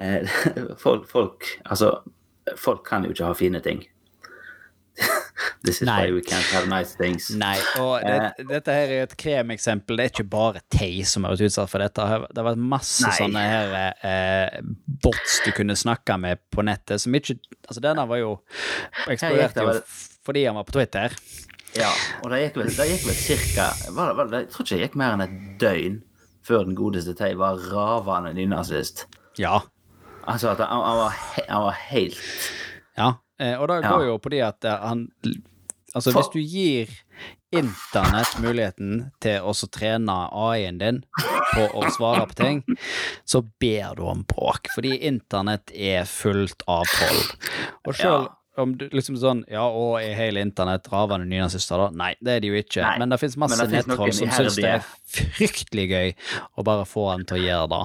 eh, 0.00 0.28
folk, 0.84 1.04
folk 1.10 1.44
Altså, 1.66 1.90
folk 2.56 2.86
kan 2.86 3.04
jo 3.04 3.12
ikke 3.12 3.28
ha 3.28 3.36
fine 3.36 3.60
ting. 3.64 3.82
This 5.62 5.82
is 5.82 5.86
Nei. 5.86 5.96
why 6.06 6.12
we 6.16 6.22
can't 6.24 6.46
have 6.54 6.68
nice 6.72 6.94
things. 6.96 7.26
Nei, 7.36 7.58
og 7.82 8.00
det, 8.00 8.46
dette 8.48 8.72
her 8.72 8.92
er 8.94 9.02
et 9.04 9.16
kremeksempel. 9.20 9.98
Det 9.98 10.06
er 10.06 10.12
ikke 10.14 10.24
bare 10.32 10.62
Tay 10.72 11.02
som 11.04 11.26
har 11.26 11.34
vært 11.34 11.50
utsatt 11.50 11.68
for 11.68 11.84
dette. 11.84 12.06
Det 12.30 12.40
har 12.40 12.46
vært 12.48 12.62
masse 12.72 13.04
Nei. 13.04 13.12
sånne 13.18 13.42
her 13.44 13.74
eh, 14.08 14.62
bots 15.04 15.40
du 15.44 15.50
kunne 15.56 15.76
snakke 15.76 16.16
med 16.22 16.40
på 16.54 16.64
nettet, 16.64 17.02
som 17.04 17.12
ikke 17.18 17.36
Altså, 17.68 17.82
denne 17.84 18.02
var 18.08 18.18
jo 18.18 18.30
eksplodert 19.06 19.52
eksploderte 19.52 19.66
jo 19.68 19.82
fordi 20.26 20.46
han 20.48 20.56
var 20.58 20.64
på 20.66 20.74
Twitter. 20.78 21.12
Ja, 21.76 21.90
og 22.24 22.32
det 22.32 22.40
gikk 22.42 22.56
vel, 22.62 22.72
det 22.74 22.86
gikk 22.90 23.04
vel 23.06 23.14
cirka 23.20 23.66
var, 23.94 24.08
det- 24.10 24.16
var, 24.18 24.26
det- 24.32 24.40
Jeg 24.40 24.48
tror 24.54 24.64
ikke 24.64 24.76
det 24.80 24.88
gikk 24.88 24.96
mer 24.98 25.12
enn 25.14 25.22
et 25.26 25.36
døgn 25.60 26.00
før 26.42 26.64
den 26.66 26.74
godeste 26.74 27.14
Tay 27.14 27.36
var 27.38 27.60
ravende 27.70 28.32
nynazist. 28.34 29.04
Ja. 29.38 29.60
Altså 30.26 30.50
at 30.50 30.58
han, 30.64 30.68
han, 30.72 30.96
var, 31.04 31.14
han 31.48 31.62
var 31.68 31.78
helt 31.92 32.18
Ja, 32.98 33.12
eh, 33.38 33.54
og 33.60 33.68
det 33.70 33.78
går 33.86 34.04
jo 34.08 34.18
på 34.18 34.32
det 34.34 34.42
at 34.48 34.64
eh, 34.68 34.82
han 34.88 35.06
Altså, 35.94 36.12
hvis 36.14 36.28
du 36.32 36.38
gir 36.40 36.88
internett 37.52 38.36
muligheten 38.42 39.10
til 39.22 39.42
å 39.42 39.52
trene 39.74 40.14
AI-en 40.30 40.78
din 40.78 41.00
på 41.54 41.64
å 41.80 41.86
svare 41.90 42.26
på 42.30 42.36
ting, 42.38 42.60
så 43.26 43.42
ber 43.62 43.96
du 43.98 44.04
om 44.06 44.22
bråk, 44.28 44.70
fordi 44.74 44.96
internett 45.08 45.72
er 45.74 46.04
fullt 46.06 46.62
av 46.70 46.84
troll. 46.92 47.24
Og 47.88 47.94
selv 47.98 48.28
Ja. 48.28 48.62
om 48.62 48.76
du 48.76 48.88
liksom 48.90 49.16
sånn 49.18 49.44
Ja, 49.50 49.64
og 49.66 50.00
er 50.00 50.14
hele 50.14 50.40
internett 50.40 50.86
ravende 50.92 51.26
nynazister, 51.26 51.76
da? 51.76 51.90
Nei, 51.90 52.14
det 52.22 52.36
er 52.36 52.40
de 52.40 52.48
jo 52.48 52.54
ikke. 52.62 52.82
Nei, 52.82 52.98
Men 52.98 53.08
det 53.10 53.18
fins 53.20 53.36
masse 53.36 53.58
det 53.58 53.70
nettroll 53.86 54.12
som 54.12 54.28
syns 54.28 54.56
det 54.56 54.64
er 54.64 54.84
fryktelig 55.08 55.88
gøy 55.90 56.14
å 56.58 56.64
bare 56.64 56.84
få 56.86 57.10
han 57.10 57.24
til 57.24 57.38
å 57.38 57.46
gjøre 57.46 57.68
det. 57.68 57.82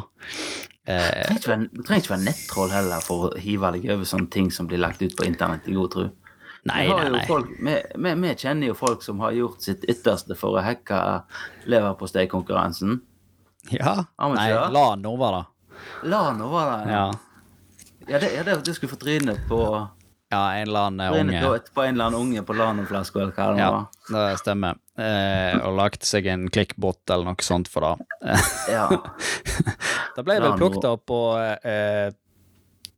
Eh, 0.88 1.24
være- 1.26 1.84
trenger 1.84 2.02
ikke 2.04 2.14
være 2.14 2.26
nettroll 2.26 2.70
heller 2.70 3.02
for 3.02 3.32
å 3.32 3.38
hive 3.40 3.72
deg 3.74 3.90
over 3.90 4.04
sånne 4.06 4.30
ting 4.30 4.52
som 4.52 4.68
blir 4.68 4.78
lagt 4.78 5.02
ut 5.02 5.16
på 5.18 5.26
internett 5.26 5.68
i 5.68 5.74
god 5.74 5.92
tro. 5.92 6.12
Nei, 6.70 6.86
Vi 6.88 7.10
nei. 7.14 7.26
Folk, 7.30 7.50
vi, 7.62 7.76
vi, 7.96 8.14
vi 8.22 8.36
kjenner 8.36 8.72
jo 8.72 8.78
folk 8.78 9.04
som 9.06 9.20
har 9.24 9.36
gjort 9.38 9.62
sitt 9.66 9.84
ytterste 9.90 10.36
for 10.40 10.58
å 10.58 10.64
hacke 10.66 11.02
leverposteikonkurransen. 11.70 13.00
Ja. 13.74 13.96
Ja, 14.18 14.30
Nei, 14.34 14.50
la 14.74 14.88
nå 15.00 15.16
være, 15.18 15.44
da. 15.44 16.10
La 16.10 16.24
nå 16.38 16.50
være 16.54 16.80
det. 16.86 16.96
Ja. 16.96 17.06
Ja, 18.08 18.20
det, 18.22 18.34
ja, 18.36 18.44
det 18.46 18.60
du 18.66 18.74
skulle 18.74 18.92
få 18.92 19.00
trynet 19.02 19.40
på, 19.50 19.60
ja, 20.30 20.42
en 20.60 20.68
eller 20.68 20.90
annen 20.92 21.14
unge. 21.30 21.40
på, 21.42 21.74
på 21.74 21.82
en 21.88 21.96
eller 21.96 22.06
annen 22.12 22.20
unge 22.20 22.44
på 22.46 22.54
Lano-flaska, 22.54 23.24
eller 23.24 23.34
hva 23.34 23.48
det 23.56 23.64
Ja, 23.64 23.70
var. 23.72 23.88
det 24.30 24.38
stemmer. 24.44 24.78
Eh, 24.98 25.56
og 25.66 25.74
lagt 25.80 26.06
seg 26.06 26.28
en 26.30 26.46
klikkbot 26.54 27.10
eller 27.10 27.32
noe 27.32 27.46
sånt 27.46 27.68
for 27.72 27.82
det. 27.88 28.38
Ja. 28.70 28.86
da 30.16 30.24
ble 30.26 30.38
vel 30.44 30.54
plukket 30.60 30.86
opp, 30.92 31.10
og 31.18 31.66
eh, 31.66 32.14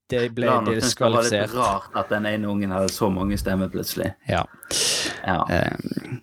det 0.09 0.29
ble 0.35 0.45
Lano 0.47 0.71
diskvalifisert. 0.75 1.31
det 1.31 1.39
var 1.39 1.47
litt 1.47 1.55
rart 1.57 1.97
at 1.99 2.09
den 2.13 2.25
ene 2.29 2.47
ungen 2.47 2.71
hadde 2.71 2.89
så 2.93 3.09
mange 3.11 3.37
stemmer 3.37 3.67
plutselig. 3.73 4.13
Ja. 4.29 4.45
Ja. 5.25 5.41
Eh, 5.51 6.19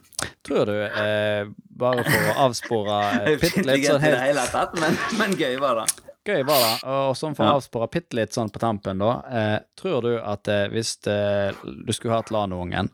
tror 0.47 0.66
du, 0.70 0.78
eh, 0.85 1.45
bare 1.68 2.05
for 2.07 2.30
å 2.30 2.35
avspore 2.47 3.01
Det 3.26 3.35
eh, 3.35 3.39
bitte 3.43 3.64
litt 3.68 3.87
sånn 3.89 4.01
helt 4.05 4.20
hele 4.22 4.47
tatt, 4.53 4.74
men, 4.80 4.97
men 5.20 5.37
gøy 5.37 5.59
var 5.61 5.82
det. 5.82 5.87
Gøy 6.24 6.41
var 6.49 6.62
det. 6.64 6.72
Og 6.89 7.16
sånn 7.20 7.35
for 7.37 7.45
å 7.45 7.51
Ja. 7.53 7.59
avspore 7.61 7.91
bitte 7.93 8.16
litt 8.16 8.32
sånn 8.32 8.49
på 8.53 8.62
tampen, 8.62 8.99
da. 9.03 9.11
Eh, 9.28 9.59
tror 9.76 10.01
du 10.07 10.14
at 10.22 10.49
eh, 10.49 10.68
hvis 10.72 10.95
eh, 11.12 11.53
du 11.85 11.93
skulle 11.93 12.16
hatt 12.16 12.32
Lano-ungen, 12.32 12.89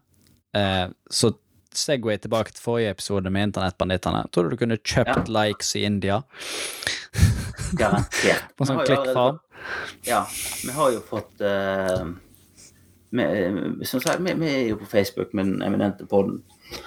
eh, 0.58 0.88
så 1.10 1.30
Segway 1.70 2.18
tilbake 2.18 2.50
til 2.50 2.64
forrige 2.64 2.90
episode 2.96 3.30
med 3.30 3.44
internettbandittene. 3.52 4.24
Tror 4.34 4.48
du 4.48 4.56
du 4.56 4.58
kunne 4.58 4.74
kjøpt 4.82 5.28
likes 5.30 5.68
i 5.78 5.84
India? 5.86 6.16
Garantert. 7.78 8.48
På 8.58 8.66
sånn 8.66 8.80
klikkfarm? 8.82 9.38
Ja, 10.06 10.22
vi 10.64 10.72
har 10.72 10.90
jo 10.94 11.00
fått 11.04 11.40
uh, 11.44 12.06
vi, 13.10 13.26
Som 13.86 14.00
sagt, 14.00 14.20
vi, 14.24 14.34
vi 14.38 14.48
er 14.54 14.68
jo 14.70 14.78
på 14.80 14.86
Facebook 14.90 15.32
med 15.32 15.46
den 15.46 15.62
eminente 15.66 16.06
podden. 16.06 16.42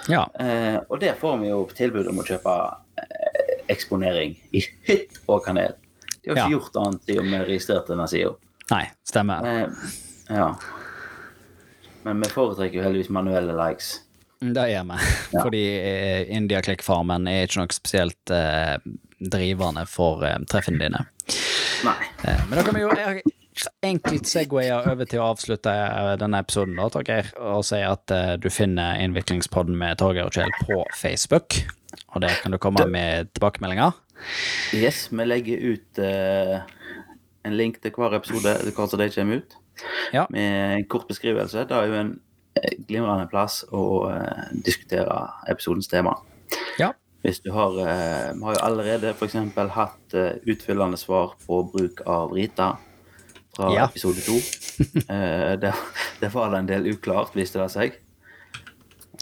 Ja. 0.08 0.24
Uh, 0.40 0.78
og 0.88 1.00
der 1.02 1.14
får 1.20 1.36
vi 1.42 1.50
jo 1.52 1.62
tilbud 1.76 2.08
om 2.10 2.22
å 2.22 2.26
kjøpe 2.26 2.54
eh, 3.02 3.58
eksponering 3.74 4.36
i 4.56 4.62
hytt 4.88 5.20
og 5.26 5.44
kanel. 5.44 5.76
De 6.24 6.30
har 6.32 6.38
ikke 6.38 6.46
Ja. 6.46 6.54
gjort 6.56 6.78
annet 6.80 7.04
siden 7.04 7.28
vi 7.30 7.42
registrerte 7.44 7.92
denne 7.92 8.08
sida. 8.08 8.32
Nei, 8.70 8.84
stemmer. 9.04 9.44
Uh, 9.44 9.92
ja. 10.32 10.48
Men 12.04 12.20
vi 12.24 12.32
foretrekker 12.32 12.80
jo 12.80 12.84
heldigvis 12.84 13.12
manuelle 13.12 13.52
likes. 13.56 13.98
Det 14.44 14.64
gjør 14.68 14.84
vi. 14.90 14.96
Ja. 15.32 15.40
Fordi 15.42 15.60
India 16.36 16.60
Click 16.64 16.82
Farmen 16.84 17.28
er 17.30 17.46
ikke 17.46 17.62
noe 17.62 17.72
spesielt 17.72 18.32
eh, 18.34 18.74
drivende 19.32 19.86
for 19.88 20.24
eh, 20.28 20.36
treffene 20.50 20.82
dine. 20.82 21.04
Nei. 21.84 22.10
Eh, 22.24 22.44
men 22.48 22.58
da 22.58 22.64
kan 22.66 22.76
vi 22.76 22.84
jo 22.84 22.90
eh, 22.96 23.20
enkelt 23.84 24.28
segwaye 24.28 24.76
over 24.90 25.08
til 25.08 25.22
å 25.22 25.30
avslutte 25.34 25.72
eh, 25.72 26.12
denne 26.20 26.40
episoden, 26.42 26.76
da, 26.80 26.88
Torgeir, 26.92 27.30
og 27.38 27.64
si 27.66 27.80
at 27.84 28.14
eh, 28.14 28.34
du 28.40 28.48
finner 28.52 29.00
Innviklingspodden 29.04 29.76
med 29.78 30.00
Torgeir 30.00 30.30
og 30.30 30.36
Kjell 30.36 30.54
på 30.64 30.80
Facebook. 30.96 31.60
Og 32.14 32.24
der 32.24 32.40
kan 32.42 32.54
du 32.54 32.58
komme 32.62 32.86
med 32.90 33.30
tilbakemeldinger. 33.34 33.94
Yes, 34.74 35.08
vi 35.12 35.26
legger 35.26 35.62
ut 35.74 36.00
eh, 36.02 36.58
en 37.44 37.56
link 37.58 37.80
til 37.82 37.94
hver 37.94 38.16
episode 38.16 38.56
som 38.64 38.98
de 39.00 39.10
kommer 39.12 39.42
ut. 39.42 39.56
Ja. 40.14 40.26
Med 40.30 40.78
en 40.78 40.86
kort 40.88 41.08
beskrivelse. 41.10 41.66
Det 41.68 41.76
er 41.76 41.90
jo 41.90 41.98
en 42.00 42.14
glimrende 42.88 43.26
plass 43.30 43.62
å 43.74 43.84
eh, 44.10 44.44
diskutere 44.66 45.18
episodens 45.50 45.90
tema. 45.90 46.16
Ja. 46.78 46.92
Hvis 47.24 47.40
du 47.40 47.50
har 47.54 47.78
eh, 47.80 48.32
Vi 48.36 48.44
har 48.44 48.56
jo 48.58 48.62
allerede 48.66 49.14
f.eks. 49.14 49.36
hatt 49.72 50.14
eh, 50.14 50.34
utfyllende 50.44 50.98
svar 51.00 51.32
på 51.46 51.62
bruk 51.72 52.02
av 52.06 52.34
Rita 52.36 52.74
fra 53.56 53.70
Ja. 53.74 53.86
episode 53.88 54.20
to. 54.26 54.38
Eh, 55.14 55.54
det 56.20 56.28
var 56.34 56.50
det 56.50 56.58
en 56.58 56.66
del 56.66 56.86
uklart, 56.90 57.30
viste 57.36 57.60
det 57.62 57.68
seg. 57.70 57.92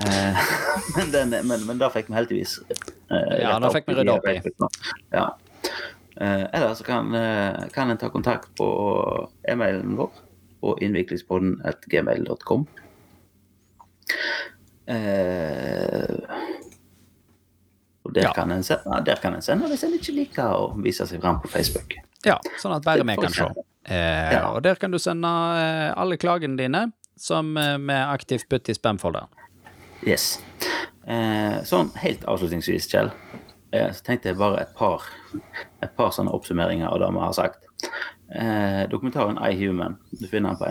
Eh, 0.01 0.39
men, 0.97 1.11
den, 1.13 1.35
men, 1.47 1.67
men 1.69 1.79
da 1.79 1.91
fikk 1.93 2.09
vi 2.09 2.17
heldigvis 2.17 2.55
eh, 2.73 3.35
Ja, 3.43 3.59
da 3.61 3.69
fikk 3.75 3.91
vi 3.91 3.99
rydda 3.99 4.15
opp 4.17 4.29
i. 4.31 4.39
Ja. 5.13 5.27
Eh, 6.17 6.47
eller 6.49 6.73
så 6.79 6.87
kan, 6.89 7.13
kan 7.75 7.93
en 7.93 8.01
ta 8.01 8.09
kontakt 8.15 8.49
på 8.57 8.69
e-mailen 9.49 9.95
vår 10.01 10.11
på 10.63 10.77
innviklingspodden 10.81 11.59
at 11.69 11.85
gmail.com. 11.93 12.65
Eh, 14.87 16.17
og 18.05 18.15
der, 18.15 18.23
Ja. 18.23 18.33
kan 18.33 18.51
en 18.51 18.63
sende, 18.63 19.05
der 19.07 19.17
kan 19.23 19.35
en 19.35 19.43
sende 19.43 19.69
hvis 19.71 19.85
en 19.85 19.93
ikke 19.95 20.13
liker 20.17 20.43
å 20.57 20.73
vise 20.83 21.07
seg 21.07 21.21
fram 21.23 21.41
på 21.41 21.49
Facebook. 21.49 21.95
Ja, 22.25 22.39
sånn 22.59 22.75
at 22.77 22.85
bare 22.85 23.05
vi 23.05 23.17
kan 23.17 23.31
se. 23.33 23.47
Eh, 23.85 24.33
Ja. 24.33 24.49
Og 24.53 24.63
der 24.63 24.75
kan 24.77 24.91
du 24.91 24.99
sende 24.99 25.27
eh, 25.29 25.93
alle 25.97 26.17
klagene 26.17 26.57
dine, 26.57 26.93
som 27.17 27.57
eh, 27.57 27.77
vi 27.79 27.93
aktivt 27.93 28.49
putter 28.49 28.71
i 28.73 28.75
spamfolderen. 28.75 29.29
Yes. 30.07 30.41
Eh, 31.07 31.63
sånn 31.67 31.91
helt 32.03 32.25
avslutningsvis, 32.27 32.89
Kjell, 32.91 33.11
eh, 33.73 33.91
så 33.91 34.03
tenkte 34.03 34.31
jeg 34.31 34.39
bare 34.39 34.61
et 34.63 34.75
par, 34.75 35.03
et 35.83 35.97
par 35.97 36.11
sånne 36.11 36.31
oppsummeringer 36.35 36.87
av 36.91 36.99
det 36.99 37.11
vi 37.13 37.19
har 37.21 37.33
sagt. 37.33 37.59
Eh, 38.35 38.87
dokumentaren 38.89 39.39
I 39.39 39.55
Human, 39.61 39.99
du 40.21 40.27
finner 40.27 40.51
den 40.55 40.59
på 40.59 40.67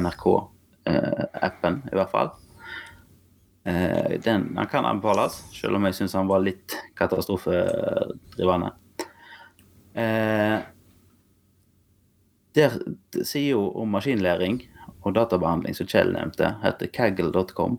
NRK-appen 0.85 1.81
i 1.91 1.95
hvert 1.95 2.11
fall. 2.11 2.31
Eh, 3.65 4.19
den, 4.23 4.47
den 4.55 4.67
kan 4.71 4.85
anbefales, 4.89 5.35
selv 5.53 5.75
om 5.77 5.85
jeg 5.85 5.93
syns 5.99 6.15
han 6.17 6.29
var 6.29 6.41
litt 6.41 6.73
katastrofedrivende. 6.97 8.71
Uh, 9.91 10.61
der 12.55 12.77
sier 13.27 13.49
jo 13.57 13.65
om 13.81 13.91
maskinlæring 13.91 14.61
og 15.03 15.13
databehandling, 15.17 15.75
som 15.75 15.89
Kjell 15.91 16.13
nevnte, 16.15 16.53
heter 16.63 16.91
kaggle.com. 16.95 17.77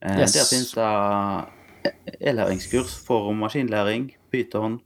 Uh, 0.00 0.18
Yes. 0.22 0.32
Der 0.38 0.48
finnes 0.48 0.72
det 0.78 2.24
e-læringskurs 2.30 2.96
for 3.06 3.30
maskinlæring, 3.36 4.10
Python, 4.32 4.80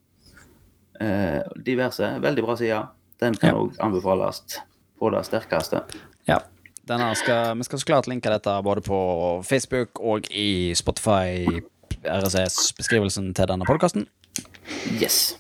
eh, 1.00 1.40
diverse. 1.66 2.06
Veldig 2.22 2.44
bra 2.44 2.56
sider. 2.56 2.86
Den 3.20 3.34
kan 3.34 3.54
Ja. 3.54 3.84
anbefales 3.86 4.42
på 4.98 5.10
det 5.10 5.24
sterkeste. 5.26 5.80
Skal, 7.14 7.58
vi 7.58 7.64
skal 7.64 7.78
så 7.78 7.86
klart 7.86 8.08
linke 8.10 8.30
dette 8.32 8.54
både 8.64 8.82
på 8.84 8.98
Facebook 9.46 10.00
og 10.00 10.26
i 10.30 10.74
Spotify, 10.74 11.46
RSS-beskrivelsen 12.02 13.32
til 13.34 13.48
denne 13.48 13.68
podkasten. 13.68 14.08
Yes. 15.00 15.36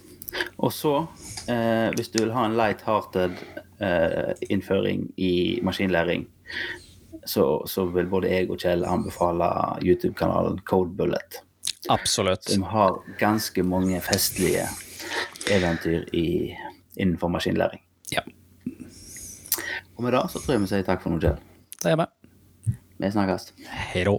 Og 0.58 0.72
så, 0.72 1.06
eh, 1.48 1.90
hvis 1.96 2.08
du 2.08 2.22
vil 2.22 2.32
ha 2.32 2.46
en 2.46 2.56
light-hearted 2.56 3.36
eh, 3.80 4.32
innføring 4.50 5.08
i 5.16 5.60
maskinlæring, 5.62 6.26
så, 7.26 7.62
så 7.66 7.84
vil 7.84 8.06
både 8.10 8.30
jeg 8.30 8.50
og 8.50 8.58
Kjell 8.58 8.84
anbefale 8.88 9.48
YouTube-kanalen 9.82 10.60
Code 10.66 10.96
Bullet. 10.96 11.42
Absolutt. 11.90 12.50
Som 12.50 12.62
har 12.62 13.02
ganske 13.18 13.62
mange 13.62 14.00
festlige 14.00 14.66
eventyr 15.50 16.06
i, 16.12 16.54
innenfor 16.96 17.28
maskinlæring. 17.28 17.82
Ja. 18.12 18.22
Og 20.02 20.06
med 20.08 20.16
det 20.16 20.20
så 20.32 20.40
tror 20.42 20.56
jeg 20.56 20.60
vi 20.64 20.66
sier 20.66 20.82
takk 20.82 20.98
for 21.04 21.14
nå, 21.14 21.20
Kjell. 21.22 21.36
Det 21.78 21.90
er 21.92 21.98
vi. 22.00 22.06
Vi 22.98 23.10
snakkes. 23.14 23.52
Hei 23.70 24.02
da. 24.08 24.16